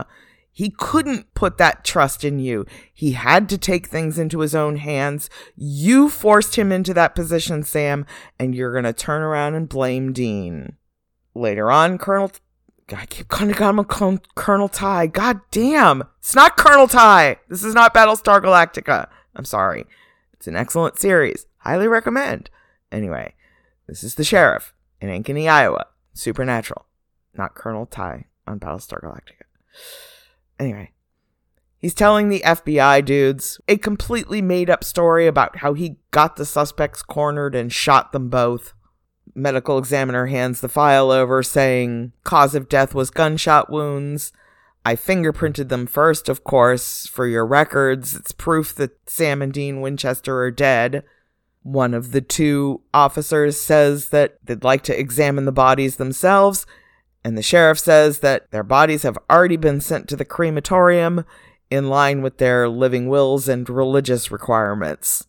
He 0.50 0.70
couldn't 0.70 1.34
put 1.34 1.58
that 1.58 1.84
trust 1.84 2.24
in 2.24 2.38
you. 2.38 2.64
He 2.92 3.12
had 3.12 3.48
to 3.48 3.58
take 3.58 3.88
things 3.88 4.18
into 4.18 4.38
his 4.38 4.54
own 4.54 4.76
hands. 4.76 5.28
You 5.56 6.08
forced 6.08 6.54
him 6.54 6.70
into 6.70 6.94
that 6.94 7.16
position, 7.16 7.64
Sam, 7.64 8.06
and 8.38 8.54
you're 8.54 8.70
going 8.72 8.84
to 8.84 8.92
turn 8.92 9.22
around 9.22 9.54
and 9.54 9.68
blame 9.68 10.12
Dean. 10.12 10.76
Later 11.34 11.70
on, 11.70 11.98
Colonel. 11.98 12.30
I 12.94 13.06
keep 13.06 13.28
calling 13.28 13.54
him 13.54 13.84
Colonel 14.36 14.68
Tigh. 14.68 15.06
God 15.08 15.40
damn. 15.50 16.04
It's 16.20 16.34
not 16.34 16.56
Colonel 16.56 16.86
Tigh. 16.86 17.36
This 17.48 17.64
is 17.64 17.74
not 17.74 17.94
Battlestar 17.94 18.40
Galactica. 18.40 19.08
I'm 19.36 19.44
sorry. 19.44 19.86
It's 20.34 20.46
an 20.46 20.56
excellent 20.56 20.98
series. 20.98 21.46
Highly 21.58 21.88
recommend. 21.88 22.50
Anyway, 22.92 23.34
this 23.86 24.04
is 24.04 24.14
the 24.14 24.24
sheriff 24.24 24.74
in 25.00 25.08
Ankeny, 25.08 25.48
Iowa. 25.48 25.86
Supernatural. 26.12 26.86
Not 27.34 27.54
Colonel 27.54 27.86
Tigh 27.86 28.26
on 28.46 28.60
Battlestar 28.60 29.02
Galactica. 29.02 29.44
Anyway, 30.60 30.92
he's 31.78 31.94
telling 31.94 32.28
the 32.28 32.42
FBI 32.44 33.04
dudes 33.04 33.60
a 33.68 33.76
completely 33.76 34.40
made 34.40 34.70
up 34.70 34.84
story 34.84 35.26
about 35.26 35.56
how 35.56 35.74
he 35.74 35.96
got 36.12 36.36
the 36.36 36.44
suspects 36.44 37.02
cornered 37.02 37.54
and 37.54 37.72
shot 37.72 38.12
them 38.12 38.28
both. 38.28 38.74
Medical 39.34 39.78
examiner 39.78 40.26
hands 40.26 40.60
the 40.60 40.68
file 40.68 41.10
over 41.10 41.42
saying 41.42 42.12
cause 42.22 42.54
of 42.54 42.68
death 42.68 42.94
was 42.94 43.10
gunshot 43.10 43.70
wounds. 43.70 44.32
I 44.84 44.96
fingerprinted 44.96 45.70
them 45.70 45.86
first, 45.86 46.28
of 46.28 46.44
course, 46.44 47.06
for 47.06 47.26
your 47.26 47.46
records. 47.46 48.14
It's 48.14 48.32
proof 48.32 48.74
that 48.74 48.98
Sam 49.08 49.40
and 49.40 49.52
Dean 49.52 49.80
Winchester 49.80 50.42
are 50.42 50.50
dead. 50.50 51.04
One 51.62 51.94
of 51.94 52.12
the 52.12 52.20
two 52.20 52.82
officers 52.92 53.58
says 53.58 54.10
that 54.10 54.36
they'd 54.44 54.62
like 54.62 54.82
to 54.82 54.98
examine 54.98 55.46
the 55.46 55.52
bodies 55.52 55.96
themselves, 55.96 56.66
and 57.24 57.38
the 57.38 57.42
sheriff 57.42 57.78
says 57.78 58.18
that 58.18 58.50
their 58.50 58.62
bodies 58.62 59.02
have 59.02 59.16
already 59.30 59.56
been 59.56 59.80
sent 59.80 60.06
to 60.08 60.16
the 60.16 60.26
crematorium 60.26 61.24
in 61.70 61.88
line 61.88 62.20
with 62.20 62.36
their 62.36 62.68
living 62.68 63.08
wills 63.08 63.48
and 63.48 63.68
religious 63.70 64.30
requirements. 64.30 65.26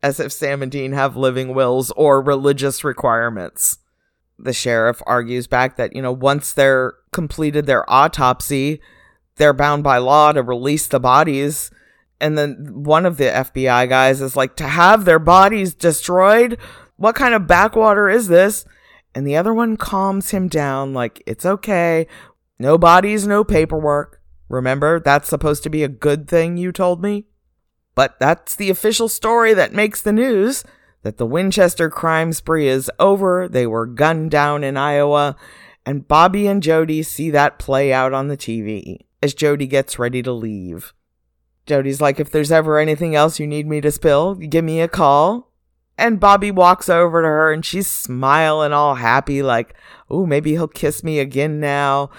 As 0.00 0.20
if 0.20 0.32
Sam 0.32 0.62
and 0.62 0.70
Dean 0.70 0.92
have 0.92 1.16
living 1.16 1.54
wills 1.54 1.90
or 1.92 2.22
religious 2.22 2.84
requirements. 2.84 3.78
The 4.42 4.52
sheriff 4.52 5.00
argues 5.06 5.46
back 5.46 5.76
that, 5.76 5.94
you 5.96 6.02
know, 6.02 6.12
once 6.12 6.52
they're 6.52 6.94
completed 7.12 7.66
their 7.66 7.88
autopsy, 7.90 8.80
they're 9.36 9.52
bound 9.54 9.82
by 9.82 9.98
law 9.98 10.32
to 10.32 10.42
release 10.42 10.86
the 10.88 11.00
bodies 11.00 11.70
and 12.22 12.38
then 12.38 12.84
one 12.84 13.04
of 13.04 13.16
the 13.16 13.24
FBI 13.24 13.88
guys 13.88 14.20
is 14.20 14.36
like, 14.36 14.54
to 14.56 14.68
have 14.68 15.04
their 15.04 15.18
bodies 15.18 15.74
destroyed? 15.74 16.56
What 16.94 17.16
kind 17.16 17.34
of 17.34 17.48
backwater 17.48 18.08
is 18.08 18.28
this? 18.28 18.64
And 19.12 19.26
the 19.26 19.36
other 19.36 19.52
one 19.52 19.76
calms 19.76 20.30
him 20.30 20.46
down, 20.46 20.94
like, 20.94 21.20
it's 21.26 21.44
okay. 21.44 22.06
No 22.60 22.78
bodies, 22.78 23.26
no 23.26 23.42
paperwork. 23.42 24.22
Remember, 24.48 25.00
that's 25.00 25.28
supposed 25.28 25.64
to 25.64 25.68
be 25.68 25.82
a 25.82 25.88
good 25.88 26.28
thing, 26.28 26.56
you 26.56 26.70
told 26.70 27.02
me? 27.02 27.24
But 27.96 28.20
that's 28.20 28.54
the 28.54 28.70
official 28.70 29.08
story 29.08 29.52
that 29.52 29.74
makes 29.74 30.00
the 30.00 30.12
news 30.12 30.62
that 31.02 31.18
the 31.18 31.26
Winchester 31.26 31.90
crime 31.90 32.32
spree 32.32 32.68
is 32.68 32.90
over. 32.98 33.48
They 33.48 33.66
were 33.66 33.86
gunned 33.86 34.30
down 34.30 34.64
in 34.64 34.76
Iowa, 34.76 35.36
and 35.84 36.06
Bobby 36.06 36.46
and 36.46 36.62
Jody 36.62 37.02
see 37.02 37.30
that 37.30 37.58
play 37.58 37.92
out 37.92 38.12
on 38.12 38.28
the 38.28 38.36
TV 38.36 38.98
as 39.22 39.34
Jody 39.34 39.66
gets 39.66 39.98
ready 39.98 40.22
to 40.22 40.32
leave. 40.32 40.92
Jody's 41.66 42.00
like, 42.00 42.18
if 42.18 42.30
there's 42.30 42.52
ever 42.52 42.78
anything 42.78 43.14
else 43.14 43.38
you 43.38 43.46
need 43.46 43.66
me 43.66 43.80
to 43.80 43.92
spill, 43.92 44.34
give 44.34 44.64
me 44.64 44.80
a 44.80 44.88
call. 44.88 45.52
And 45.96 46.18
Bobby 46.18 46.50
walks 46.50 46.88
over 46.88 47.22
to 47.22 47.28
her 47.28 47.52
and 47.52 47.64
she's 47.64 47.86
smiling 47.86 48.72
all 48.72 48.96
happy, 48.96 49.42
like, 49.42 49.74
oh, 50.10 50.26
maybe 50.26 50.52
he'll 50.52 50.68
kiss 50.68 51.04
me 51.04 51.18
again 51.18 51.60
now. 51.60 52.10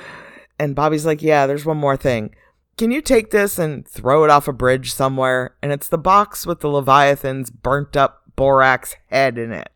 And 0.59 0.75
Bobby's 0.75 1.05
like, 1.05 1.21
yeah, 1.21 1.47
there's 1.47 1.65
one 1.65 1.77
more 1.77 1.97
thing. 1.97 2.33
Can 2.77 2.91
you 2.91 3.01
take 3.01 3.31
this 3.31 3.59
and 3.59 3.87
throw 3.87 4.23
it 4.23 4.29
off 4.29 4.47
a 4.47 4.53
bridge 4.53 4.93
somewhere? 4.93 5.55
And 5.61 5.71
it's 5.71 5.87
the 5.87 5.97
box 5.97 6.45
with 6.45 6.61
the 6.61 6.69
Leviathan's 6.69 7.49
burnt 7.49 7.97
up 7.97 8.22
borax 8.35 8.95
head 9.09 9.37
in 9.37 9.51
it. 9.51 9.69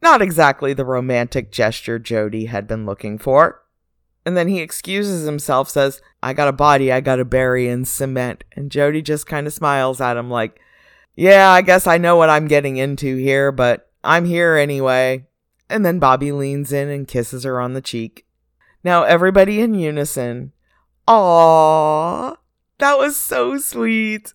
Not 0.00 0.20
exactly 0.20 0.72
the 0.72 0.84
romantic 0.84 1.52
gesture 1.52 1.98
Jody 1.98 2.46
had 2.46 2.66
been 2.66 2.84
looking 2.84 3.18
for. 3.18 3.62
And 4.24 4.36
then 4.36 4.48
he 4.48 4.60
excuses 4.60 5.24
himself, 5.24 5.68
says, 5.68 6.00
I 6.22 6.32
got 6.32 6.48
a 6.48 6.52
body 6.52 6.92
I 6.92 7.00
gotta 7.00 7.24
bury 7.24 7.68
in 7.68 7.84
cement. 7.84 8.44
And 8.52 8.70
Jody 8.70 9.02
just 9.02 9.26
kind 9.26 9.46
of 9.46 9.52
smiles 9.52 10.00
at 10.00 10.16
him, 10.16 10.30
like, 10.30 10.60
Yeah, 11.16 11.50
I 11.50 11.62
guess 11.62 11.86
I 11.86 11.98
know 11.98 12.16
what 12.16 12.30
I'm 12.30 12.48
getting 12.48 12.76
into 12.76 13.16
here, 13.16 13.52
but 13.52 13.90
I'm 14.04 14.24
here 14.24 14.56
anyway. 14.56 15.26
And 15.68 15.84
then 15.84 15.98
Bobby 15.98 16.32
leans 16.32 16.72
in 16.72 16.88
and 16.88 17.08
kisses 17.08 17.44
her 17.44 17.60
on 17.60 17.72
the 17.72 17.80
cheek. 17.80 18.26
Now, 18.84 19.04
everybody 19.04 19.60
in 19.60 19.74
unison, 19.74 20.52
Aww, 21.08 22.36
that 22.78 22.98
was 22.98 23.16
so 23.16 23.58
sweet. 23.58 24.34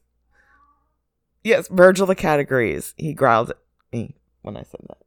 Yes, 1.48 1.68
Virgil 1.70 2.08
the 2.08 2.16
categories. 2.16 2.94
He 2.98 3.14
growled 3.14 3.52
at 3.52 3.58
me 3.92 4.16
when 4.42 4.58
I 4.58 4.64
said 4.64 4.82
that. 4.88 4.98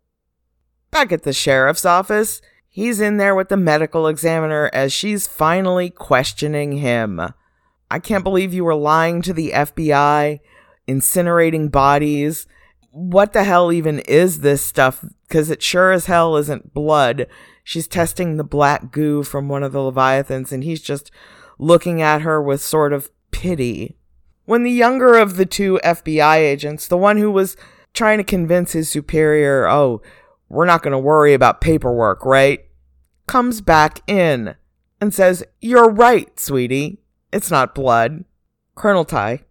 Back 0.91 1.13
at 1.13 1.23
the 1.23 1.33
sheriff's 1.33 1.85
office, 1.85 2.41
He's 2.73 3.01
in 3.01 3.17
there 3.17 3.35
with 3.35 3.49
the 3.49 3.57
medical 3.57 4.07
examiner 4.07 4.71
as 4.73 4.93
she's 4.93 5.27
finally 5.27 5.91
questioning 5.91 6.77
him. 6.79 7.21
I 7.91 7.99
can't 7.99 8.23
believe 8.23 8.55
you 8.55 8.63
were 8.63 8.77
lying 8.77 9.23
to 9.23 9.33
the 9.33 9.51
FBI, 9.51 10.39
incinerating 10.87 11.73
bodies. 11.73 12.47
What 12.93 13.33
the 13.33 13.43
hell 13.43 13.73
even 13.73 13.99
is 14.01 14.41
this 14.41 14.65
stuff? 14.65 15.05
Because 15.27 15.51
it 15.51 15.65
sure 15.65 15.91
as 15.91 16.07
hell 16.07 16.37
isn't 16.37 16.73
blood. 16.73 17.27
She's 17.65 17.89
testing 17.89 18.37
the 18.37 18.45
black 18.45 18.93
goo 18.93 19.25
from 19.25 19.49
one 19.49 19.65
of 19.65 19.73
the 19.73 19.83
Leviathans, 19.83 20.53
and 20.53 20.63
he's 20.63 20.81
just 20.81 21.11
looking 21.59 22.01
at 22.01 22.23
her 22.23 22.41
with 22.41 22.61
sort 22.61 22.93
of 22.93 23.11
pity. 23.33 23.97
When 24.51 24.65
the 24.65 24.73
younger 24.73 25.15
of 25.15 25.37
the 25.37 25.47
two 25.47 25.79
FBI 25.85 26.39
agents, 26.39 26.89
the 26.89 26.97
one 26.97 27.19
who 27.19 27.31
was 27.31 27.57
trying 27.95 28.19
to 28.19 28.25
convince 28.25 28.73
his 28.73 28.91
superior, 28.91 29.69
oh, 29.69 30.03
we're 30.49 30.65
not 30.65 30.83
going 30.83 30.91
to 30.91 30.99
worry 30.99 31.35
about 31.35 31.61
paperwork, 31.61 32.27
right? 32.27 32.65
Comes 33.29 33.61
back 33.61 34.01
in 34.09 34.57
and 35.01 35.15
says, 35.15 35.45
You're 35.61 35.89
right, 35.89 36.37
sweetie. 36.41 36.99
It's 37.33 37.53
not 37.53 37.77
blood. 37.77 38.25
Colonel 38.75 39.05
Tigh. 39.05 39.45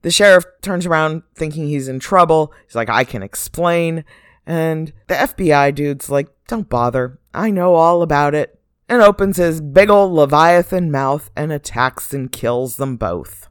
The 0.00 0.10
sheriff 0.10 0.46
turns 0.62 0.86
around 0.86 1.24
thinking 1.34 1.68
he's 1.68 1.86
in 1.86 2.00
trouble. 2.00 2.54
He's 2.64 2.76
like, 2.76 2.88
I 2.88 3.04
can 3.04 3.22
explain. 3.22 4.06
And 4.46 4.90
the 5.06 5.16
FBI 5.16 5.74
dude's 5.74 6.08
like, 6.08 6.28
Don't 6.48 6.70
bother. 6.70 7.18
I 7.34 7.50
know 7.50 7.74
all 7.74 8.00
about 8.00 8.34
it. 8.34 8.58
And 8.88 9.02
opens 9.02 9.36
his 9.36 9.60
big 9.60 9.90
ol' 9.90 10.14
Leviathan 10.14 10.90
mouth 10.90 11.30
and 11.36 11.52
attacks 11.52 12.14
and 12.14 12.32
kills 12.32 12.76
them 12.76 12.96
both. 12.96 13.50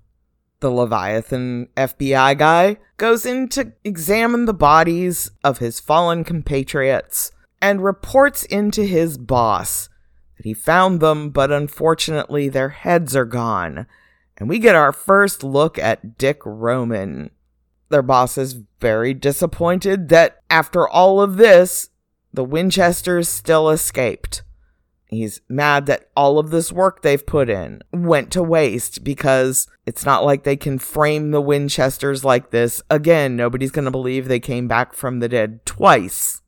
The 0.66 0.72
Leviathan 0.72 1.68
FBI 1.78 2.40
guy 2.40 2.78
goes 2.98 3.24
in 3.24 3.50
to 3.50 3.74
examine 3.84 4.46
the 4.46 4.52
bodies 4.52 5.30
of 5.44 5.60
his 5.60 5.80
fallen 5.80 6.24
compatriots 6.24 7.32
and 7.62 7.84
reports 7.84 8.46
into 8.46 8.84
his 8.84 9.20
boss 9.20 9.90
that 10.36 10.44
he 10.44 10.56
found 10.56 11.02
them, 11.02 11.30
but 11.30 11.52
unfortunately 11.52 12.50
their 12.50 12.70
heads 12.70 13.16
are 13.16 13.26
gone. 13.26 13.86
And 14.38 14.50
we 14.50 14.58
get 14.58 14.74
our 14.74 14.92
first 14.92 15.44
look 15.44 15.78
at 15.78 16.18
Dick 16.18 16.42
Roman. 16.44 17.30
Their 17.90 18.02
boss 18.02 18.36
is 18.36 18.62
very 18.82 19.14
disappointed 19.14 20.10
that 20.10 20.42
after 20.50 20.88
all 20.88 21.22
of 21.22 21.38
this, 21.38 21.92
the 22.34 22.44
Winchesters 22.44 23.30
still 23.30 23.70
escaped. 23.70 24.42
He's 25.08 25.42
mad 25.48 25.86
that 25.86 26.10
all 26.16 26.40
of 26.40 26.50
this 26.50 26.72
work 26.72 27.02
they've 27.02 27.26
put 27.26 27.50
in 27.50 27.82
went 27.94 28.32
to 28.32 28.42
waste 28.42 29.04
because 29.04 29.68
it's 29.86 30.06
not 30.06 30.26
like 30.26 30.44
they 30.44 30.58
can 30.58 30.80
frame 30.80 31.32
the 31.32 31.42
Winchesters 31.42 32.26
like 32.26 32.50
this. 32.50 32.82
Again, 32.90 33.36
nobody's 33.36 33.72
going 33.72 33.86
to 33.86 33.92
believe 33.92 34.28
they 34.28 34.40
came 34.40 34.68
back 34.68 34.94
from 34.94 35.20
the 35.20 35.30
dead 35.30 35.66
twice. 35.66 36.42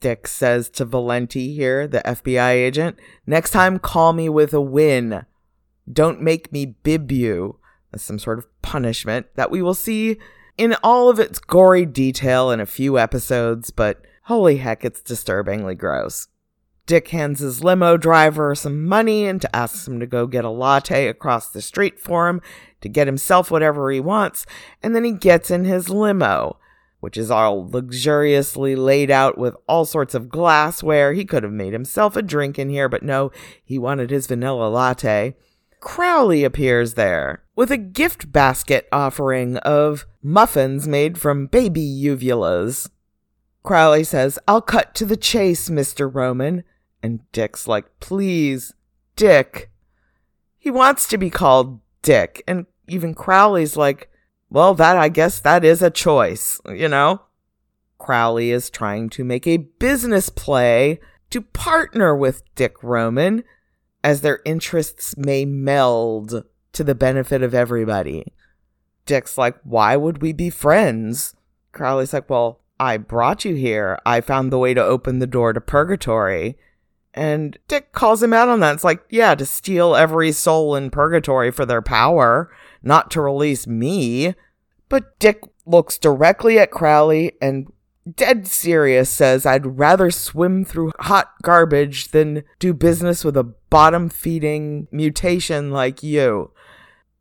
Dick 0.00 0.26
says 0.26 0.70
to 0.70 0.86
Valenti 0.86 1.54
here, 1.54 1.86
the 1.86 2.00
FBI 2.00 2.52
agent, 2.52 2.98
next 3.26 3.50
time 3.50 3.78
call 3.78 4.14
me 4.14 4.30
with 4.30 4.54
a 4.54 4.60
win. 4.60 5.26
Don't 5.90 6.22
make 6.22 6.50
me 6.52 6.64
bib 6.66 7.12
you. 7.12 7.58
Some 7.96 8.18
sort 8.18 8.38
of 8.38 8.46
punishment 8.62 9.26
that 9.34 9.50
we 9.50 9.60
will 9.60 9.74
see 9.74 10.16
in 10.56 10.74
all 10.82 11.10
of 11.10 11.18
its 11.18 11.38
gory 11.38 11.84
detail 11.84 12.50
in 12.50 12.60
a 12.60 12.66
few 12.66 12.98
episodes, 12.98 13.70
but 13.70 14.00
holy 14.24 14.58
heck, 14.58 14.84
it's 14.84 15.02
disturbingly 15.02 15.74
gross. 15.74 16.28
Dick 16.90 17.06
hands 17.10 17.38
his 17.38 17.62
limo 17.62 17.96
driver 17.96 18.52
some 18.56 18.84
money 18.84 19.24
and 19.24 19.40
to 19.40 19.54
ask 19.54 19.86
him 19.86 20.00
to 20.00 20.08
go 20.08 20.26
get 20.26 20.44
a 20.44 20.50
latte 20.50 21.06
across 21.06 21.46
the 21.46 21.62
street 21.62 22.00
for 22.00 22.28
him 22.28 22.42
to 22.80 22.88
get 22.88 23.06
himself 23.06 23.48
whatever 23.48 23.92
he 23.92 24.00
wants, 24.00 24.44
and 24.82 24.92
then 24.92 25.04
he 25.04 25.12
gets 25.12 25.52
in 25.52 25.64
his 25.64 25.88
limo, 25.88 26.58
which 26.98 27.16
is 27.16 27.30
all 27.30 27.64
luxuriously 27.70 28.74
laid 28.74 29.08
out 29.08 29.38
with 29.38 29.54
all 29.68 29.84
sorts 29.84 30.16
of 30.16 30.28
glassware. 30.28 31.12
He 31.12 31.24
could 31.24 31.44
have 31.44 31.52
made 31.52 31.72
himself 31.72 32.16
a 32.16 32.22
drink 32.22 32.58
in 32.58 32.68
here, 32.68 32.88
but 32.88 33.04
no, 33.04 33.30
he 33.64 33.78
wanted 33.78 34.10
his 34.10 34.26
vanilla 34.26 34.68
latte. 34.68 35.36
Crowley 35.78 36.42
appears 36.42 36.94
there 36.94 37.44
with 37.54 37.70
a 37.70 37.76
gift 37.76 38.32
basket 38.32 38.88
offering 38.90 39.58
of 39.58 40.06
muffins 40.24 40.88
made 40.88 41.18
from 41.18 41.46
baby 41.46 41.86
uvulas. 41.86 42.90
Crowley 43.62 44.02
says, 44.02 44.40
I'll 44.48 44.60
cut 44.60 44.92
to 44.96 45.06
the 45.06 45.16
chase, 45.16 45.68
Mr. 45.68 46.12
Roman. 46.12 46.64
And 47.02 47.20
Dick's 47.32 47.66
like, 47.66 47.86
please, 48.00 48.74
Dick. 49.16 49.70
He 50.58 50.70
wants 50.70 51.08
to 51.08 51.18
be 51.18 51.30
called 51.30 51.80
Dick. 52.02 52.42
And 52.46 52.66
even 52.86 53.14
Crowley's 53.14 53.76
like, 53.76 54.10
well, 54.50 54.74
that, 54.74 54.96
I 54.96 55.08
guess 55.08 55.40
that 55.40 55.64
is 55.64 55.80
a 55.80 55.90
choice, 55.90 56.60
you 56.68 56.88
know? 56.88 57.22
Crowley 57.98 58.50
is 58.50 58.70
trying 58.70 59.08
to 59.10 59.24
make 59.24 59.46
a 59.46 59.58
business 59.58 60.28
play 60.28 61.00
to 61.30 61.40
partner 61.40 62.16
with 62.16 62.42
Dick 62.54 62.82
Roman 62.82 63.44
as 64.02 64.20
their 64.20 64.40
interests 64.44 65.16
may 65.16 65.44
meld 65.44 66.44
to 66.72 66.84
the 66.84 66.94
benefit 66.94 67.42
of 67.42 67.54
everybody. 67.54 68.32
Dick's 69.06 69.38
like, 69.38 69.56
why 69.62 69.96
would 69.96 70.22
we 70.22 70.32
be 70.32 70.50
friends? 70.50 71.34
Crowley's 71.72 72.12
like, 72.12 72.28
well, 72.28 72.60
I 72.78 72.96
brought 72.96 73.44
you 73.44 73.54
here. 73.54 73.98
I 74.06 74.20
found 74.20 74.50
the 74.50 74.58
way 74.58 74.74
to 74.74 74.82
open 74.82 75.18
the 75.18 75.26
door 75.26 75.52
to 75.52 75.60
purgatory. 75.60 76.56
And 77.12 77.58
Dick 77.66 77.92
calls 77.92 78.22
him 78.22 78.32
out 78.32 78.48
on 78.48 78.60
that. 78.60 78.74
It's 78.74 78.84
like, 78.84 79.02
yeah, 79.10 79.34
to 79.34 79.44
steal 79.44 79.96
every 79.96 80.32
soul 80.32 80.76
in 80.76 80.90
purgatory 80.90 81.50
for 81.50 81.66
their 81.66 81.82
power, 81.82 82.52
not 82.82 83.10
to 83.12 83.20
release 83.20 83.66
me. 83.66 84.34
But 84.88 85.18
Dick 85.18 85.42
looks 85.66 85.98
directly 85.98 86.58
at 86.58 86.70
Crowley 86.70 87.32
and 87.40 87.72
dead 88.16 88.46
serious 88.46 89.10
says 89.10 89.44
I'd 89.44 89.78
rather 89.78 90.10
swim 90.10 90.64
through 90.64 90.92
hot 91.00 91.32
garbage 91.42 92.08
than 92.08 92.44
do 92.58 92.72
business 92.72 93.24
with 93.24 93.36
a 93.36 93.44
bottom 93.44 94.08
feeding 94.08 94.88
mutation 94.90 95.70
like 95.70 96.02
you. 96.02 96.52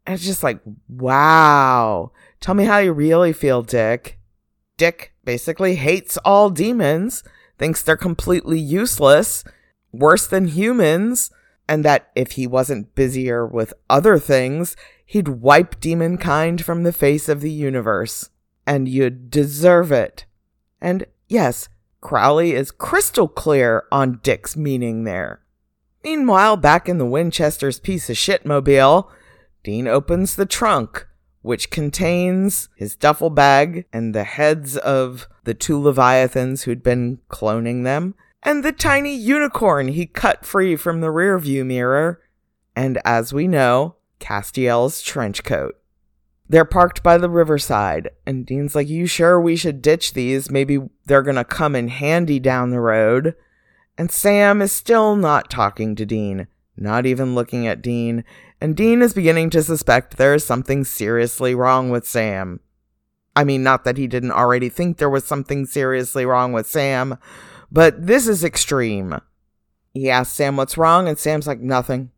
And 0.06 0.16
it's 0.16 0.26
just 0.26 0.44
like, 0.44 0.60
wow. 0.88 2.12
Tell 2.40 2.56
me 2.56 2.66
how 2.66 2.78
you 2.78 2.94
really 2.94 3.34
feel, 3.34 3.62
Dick. 3.62 4.18
Dick 4.78 5.14
basically 5.26 5.76
hates 5.76 6.18
all 6.24 6.50
demons, 6.50 7.24
thinks 7.58 7.84
they're 7.84 7.98
completely 7.98 8.60
useless, 8.60 9.44
worse 9.92 10.28
than 10.28 10.48
humans, 10.48 11.32
and 11.68 11.86
that 11.86 12.10
if 12.16 12.32
he 12.32 12.48
wasn't 12.48 12.96
busier 12.96 13.46
with 13.46 13.74
other 13.90 14.18
things, 14.18 14.76
he'd 15.06 15.28
wipe 15.28 15.80
demonkind 15.80 16.62
from 16.62 16.84
the 16.84 16.94
face 16.94 17.30
of 17.30 17.42
the 17.42 17.52
universe. 17.52 18.30
And 18.66 18.88
you'd 18.88 19.32
deserve 19.32 19.92
it. 19.92 20.26
And 20.82 21.06
yes, 21.28 21.70
Crowley 22.02 22.54
is 22.54 22.72
crystal 22.72 23.28
clear 23.28 23.84
on 23.92 24.20
Dick's 24.24 24.56
meaning 24.56 25.04
there. 25.04 25.42
Meanwhile, 26.04 26.58
back 26.58 26.88
in 26.88 26.98
the 26.98 27.06
Winchester's 27.06 27.80
piece 27.80 28.10
of 28.10 28.18
shit 28.18 28.46
mobile, 28.46 29.12
Dean 29.64 29.88
opens 29.88 30.36
the 30.36 30.46
trunk, 30.46 31.08
which 31.42 31.70
contains 31.70 32.70
his 32.76 32.96
duffel 32.96 33.30
bag 33.30 33.86
and 33.92 34.16
the 34.16 34.24
heads 34.24 34.78
of 34.78 35.28
the 35.44 35.54
two 35.54 35.80
Leviathans 35.80 36.64
who'd 36.64 36.84
been 36.84 37.20
cloning 37.30 37.84
them, 37.84 38.16
and 38.44 38.64
the 38.64 38.72
tiny 38.72 39.16
unicorn 39.16 39.90
he 39.90 40.06
cut 40.06 40.46
free 40.46 40.76
from 40.76 41.02
the 41.02 41.08
rearview 41.08 41.66
mirror, 41.66 42.22
and 42.76 43.00
as 43.04 43.34
we 43.34 43.48
know, 43.48 43.96
Castiel's 44.20 45.02
trench 45.02 45.44
coat. 45.44 45.76
They're 46.48 46.66
parked 46.66 47.04
by 47.04 47.18
the 47.18 47.30
riverside, 47.30 48.10
and 48.26 48.46
Dean's 48.46 48.74
like, 48.74 48.88
You 48.88 49.06
sure 49.06 49.40
we 49.40 49.56
should 49.56 49.82
ditch 49.82 50.14
these? 50.14 50.50
Maybe 50.50 50.80
they're 51.06 51.22
gonna 51.22 51.44
come 51.44 51.76
in 51.76 51.90
handy 51.90 52.40
down 52.40 52.72
the 52.72 52.80
road. 52.80 53.36
And 53.98 54.12
Sam 54.12 54.62
is 54.62 54.72
still 54.72 55.16
not 55.16 55.50
talking 55.50 55.94
to 55.96 56.06
Dean, 56.06 56.48
not 56.76 57.06
even 57.06 57.36
looking 57.36 57.68
at 57.68 57.82
Dean, 57.82 58.24
and 58.62 58.76
Dean 58.76 59.02
is 59.02 59.14
beginning 59.14 59.50
to 59.52 59.64
suspect 59.64 60.18
there 60.18 60.34
is 60.34 60.46
something 60.46 60.84
seriously 60.84 61.54
wrong 61.54 61.90
with 61.90 62.08
Sam. 62.08 62.60
I 63.36 63.44
mean, 63.44 63.64
not 63.64 63.84
that 63.84 63.98
he 63.98 64.08
didn't 64.08 64.32
already 64.32 64.70
think 64.70 64.98
there 64.98 65.10
was 65.10 65.24
something 65.26 65.66
seriously 65.66 66.26
wrong 66.26 66.52
with 66.52 66.68
Sam, 66.68 67.18
but 67.72 68.06
this 68.06 68.28
is 68.28 68.44
extreme. 68.44 69.20
He 69.94 70.10
asks 70.10 70.36
Sam 70.36 70.58
what's 70.58 70.78
wrong, 70.78 71.08
and 71.08 71.18
Sam's 71.18 71.48
like, 71.48 71.60
Nothing. 71.60 72.12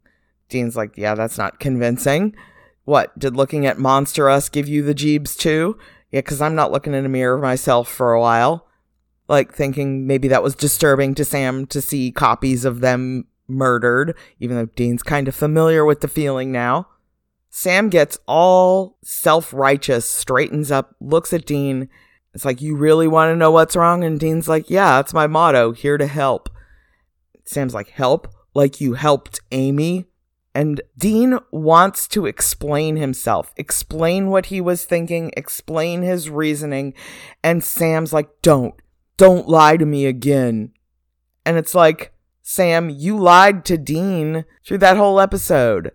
Dean's 0.49 0.76
like, 0.76 0.97
Yeah, 0.97 1.16
that's 1.16 1.38
not 1.38 1.60
convincing. 1.60 2.36
What, 2.84 3.18
did 3.18 3.36
looking 3.36 3.66
at 3.66 3.80
Monster 3.80 4.30
Us 4.30 4.49
give 4.49 4.68
you 4.68 4.82
the 4.84 4.95
jeebs 4.95 5.38
too? 5.38 5.78
Yeah, 6.12 6.20
because 6.20 6.41
I'm 6.41 6.56
not 6.56 6.72
looking 6.72 6.93
in 6.93 7.06
a 7.06 7.10
mirror 7.10 7.38
myself 7.38 7.89
for 7.89 8.14
a 8.14 8.20
while. 8.20 8.68
Like, 9.28 9.54
thinking 9.54 10.08
maybe 10.08 10.28
that 10.28 10.43
was 10.43 10.56
disturbing 10.56 11.16
to 11.16 11.24
Sam 11.24 11.66
to 11.68 11.80
see 11.80 12.12
copies 12.12 12.66
of 12.66 12.82
them 12.82 13.28
murdered, 13.47 14.18
even 14.39 14.58
though 14.58 14.66
Dean's 14.66 15.04
kind 15.04 15.28
of 15.28 15.36
familiar 15.36 15.86
with 15.86 16.02
the 16.02 16.08
feeling 16.08 16.52
now. 16.52 16.88
Sam 17.49 17.89
gets 17.89 18.18
all 18.28 18.97
self 19.04 19.54
righteous, 19.54 20.10
straightens 20.10 20.72
up, 20.72 20.95
looks 20.99 21.34
at 21.34 21.45
Dean. 21.45 21.89
It's 22.34 22.45
like, 22.45 22.61
You 22.61 22.75
really 22.75 23.07
want 23.07 23.32
to 23.32 23.36
know 23.36 23.51
what's 23.51 23.75
wrong? 23.75 24.03
And 24.03 24.19
Dean's 24.19 24.47
like, 24.47 24.69
Yeah, 24.69 24.97
that's 24.97 25.13
my 25.13 25.27
motto, 25.27 25.71
here 25.71 25.97
to 25.97 26.07
help. 26.07 26.49
Sam's 27.45 27.73
like, 27.73 27.89
Help? 27.89 28.27
Like 28.53 28.82
you 28.82 28.93
helped 28.93 29.39
Amy? 29.51 30.05
And 30.53 30.82
Dean 30.97 31.39
wants 31.51 32.07
to 32.09 32.25
explain 32.25 32.97
himself, 32.97 33.53
explain 33.55 34.27
what 34.27 34.47
he 34.47 34.59
was 34.59 34.84
thinking, 34.84 35.32
explain 35.38 36.01
his 36.01 36.29
reasoning. 36.29 36.93
And 37.41 37.63
Sam's 37.63 38.11
like, 38.11 38.29
don't, 38.41 38.75
don't 39.15 39.47
lie 39.47 39.77
to 39.77 39.86
me 39.86 40.05
again. 40.05 40.73
And 41.45 41.57
it's 41.57 41.73
like, 41.73 42.13
Sam, 42.41 42.89
you 42.89 43.17
lied 43.17 43.63
to 43.65 43.77
Dean 43.77 44.43
through 44.65 44.79
that 44.79 44.97
whole 44.97 45.21
episode 45.21 45.91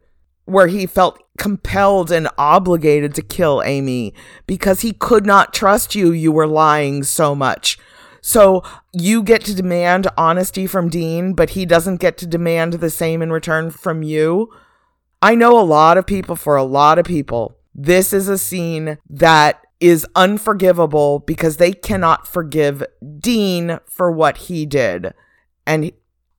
where 0.47 0.69
he 0.69 0.87
felt 0.87 1.23
compelled 1.37 2.11
and 2.11 2.29
obligated 2.39 3.15
to 3.15 3.23
kill 3.23 3.63
Amy 3.65 4.15
because 4.47 4.81
he 4.81 4.93
could 4.93 5.27
not 5.27 5.53
trust 5.53 5.95
you. 5.95 6.13
You 6.13 6.33
were 6.33 6.47
lying 6.47 7.03
so 7.03 7.35
much. 7.35 7.79
So 8.23 8.63
you 8.93 9.23
get 9.23 9.43
to 9.43 9.55
demand 9.55 10.09
honesty 10.17 10.67
from 10.67 10.89
Dean, 10.89 11.35
but 11.35 11.51
he 11.51 11.67
doesn't 11.67 11.99
get 11.99 12.17
to 12.19 12.27
demand 12.27 12.75
the 12.75 12.91
same 12.91 13.23
in 13.23 13.31
return 13.31 13.71
from 13.71 14.03
you. 14.03 14.53
I 15.23 15.35
know 15.35 15.59
a 15.59 15.63
lot 15.63 15.99
of 15.99 16.07
people, 16.07 16.35
for 16.35 16.57
a 16.57 16.65
lot 16.65 16.99
of 16.99 17.05
people, 17.05 17.57
this 17.75 18.13
is 18.13 18.29
a 18.29 18.39
scene 18.39 18.99
that 19.09 19.63
is 19.79 20.07
unforgivable 20.15 21.21
because 21.21 21.59
they 21.59 21.73
cannot 21.73 22.27
forgive 22.27 22.83
Dean 23.19 23.79
for 23.87 24.11
what 24.11 24.39
he 24.39 24.67
did. 24.67 25.13
And 25.67 25.93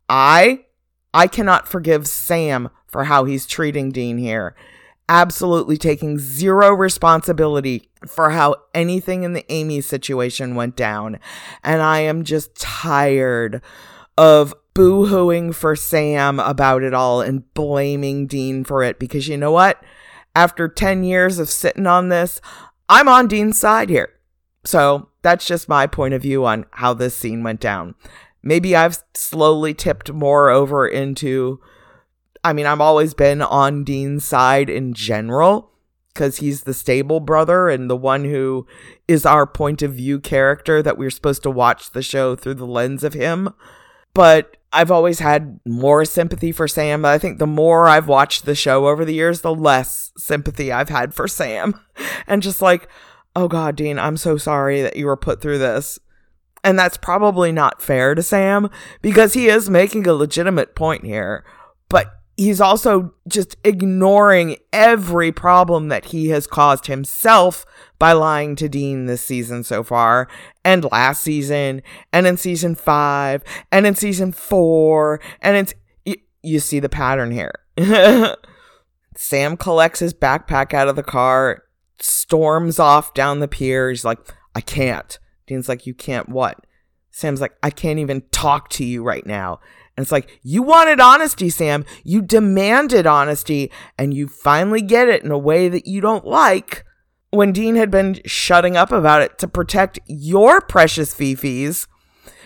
I, 0.09 0.65
I 1.13 1.27
cannot 1.27 1.67
forgive 1.67 2.07
Sam 2.07 2.69
for 2.87 3.05
how 3.05 3.25
he's 3.25 3.45
treating 3.45 3.91
Dean 3.91 4.17
here 4.17 4.55
absolutely 5.09 5.77
taking 5.77 6.19
zero 6.19 6.71
responsibility 6.73 7.89
for 8.05 8.31
how 8.31 8.55
anything 8.73 9.23
in 9.23 9.33
the 9.33 9.45
Amy 9.51 9.81
situation 9.81 10.55
went 10.55 10.75
down. 10.75 11.19
And 11.63 11.81
I 11.81 11.99
am 11.99 12.23
just 12.23 12.55
tired 12.55 13.61
of 14.17 14.53
boo 14.73 15.07
hooing 15.07 15.53
for 15.53 15.75
Sam 15.75 16.39
about 16.39 16.83
it 16.83 16.93
all 16.93 17.21
and 17.21 17.51
blaming 17.53 18.27
Dean 18.27 18.63
for 18.63 18.83
it 18.83 18.99
because 18.99 19.27
you 19.27 19.37
know 19.37 19.51
what? 19.51 19.81
After 20.35 20.67
10 20.67 21.03
years 21.03 21.39
of 21.39 21.49
sitting 21.49 21.87
on 21.87 22.09
this, 22.09 22.41
I'm 22.89 23.07
on 23.07 23.27
Dean's 23.27 23.57
side 23.57 23.89
here. 23.89 24.09
So 24.65 25.09
that's 25.21 25.47
just 25.47 25.69
my 25.69 25.87
point 25.87 26.13
of 26.13 26.21
view 26.21 26.45
on 26.45 26.65
how 26.71 26.93
this 26.93 27.17
scene 27.17 27.43
went 27.43 27.59
down. 27.59 27.95
Maybe 28.43 28.75
I've 28.75 28.99
slowly 29.13 29.73
tipped 29.73 30.11
more 30.11 30.49
over 30.49 30.87
into 30.87 31.59
I 32.47 32.53
mean, 32.53 32.65
I've 32.65 32.79
always 32.79 33.13
been 33.13 33.41
on 33.41 33.83
Dean's 33.83 34.23
side 34.23 34.69
in 34.69 34.93
general 34.93 35.69
because 36.13 36.37
he's 36.37 36.63
the 36.63 36.73
stable 36.73 37.19
brother 37.19 37.67
and 37.67 37.89
the 37.89 37.97
one 37.97 38.23
who 38.23 38.65
is 39.05 39.25
our 39.25 39.45
point 39.45 39.81
of 39.81 39.95
view 39.95 40.21
character 40.21 40.81
that 40.81 40.97
we're 40.97 41.09
supposed 41.09 41.43
to 41.43 41.51
watch 41.51 41.91
the 41.91 42.01
show 42.01 42.37
through 42.37 42.53
the 42.53 42.65
lens 42.65 43.03
of 43.03 43.13
him. 43.13 43.53
But 44.13 44.55
I've 44.71 44.91
always 44.91 45.19
had 45.19 45.59
more 45.65 46.05
sympathy 46.05 46.53
for 46.53 46.69
Sam. 46.69 47.03
I 47.03 47.17
think 47.17 47.37
the 47.37 47.45
more 47.45 47.89
I've 47.89 48.07
watched 48.07 48.45
the 48.45 48.55
show 48.55 48.87
over 48.87 49.03
the 49.03 49.13
years, 49.13 49.41
the 49.41 49.53
less 49.53 50.13
sympathy 50.15 50.71
I've 50.71 50.89
had 50.89 51.13
for 51.13 51.27
Sam. 51.27 51.79
And 52.29 52.43
just 52.43 52.61
like, 52.61 52.89
oh 53.35 53.47
God, 53.47 53.75
Dean, 53.75 53.97
I'm 53.97 54.17
so 54.17 54.37
sorry 54.37 54.81
that 54.81 54.97
you 54.97 55.05
were 55.05 55.15
put 55.17 55.41
through 55.41 55.59
this. 55.59 55.97
And 56.63 56.77
that's 56.77 56.97
probably 56.97 57.51
not 57.51 57.81
fair 57.81 58.15
to 58.15 58.21
Sam 58.21 58.69
because 59.01 59.33
he 59.33 59.47
is 59.47 59.69
making 59.69 60.05
a 60.07 60.13
legitimate 60.13 60.75
point 60.75 61.05
here. 61.05 61.45
But 61.87 62.16
he's 62.37 62.61
also 62.61 63.13
just 63.27 63.57
ignoring 63.63 64.57
every 64.71 65.31
problem 65.31 65.89
that 65.89 66.05
he 66.05 66.29
has 66.29 66.47
caused 66.47 66.85
himself 66.85 67.65
by 67.99 68.13
lying 68.13 68.55
to 68.55 68.69
Dean 68.69 69.07
this 69.07 69.23
season 69.23 69.63
so 69.63 69.83
far, 69.83 70.29
and 70.63 70.89
last 70.91 71.21
season, 71.21 71.81
and 72.13 72.27
in 72.27 72.37
season 72.37 72.75
five, 72.75 73.43
and 73.71 73.85
in 73.85 73.95
season 73.95 74.31
four, 74.31 75.19
and 75.41 75.57
it's 75.57 75.73
you, 76.05 76.15
you 76.43 76.59
see 76.59 76.79
the 76.79 76.89
pattern 76.89 77.31
here. 77.31 77.53
Sam 79.15 79.57
collects 79.57 79.99
his 79.99 80.13
backpack 80.13 80.73
out 80.75 80.87
of 80.87 80.95
the 80.95 81.03
car, 81.03 81.63
storms 81.99 82.77
off 82.77 83.15
down 83.15 83.39
the 83.39 83.47
pier. 83.47 83.89
He's 83.89 84.05
like, 84.05 84.19
I 84.53 84.61
can't. 84.61 85.17
Dean's 85.47 85.67
like, 85.67 85.87
You 85.87 85.95
can't 85.95 86.29
what? 86.29 86.65
Sam's 87.09 87.41
like, 87.41 87.53
I 87.63 87.71
can't 87.71 87.97
even 87.97 88.21
talk 88.31 88.69
to 88.69 88.85
you 88.85 89.03
right 89.03 89.25
now. 89.25 89.59
And 89.97 90.03
it's 90.03 90.11
like, 90.11 90.39
you 90.43 90.61
wanted 90.61 90.99
honesty, 90.99 91.49
Sam. 91.49 91.83
You 92.03 92.21
demanded 92.21 93.07
honesty, 93.07 93.71
and 93.97 94.13
you 94.13 94.27
finally 94.27 94.81
get 94.81 95.09
it 95.09 95.23
in 95.23 95.31
a 95.31 95.37
way 95.37 95.67
that 95.69 95.87
you 95.87 95.99
don't 96.01 96.25
like. 96.25 96.85
When 97.31 97.51
Dean 97.51 97.75
had 97.75 97.91
been 97.91 98.21
shutting 98.25 98.77
up 98.77 98.91
about 98.91 99.23
it 99.23 99.37
to 99.39 99.47
protect 99.47 99.99
your 100.05 100.61
precious 100.61 101.13
Fifis, 101.15 101.87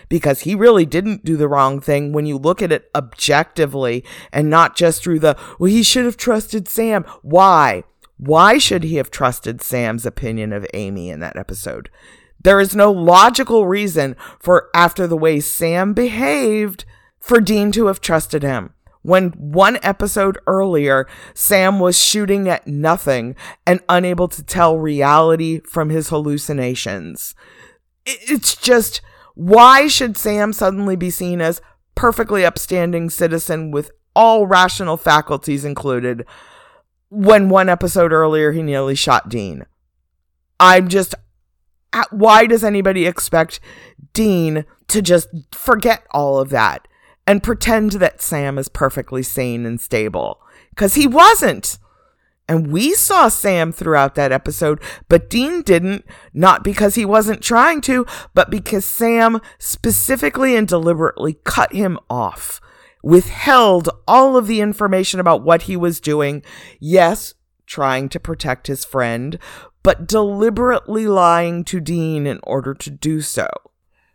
because 0.07 0.41
he 0.41 0.55
really 0.55 0.85
didn't 0.85 1.23
do 1.23 1.37
the 1.37 1.47
wrong 1.47 1.79
thing 1.79 2.11
when 2.11 2.25
you 2.25 2.37
look 2.37 2.61
at 2.61 2.71
it 2.71 2.89
objectively 2.93 4.03
and 4.33 4.49
not 4.49 4.75
just 4.75 5.01
through 5.01 5.19
the, 5.19 5.37
well, 5.59 5.69
he 5.69 5.83
should 5.83 6.03
have 6.03 6.17
trusted 6.17 6.67
Sam. 6.67 7.05
Why? 7.21 7.83
Why 8.17 8.57
should 8.57 8.83
he 8.83 8.95
have 8.95 9.09
trusted 9.09 9.61
Sam's 9.61 10.05
opinion 10.05 10.51
of 10.51 10.67
Amy 10.73 11.09
in 11.09 11.21
that 11.21 11.37
episode? 11.37 11.89
There 12.43 12.59
is 12.59 12.75
no 12.75 12.91
logical 12.91 13.67
reason 13.67 14.15
for, 14.39 14.69
after 14.73 15.07
the 15.07 15.17
way 15.17 15.39
Sam 15.39 15.93
behaved, 15.93 16.85
for 17.21 17.39
Dean 17.39 17.71
to 17.73 17.85
have 17.85 18.01
trusted 18.01 18.43
him. 18.43 18.73
When 19.03 19.29
one 19.29 19.79
episode 19.81 20.37
earlier, 20.45 21.07
Sam 21.33 21.79
was 21.79 21.97
shooting 21.97 22.47
at 22.49 22.67
nothing 22.67 23.35
and 23.65 23.79
unable 23.89 24.27
to 24.27 24.43
tell 24.43 24.77
reality 24.77 25.61
from 25.61 25.89
his 25.89 26.09
hallucinations. 26.09 27.33
It's 28.05 28.55
just, 28.55 29.01
why 29.33 29.87
should 29.87 30.17
Sam 30.17 30.53
suddenly 30.53 30.95
be 30.95 31.09
seen 31.09 31.41
as 31.41 31.61
perfectly 31.95 32.45
upstanding 32.45 33.09
citizen 33.09 33.71
with 33.71 33.91
all 34.15 34.45
rational 34.45 34.97
faculties 34.97 35.65
included 35.65 36.25
when 37.09 37.49
one 37.49 37.69
episode 37.69 38.11
earlier 38.11 38.51
he 38.51 38.61
nearly 38.61 38.95
shot 38.95 39.29
Dean? 39.29 39.65
I'm 40.59 40.89
just, 40.89 41.15
why 42.11 42.45
does 42.45 42.63
anybody 42.63 43.07
expect 43.07 43.59
Dean 44.13 44.65
to 44.89 45.01
just 45.01 45.27
forget 45.51 46.05
all 46.11 46.39
of 46.39 46.49
that 46.49 46.87
and 47.25 47.43
pretend 47.43 47.93
that 47.93 48.21
Sam 48.21 48.57
is 48.57 48.69
perfectly 48.69 49.23
sane 49.23 49.65
and 49.65 49.79
stable? 49.79 50.41
Because 50.71 50.95
he 50.95 51.07
wasn't. 51.07 51.77
And 52.47 52.71
we 52.71 52.93
saw 52.93 53.29
Sam 53.29 53.71
throughout 53.71 54.15
that 54.15 54.33
episode, 54.33 54.81
but 55.07 55.29
Dean 55.29 55.61
didn't, 55.61 56.03
not 56.33 56.65
because 56.65 56.95
he 56.95 57.05
wasn't 57.05 57.41
trying 57.41 57.79
to, 57.81 58.05
but 58.33 58.49
because 58.49 58.83
Sam 58.83 59.39
specifically 59.57 60.55
and 60.55 60.67
deliberately 60.67 61.37
cut 61.45 61.71
him 61.71 61.97
off, 62.09 62.59
withheld 63.01 63.89
all 64.07 64.35
of 64.35 64.47
the 64.47 64.59
information 64.59 65.19
about 65.19 65.43
what 65.43 65.61
he 65.63 65.77
was 65.77 66.01
doing. 66.01 66.43
Yes, 66.79 67.35
trying 67.65 68.09
to 68.09 68.19
protect 68.19 68.67
his 68.67 68.83
friend, 68.83 69.39
but 69.81 70.05
deliberately 70.05 71.07
lying 71.07 71.63
to 71.63 71.79
Dean 71.79 72.27
in 72.27 72.41
order 72.43 72.73
to 72.73 72.89
do 72.89 73.21
so. 73.21 73.47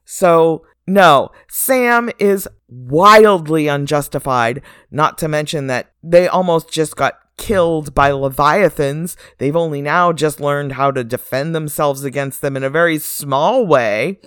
So, 0.05 0.67
no, 0.87 1.30
Sam 1.49 2.11
is 2.18 2.49
wildly 2.68 3.68
unjustified, 3.68 4.62
not 4.91 5.18
to 5.18 5.28
mention 5.28 5.66
that 5.66 5.93
they 6.03 6.28
almost 6.28 6.70
just 6.70 6.97
got 6.97 7.18
killed 7.37 7.95
by 7.95 8.11
leviathans. 8.11 9.16
They've 9.39 9.57
only 9.57 9.82
now 9.82 10.12
just 10.12 10.41
learned 10.41 10.72
how 10.72 10.91
to 10.93 11.05
defend 11.05 11.55
themselves 11.55 12.05
against 12.05 12.41
them 12.41 12.57
in 12.57 12.64
a 12.64 12.70
very 12.70 12.99
small 12.99 13.66
way. 13.66 14.20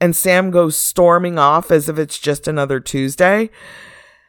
And 0.00 0.14
Sam 0.14 0.50
goes 0.50 0.76
storming 0.76 1.38
off 1.38 1.70
as 1.70 1.88
if 1.88 1.98
it's 1.98 2.18
just 2.18 2.46
another 2.46 2.80
Tuesday. 2.80 3.50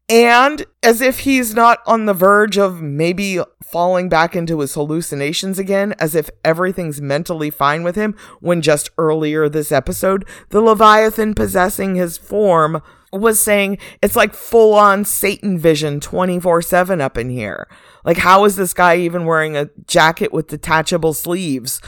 And 0.09 0.65
as 0.81 1.01
if 1.01 1.19
he's 1.19 1.53
not 1.53 1.79
on 1.85 2.07
the 2.07 2.15
verge 2.15 2.57
of 2.57 2.81
maybe 2.81 3.39
falling 3.63 4.09
back 4.09 4.35
into 4.35 4.59
his 4.59 4.73
hallucinations 4.73 5.59
again, 5.59 5.93
as 5.99 6.15
if 6.15 6.31
everything's 6.43 6.99
mentally 6.99 7.51
fine 7.51 7.83
with 7.83 7.95
him, 7.95 8.15
when 8.39 8.63
just 8.63 8.89
earlier 8.97 9.47
this 9.47 9.71
episode, 9.71 10.27
the 10.49 10.61
Leviathan 10.61 11.35
possessing 11.35 11.93
his 11.93 12.17
form 12.17 12.81
was 13.13 13.39
saying 13.39 13.77
it's 14.01 14.15
like 14.15 14.33
full 14.33 14.73
on 14.73 15.05
Satan 15.05 15.59
vision 15.59 15.99
24 15.99 16.63
7 16.63 17.01
up 17.01 17.15
in 17.15 17.29
here. 17.29 17.67
Like, 18.03 18.17
how 18.17 18.45
is 18.45 18.55
this 18.55 18.73
guy 18.73 18.97
even 18.97 19.25
wearing 19.25 19.55
a 19.55 19.69
jacket 19.85 20.33
with 20.33 20.47
detachable 20.47 21.13
sleeves? 21.13 21.81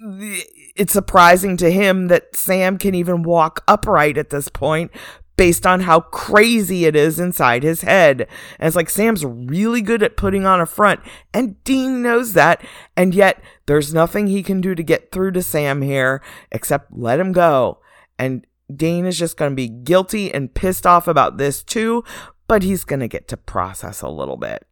It's 0.00 0.92
surprising 0.92 1.56
to 1.58 1.70
him 1.70 2.08
that 2.08 2.34
Sam 2.34 2.78
can 2.78 2.96
even 2.96 3.22
walk 3.22 3.62
upright 3.68 4.18
at 4.18 4.30
this 4.30 4.48
point 4.48 4.90
based 5.36 5.66
on 5.66 5.80
how 5.80 6.00
crazy 6.00 6.84
it 6.84 6.94
is 6.94 7.18
inside 7.18 7.62
his 7.62 7.82
head. 7.82 8.28
And 8.58 8.66
it's 8.66 8.76
like 8.76 8.90
Sam's 8.90 9.24
really 9.24 9.82
good 9.82 10.02
at 10.02 10.16
putting 10.16 10.46
on 10.46 10.60
a 10.60 10.66
front, 10.66 11.00
and 11.32 11.62
Dean 11.64 12.02
knows 12.02 12.32
that, 12.34 12.64
and 12.96 13.14
yet 13.14 13.42
there's 13.66 13.94
nothing 13.94 14.26
he 14.26 14.42
can 14.42 14.60
do 14.60 14.74
to 14.74 14.82
get 14.82 15.10
through 15.10 15.32
to 15.32 15.42
Sam 15.42 15.82
here 15.82 16.22
except 16.52 16.96
let 16.96 17.20
him 17.20 17.32
go. 17.32 17.80
And 18.18 18.46
Dean 18.74 19.06
is 19.06 19.18
just 19.18 19.36
going 19.36 19.52
to 19.52 19.56
be 19.56 19.68
guilty 19.68 20.32
and 20.32 20.54
pissed 20.54 20.86
off 20.86 21.08
about 21.08 21.36
this 21.36 21.62
too, 21.62 22.04
but 22.46 22.62
he's 22.62 22.84
going 22.84 23.00
to 23.00 23.08
get 23.08 23.28
to 23.28 23.36
process 23.36 24.02
a 24.02 24.08
little 24.08 24.36
bit. 24.36 24.66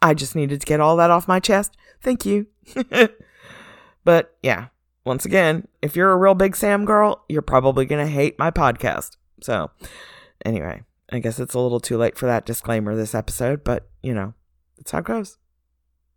I 0.00 0.14
just 0.14 0.34
needed 0.34 0.60
to 0.60 0.66
get 0.66 0.80
all 0.80 0.96
that 0.96 1.10
off 1.10 1.28
my 1.28 1.38
chest. 1.38 1.76
Thank 2.00 2.26
you. 2.26 2.48
but 4.04 4.36
yeah, 4.42 4.68
once 5.04 5.24
again, 5.24 5.68
if 5.80 5.94
you're 5.94 6.10
a 6.10 6.16
real 6.16 6.34
big 6.34 6.56
Sam 6.56 6.84
girl, 6.84 7.24
you're 7.28 7.42
probably 7.42 7.86
going 7.86 8.04
to 8.04 8.12
hate 8.12 8.38
my 8.38 8.50
podcast. 8.50 9.16
So, 9.42 9.70
anyway, 10.44 10.82
I 11.10 11.18
guess 11.18 11.38
it's 11.38 11.54
a 11.54 11.60
little 11.60 11.80
too 11.80 11.98
late 11.98 12.16
for 12.16 12.26
that 12.26 12.46
disclaimer 12.46 12.94
this 12.94 13.14
episode, 13.14 13.64
but 13.64 13.88
you 14.02 14.14
know, 14.14 14.34
that's 14.76 14.90
how 14.90 14.98
it 14.98 15.04
goes. 15.04 15.38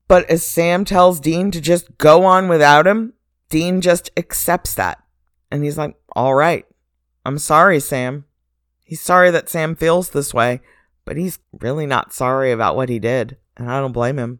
But 0.07 0.29
as 0.29 0.45
Sam 0.45 0.85
tells 0.85 1.19
Dean 1.19 1.51
to 1.51 1.59
just 1.59 1.97
go 1.97 2.25
on 2.25 2.47
without 2.47 2.85
him, 2.85 3.13
Dean 3.49 3.81
just 3.81 4.11
accepts 4.15 4.73
that. 4.75 5.03
And 5.51 5.63
he's 5.63 5.77
like, 5.77 5.95
all 6.15 6.35
right, 6.35 6.65
I'm 7.25 7.37
sorry, 7.39 7.79
Sam. 7.79 8.25
He's 8.83 9.01
sorry 9.01 9.31
that 9.31 9.49
Sam 9.49 9.75
feels 9.75 10.11
this 10.11 10.33
way, 10.33 10.61
but 11.05 11.17
he's 11.17 11.39
really 11.59 11.87
not 11.87 12.13
sorry 12.13 12.51
about 12.51 12.75
what 12.75 12.89
he 12.89 12.99
did, 12.99 13.37
and 13.57 13.69
I 13.69 13.79
don't 13.79 13.91
blame 13.91 14.19
him. 14.19 14.39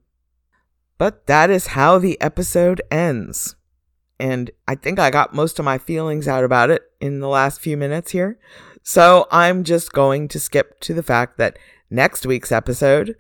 But 0.97 1.25
that 1.27 1.49
is 1.49 1.67
how 1.67 1.97
the 1.97 2.19
episode 2.21 2.81
ends. 2.91 3.55
And 4.19 4.51
I 4.67 4.75
think 4.75 4.99
I 4.99 5.09
got 5.09 5.33
most 5.33 5.59
of 5.59 5.65
my 5.65 5.77
feelings 5.77 6.27
out 6.27 6.43
about 6.43 6.69
it 6.69 6.83
in 7.01 7.19
the 7.19 7.27
last 7.27 7.59
few 7.59 7.75
minutes 7.75 8.11
here. 8.11 8.39
So 8.87 9.27
I'm 9.31 9.65
just 9.65 9.91
going 9.91 10.29
to 10.29 10.39
skip 10.39 10.79
to 10.81 10.93
the 10.93 11.03
fact 11.03 11.37
that 11.37 11.59
next 11.89 12.25
week's 12.25 12.51
episode, 12.51 13.15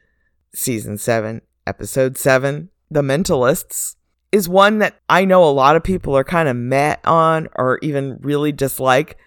season 0.53 0.97
7, 0.97 1.41
episode 1.67 2.17
7, 2.17 2.69
The 2.89 3.01
Mentalists, 3.01 3.95
is 4.31 4.47
one 4.47 4.79
that 4.79 4.99
I 5.09 5.25
know 5.25 5.43
a 5.43 5.51
lot 5.51 5.75
of 5.75 5.83
people 5.83 6.15
are 6.15 6.23
kind 6.23 6.47
of 6.47 6.55
met 6.55 7.01
on 7.03 7.49
or 7.57 7.79
even 7.81 8.19
really 8.21 8.51
dislike 8.53 9.17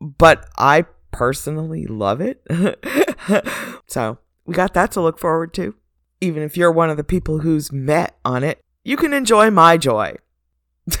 but 0.00 0.48
I 0.56 0.86
personally 1.10 1.86
love 1.86 2.20
it. 2.20 2.42
so 3.86 4.18
we 4.44 4.54
got 4.54 4.74
that 4.74 4.92
to 4.92 5.00
look 5.00 5.18
forward 5.18 5.52
to. 5.54 5.74
Even 6.20 6.42
if 6.42 6.56
you're 6.56 6.72
one 6.72 6.90
of 6.90 6.96
the 6.96 7.04
people 7.04 7.38
who's 7.40 7.72
met 7.72 8.16
on 8.24 8.42
it, 8.42 8.60
you 8.84 8.96
can 8.96 9.12
enjoy 9.12 9.50
my 9.50 9.76
joy. 9.76 10.14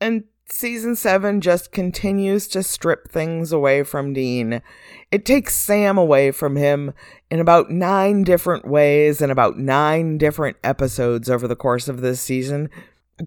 and 0.00 0.24
season 0.54 0.96
seven 0.96 1.40
just 1.40 1.72
continues 1.72 2.46
to 2.48 2.62
strip 2.62 3.10
things 3.10 3.52
away 3.52 3.82
from 3.82 4.12
Dean. 4.12 4.62
It 5.10 5.24
takes 5.24 5.54
Sam 5.54 5.98
away 5.98 6.30
from 6.30 6.56
him 6.56 6.94
in 7.30 7.40
about 7.40 7.70
nine 7.70 8.22
different 8.22 8.66
ways 8.66 9.20
and 9.20 9.32
about 9.32 9.58
nine 9.58 10.16
different 10.16 10.56
episodes 10.62 11.28
over 11.28 11.48
the 11.48 11.56
course 11.56 11.88
of 11.88 12.00
this 12.00 12.20
season, 12.20 12.70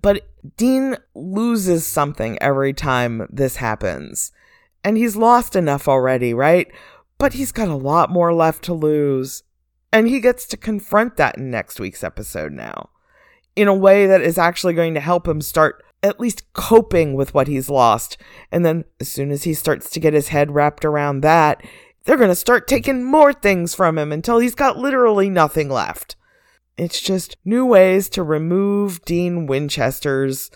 but 0.01 0.27
Dean 0.55 0.97
loses 1.13 1.85
something 1.85 2.37
every 2.41 2.73
time 2.73 3.27
this 3.29 3.57
happens. 3.57 4.31
And 4.83 4.97
he's 4.97 5.15
lost 5.15 5.55
enough 5.55 5.87
already, 5.87 6.33
right? 6.33 6.71
But 7.17 7.33
he's 7.33 7.51
got 7.51 7.67
a 7.67 7.75
lot 7.75 8.09
more 8.09 8.33
left 8.33 8.63
to 8.65 8.73
lose. 8.73 9.43
And 9.91 10.07
he 10.07 10.19
gets 10.19 10.45
to 10.47 10.57
confront 10.57 11.17
that 11.17 11.37
in 11.37 11.49
next 11.49 11.79
week's 11.79 12.03
episode 12.03 12.53
now 12.53 12.89
in 13.57 13.67
a 13.67 13.73
way 13.73 14.05
that 14.05 14.21
is 14.21 14.37
actually 14.37 14.73
going 14.73 14.93
to 14.93 14.99
help 14.99 15.27
him 15.27 15.41
start 15.41 15.83
at 16.07 16.19
least 16.19 16.51
coping 16.53 17.13
with 17.13 17.33
what 17.33 17.47
he's 17.47 17.69
lost. 17.69 18.17
And 18.51 18.65
then 18.65 18.85
as 18.99 19.07
soon 19.07 19.31
as 19.31 19.43
he 19.43 19.53
starts 19.53 19.89
to 19.91 19.99
get 19.99 20.13
his 20.13 20.29
head 20.29 20.51
wrapped 20.51 20.85
around 20.85 21.21
that, 21.21 21.61
they're 22.05 22.17
going 22.17 22.29
to 22.29 22.35
start 22.35 22.67
taking 22.67 23.03
more 23.03 23.33
things 23.33 23.75
from 23.75 23.97
him 23.97 24.11
until 24.11 24.39
he's 24.39 24.55
got 24.55 24.77
literally 24.77 25.29
nothing 25.29 25.69
left. 25.69 26.15
It's 26.77 27.01
just 27.01 27.37
new 27.43 27.65
ways 27.65 28.07
to 28.09 28.23
remove 28.23 29.03
Dean 29.03 29.45
Winchester's 29.45 30.49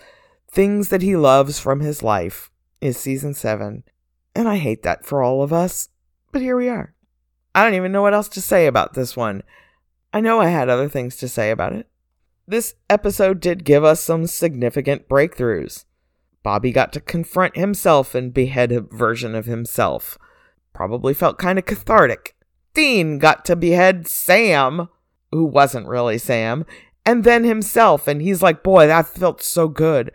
things 0.49 0.89
that 0.89 1.01
he 1.01 1.15
loves 1.15 1.59
from 1.59 1.79
his 1.79 2.01
life 2.03 2.49
is 2.79 2.97
season 2.97 3.33
7. 3.33 3.83
And 4.33 4.47
I 4.47 4.57
hate 4.57 4.83
that 4.83 5.05
for 5.05 5.21
all 5.21 5.43
of 5.43 5.51
us. 5.51 5.89
But 6.31 6.41
here 6.41 6.55
we 6.55 6.69
are. 6.69 6.93
I 7.53 7.63
don't 7.63 7.73
even 7.73 7.91
know 7.91 8.01
what 8.01 8.13
else 8.13 8.29
to 8.29 8.41
say 8.41 8.65
about 8.67 8.93
this 8.93 9.17
one. 9.17 9.43
I 10.13 10.21
know 10.21 10.39
I 10.39 10.47
had 10.47 10.69
other 10.69 10.87
things 10.87 11.17
to 11.17 11.27
say 11.27 11.51
about 11.51 11.73
it. 11.73 11.87
This 12.51 12.73
episode 12.89 13.39
did 13.39 13.63
give 13.63 13.85
us 13.85 14.03
some 14.03 14.27
significant 14.27 15.07
breakthroughs. 15.07 15.85
Bobby 16.43 16.73
got 16.73 16.91
to 16.91 16.99
confront 16.99 17.55
himself 17.55 18.13
and 18.13 18.33
behead 18.33 18.73
a 18.73 18.81
version 18.81 19.35
of 19.35 19.45
himself. 19.45 20.17
Probably 20.73 21.13
felt 21.13 21.37
kind 21.37 21.57
of 21.57 21.65
cathartic. 21.65 22.35
Dean 22.73 23.19
got 23.19 23.45
to 23.45 23.55
behead 23.55 24.05
Sam 24.05 24.89
who 25.31 25.45
wasn't 25.45 25.87
really 25.87 26.17
Sam, 26.17 26.65
and 27.05 27.23
then 27.23 27.45
himself. 27.45 28.05
And 28.05 28.21
he's 28.21 28.41
like, 28.41 28.63
boy, 28.63 28.85
that 28.85 29.07
felt 29.07 29.41
so 29.41 29.69
good. 29.69 30.11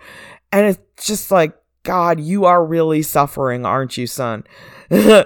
And 0.52 0.66
it's 0.66 1.06
just 1.06 1.30
like, 1.30 1.56
God, 1.84 2.20
you 2.20 2.44
are 2.44 2.62
really 2.62 3.00
suffering, 3.00 3.64
aren't 3.64 3.96
you, 3.96 4.06
son? 4.06 4.44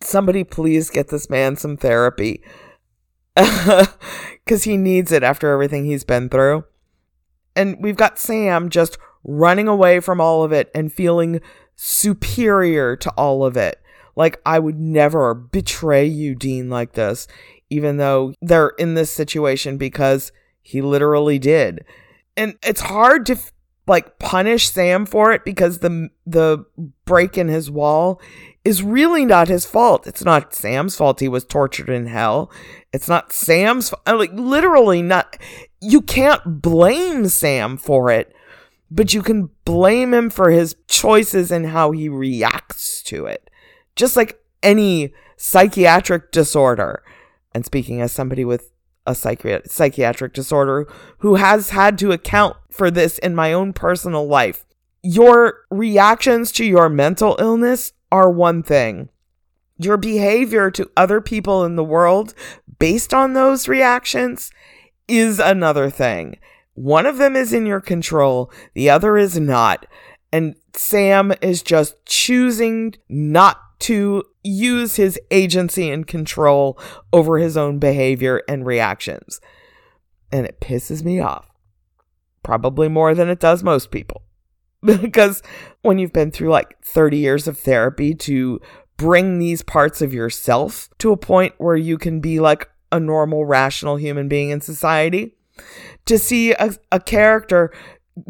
Somebody 0.00 0.42
please 0.42 0.90
get 0.90 1.10
this 1.10 1.30
man 1.30 1.54
some 1.54 1.76
therapy. 1.76 2.42
Because 4.44 4.64
he 4.64 4.76
needs 4.76 5.10
it 5.10 5.22
after 5.22 5.50
everything 5.50 5.86
he's 5.86 6.04
been 6.04 6.28
through. 6.28 6.64
And 7.56 7.78
we've 7.80 7.96
got 7.96 8.18
Sam 8.18 8.68
just 8.68 8.98
running 9.22 9.68
away 9.68 10.00
from 10.00 10.20
all 10.20 10.44
of 10.44 10.52
it 10.52 10.70
and 10.74 10.92
feeling 10.92 11.40
superior 11.76 12.94
to 12.96 13.10
all 13.12 13.42
of 13.42 13.56
it. 13.56 13.80
Like, 14.16 14.38
I 14.44 14.58
would 14.58 14.78
never 14.78 15.32
betray 15.32 16.04
you, 16.04 16.34
Dean, 16.34 16.68
like 16.68 16.92
this 16.92 17.26
even 17.70 17.96
though 17.96 18.32
they're 18.40 18.72
in 18.78 18.94
this 18.94 19.10
situation 19.10 19.76
because 19.76 20.32
he 20.62 20.80
literally 20.80 21.38
did. 21.38 21.84
And 22.36 22.56
it's 22.62 22.82
hard 22.82 23.26
to 23.26 23.36
like 23.86 24.18
punish 24.18 24.70
Sam 24.70 25.06
for 25.06 25.32
it 25.32 25.44
because 25.44 25.78
the 25.78 26.08
the 26.26 26.64
break 27.04 27.36
in 27.36 27.48
his 27.48 27.70
wall 27.70 28.20
is 28.64 28.82
really 28.82 29.24
not 29.24 29.48
his 29.48 29.66
fault. 29.66 30.06
It's 30.06 30.24
not 30.24 30.54
Sam's 30.54 30.96
fault 30.96 31.20
he 31.20 31.28
was 31.28 31.44
tortured 31.44 31.90
in 31.90 32.06
hell. 32.06 32.50
It's 32.92 33.08
not 33.08 33.32
Sam's 33.32 33.92
like 34.06 34.32
literally 34.32 35.02
not 35.02 35.36
you 35.80 36.00
can't 36.00 36.62
blame 36.62 37.28
Sam 37.28 37.76
for 37.76 38.10
it, 38.10 38.34
but 38.90 39.12
you 39.12 39.22
can 39.22 39.50
blame 39.64 40.14
him 40.14 40.30
for 40.30 40.50
his 40.50 40.76
choices 40.88 41.50
and 41.50 41.66
how 41.66 41.90
he 41.90 42.08
reacts 42.08 43.02
to 43.04 43.26
it. 43.26 43.50
Just 43.96 44.16
like 44.16 44.40
any 44.62 45.12
psychiatric 45.36 46.32
disorder 46.32 47.02
and 47.52 47.66
speaking 47.66 48.00
as 48.00 48.12
somebody 48.12 48.44
with 48.44 48.72
a 49.06 49.12
psychi- 49.12 49.68
psychiatric 49.68 50.32
disorder 50.32 50.88
who 51.18 51.34
has 51.34 51.70
had 51.70 51.98
to 51.98 52.12
account 52.12 52.56
for 52.70 52.90
this 52.90 53.18
in 53.18 53.34
my 53.34 53.52
own 53.52 53.74
personal 53.74 54.26
life. 54.26 54.64
Your 55.02 55.66
reactions 55.70 56.50
to 56.52 56.64
your 56.64 56.88
mental 56.88 57.36
illness 57.38 57.92
are 58.14 58.30
one 58.30 58.62
thing. 58.62 59.08
Your 59.76 59.96
behavior 59.96 60.70
to 60.70 60.88
other 60.96 61.20
people 61.20 61.64
in 61.64 61.74
the 61.74 61.82
world 61.82 62.32
based 62.78 63.12
on 63.12 63.32
those 63.32 63.66
reactions 63.66 64.52
is 65.08 65.40
another 65.40 65.90
thing. 65.90 66.38
One 66.74 67.06
of 67.06 67.18
them 67.18 67.34
is 67.34 67.52
in 67.52 67.66
your 67.66 67.80
control, 67.80 68.52
the 68.74 68.88
other 68.88 69.16
is 69.16 69.36
not. 69.40 69.86
And 70.32 70.54
Sam 70.76 71.32
is 71.42 71.60
just 71.60 71.96
choosing 72.06 72.94
not 73.08 73.58
to 73.80 74.22
use 74.44 74.94
his 74.94 75.18
agency 75.32 75.90
and 75.90 76.06
control 76.06 76.78
over 77.12 77.38
his 77.38 77.56
own 77.56 77.80
behavior 77.80 78.42
and 78.48 78.64
reactions. 78.64 79.40
And 80.30 80.46
it 80.46 80.60
pisses 80.60 81.02
me 81.02 81.18
off. 81.18 81.50
Probably 82.44 82.88
more 82.88 83.12
than 83.12 83.28
it 83.28 83.40
does 83.40 83.64
most 83.64 83.90
people. 83.90 84.23
because 85.00 85.42
when 85.82 85.98
you've 85.98 86.12
been 86.12 86.30
through 86.30 86.50
like 86.50 86.76
30 86.82 87.16
years 87.16 87.48
of 87.48 87.58
therapy 87.58 88.14
to 88.14 88.60
bring 88.96 89.38
these 89.38 89.62
parts 89.62 90.02
of 90.02 90.12
yourself 90.12 90.88
to 90.98 91.10
a 91.10 91.16
point 91.16 91.54
where 91.58 91.76
you 91.76 91.98
can 91.98 92.20
be 92.20 92.38
like 92.38 92.68
a 92.92 93.00
normal, 93.00 93.44
rational 93.44 93.96
human 93.96 94.28
being 94.28 94.50
in 94.50 94.60
society, 94.60 95.34
to 96.06 96.18
see 96.18 96.52
a, 96.52 96.74
a 96.92 97.00
character 97.00 97.72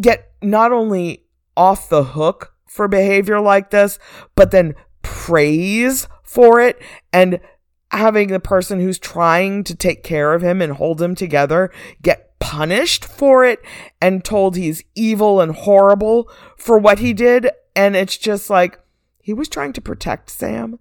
get 0.01 0.31
not 0.43 0.73
only 0.73 1.25
off 1.57 1.89
the 1.89 2.05
hook 2.05 2.55
for 2.67 2.89
behavior 2.89 3.41
like 3.41 3.71
this, 3.71 3.99
but 4.35 4.51
then 4.51 4.75
praise 5.03 6.09
for 6.23 6.61
it 6.61 6.81
and 7.13 7.41
having 7.91 8.29
the 8.29 8.41
person 8.41 8.81
who's 8.81 8.99
trying 8.99 9.63
to 9.65 9.75
take 9.75 10.03
care 10.03 10.35
of 10.35 10.43
him 10.43 10.61
and 10.61 10.73
hold 10.73 11.01
him 11.01 11.15
together 11.15 11.71
get 12.03 12.34
punished 12.45 13.07
for 13.07 13.43
it 13.43 13.59
and 14.03 14.23
told 14.23 14.55
he's 14.55 14.85
evil 14.95 15.41
and 15.41 15.55
horrible 15.55 16.31
for 16.59 16.77
what 16.77 16.99
he 16.99 17.15
did. 17.15 17.49
And 17.75 17.97
it's 17.97 18.19
just 18.19 18.51
like 18.51 18.79
he 19.23 19.33
was 19.33 19.49
trying 19.49 19.73
to 19.73 19.81
protect 19.81 20.29
Sam 20.29 20.79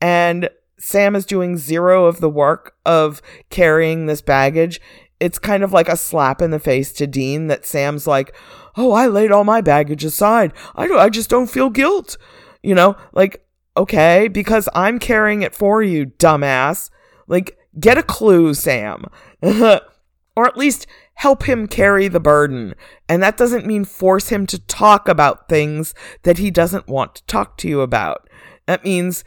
and 0.00 0.50
Sam 0.78 1.14
is 1.14 1.24
doing 1.24 1.58
zero 1.58 2.06
of 2.06 2.18
the 2.18 2.28
work 2.28 2.74
of 2.84 3.22
carrying 3.50 4.06
this 4.06 4.20
baggage. 4.20 4.80
It's 5.20 5.38
kind 5.38 5.62
of 5.62 5.72
like 5.72 5.88
a 5.88 5.96
slap 5.96 6.42
in 6.42 6.50
the 6.50 6.58
face 6.58 6.92
to 6.94 7.06
Dean 7.06 7.46
that 7.46 7.64
Sam's 7.64 8.08
like, 8.08 8.34
"Oh, 8.76 8.90
I 8.90 9.06
laid 9.06 9.30
all 9.30 9.44
my 9.44 9.60
baggage 9.60 10.04
aside. 10.04 10.52
I 10.74 10.88
don't, 10.88 10.98
I 10.98 11.08
just 11.08 11.30
don't 11.30 11.46
feel 11.46 11.70
guilt." 11.70 12.18
You 12.62 12.74
know, 12.74 12.96
like 13.12 13.46
okay, 13.76 14.28
because 14.28 14.68
I'm 14.74 14.98
carrying 14.98 15.42
it 15.42 15.54
for 15.54 15.82
you, 15.84 16.06
dumbass. 16.06 16.90
Like 17.28 17.56
get 17.78 17.96
a 17.96 18.02
clue, 18.02 18.52
Sam. 18.54 19.06
or 20.36 20.46
at 20.46 20.56
least 20.56 20.86
help 21.14 21.44
him 21.44 21.66
carry 21.66 22.08
the 22.08 22.20
burden. 22.20 22.74
And 23.08 23.22
that 23.22 23.38
doesn't 23.38 23.66
mean 23.66 23.84
force 23.84 24.28
him 24.28 24.46
to 24.48 24.58
talk 24.58 25.08
about 25.08 25.48
things 25.48 25.94
that 26.22 26.38
he 26.38 26.50
doesn't 26.50 26.88
want 26.88 27.16
to 27.16 27.26
talk 27.26 27.56
to 27.58 27.68
you 27.68 27.80
about. 27.80 28.28
That 28.66 28.84
means 28.84 29.24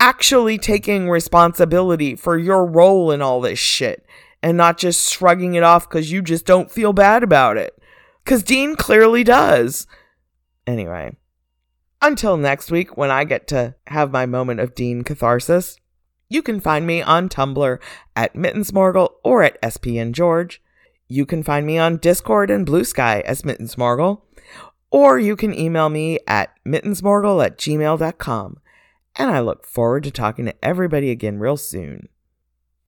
actually 0.00 0.58
taking 0.58 1.08
responsibility 1.08 2.16
for 2.16 2.38
your 2.38 2.64
role 2.64 3.10
in 3.10 3.20
all 3.20 3.40
this 3.40 3.58
shit 3.58 4.06
and 4.42 4.56
not 4.56 4.78
just 4.78 5.12
shrugging 5.12 5.54
it 5.54 5.62
off 5.62 5.88
because 5.88 6.10
you 6.10 6.22
just 6.22 6.46
don't 6.46 6.70
feel 6.70 6.92
bad 6.92 7.22
about 7.22 7.56
it. 7.56 7.78
Because 8.24 8.42
Dean 8.42 8.76
clearly 8.76 9.24
does. 9.24 9.86
Anyway, 10.66 11.16
until 12.02 12.36
next 12.36 12.70
week 12.70 12.96
when 12.96 13.10
I 13.10 13.24
get 13.24 13.46
to 13.48 13.74
have 13.88 14.10
my 14.10 14.26
moment 14.26 14.60
of 14.60 14.74
Dean 14.74 15.04
catharsis, 15.04 15.78
you 16.28 16.42
can 16.42 16.60
find 16.60 16.86
me 16.86 17.02
on 17.02 17.28
Tumblr 17.28 17.78
at 18.14 18.34
Mittensmorgel 18.34 19.10
or 19.22 19.42
at 19.42 19.60
SPN 19.62 20.12
George. 20.12 20.62
You 21.08 21.24
can 21.24 21.42
find 21.42 21.66
me 21.66 21.78
on 21.78 21.98
Discord 21.98 22.50
and 22.50 22.66
Blue 22.66 22.84
Sky 22.84 23.20
as 23.20 23.42
Mittensmorgel, 23.42 24.22
or 24.90 25.18
you 25.18 25.36
can 25.36 25.54
email 25.54 25.88
me 25.88 26.18
at 26.26 26.50
mittensmorgel 26.66 27.44
at 27.44 27.58
gmail.com 27.58 28.58
and 29.18 29.30
I 29.30 29.40
look 29.40 29.66
forward 29.66 30.04
to 30.04 30.10
talking 30.10 30.44
to 30.44 30.64
everybody 30.64 31.10
again 31.10 31.38
real 31.38 31.56
soon. 31.56 32.08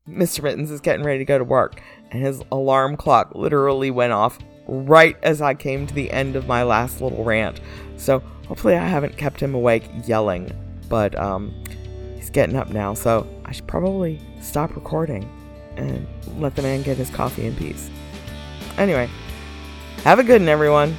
Mr. 0.08 0.42
Mittens 0.42 0.70
is 0.70 0.80
getting 0.80 1.04
ready 1.04 1.18
to 1.18 1.24
go 1.24 1.38
to 1.38 1.44
work, 1.44 1.80
and 2.10 2.22
his 2.22 2.42
alarm 2.50 2.96
clock 2.96 3.32
literally 3.34 3.90
went 3.90 4.12
off 4.12 4.38
right 4.66 5.16
as 5.22 5.42
I 5.42 5.54
came 5.54 5.86
to 5.86 5.94
the 5.94 6.10
end 6.10 6.36
of 6.36 6.46
my 6.46 6.62
last 6.62 7.00
little 7.00 7.24
rant. 7.24 7.60
So 7.96 8.20
hopefully 8.46 8.76
I 8.76 8.86
haven't 8.86 9.16
kept 9.16 9.40
him 9.40 9.54
awake 9.54 9.84
yelling, 10.06 10.50
but 10.88 11.18
um, 11.18 11.54
he's 12.28 12.34
getting 12.34 12.56
up 12.56 12.68
now, 12.68 12.92
so 12.92 13.26
I 13.46 13.52
should 13.52 13.66
probably 13.66 14.20
stop 14.40 14.74
recording 14.76 15.26
and 15.76 16.06
let 16.36 16.54
the 16.56 16.62
man 16.62 16.82
get 16.82 16.98
his 16.98 17.08
coffee 17.08 17.46
in 17.46 17.56
peace. 17.56 17.88
Anyway, 18.76 19.08
have 20.04 20.18
a 20.18 20.22
good 20.22 20.42
one, 20.42 20.48
everyone. 20.48 20.94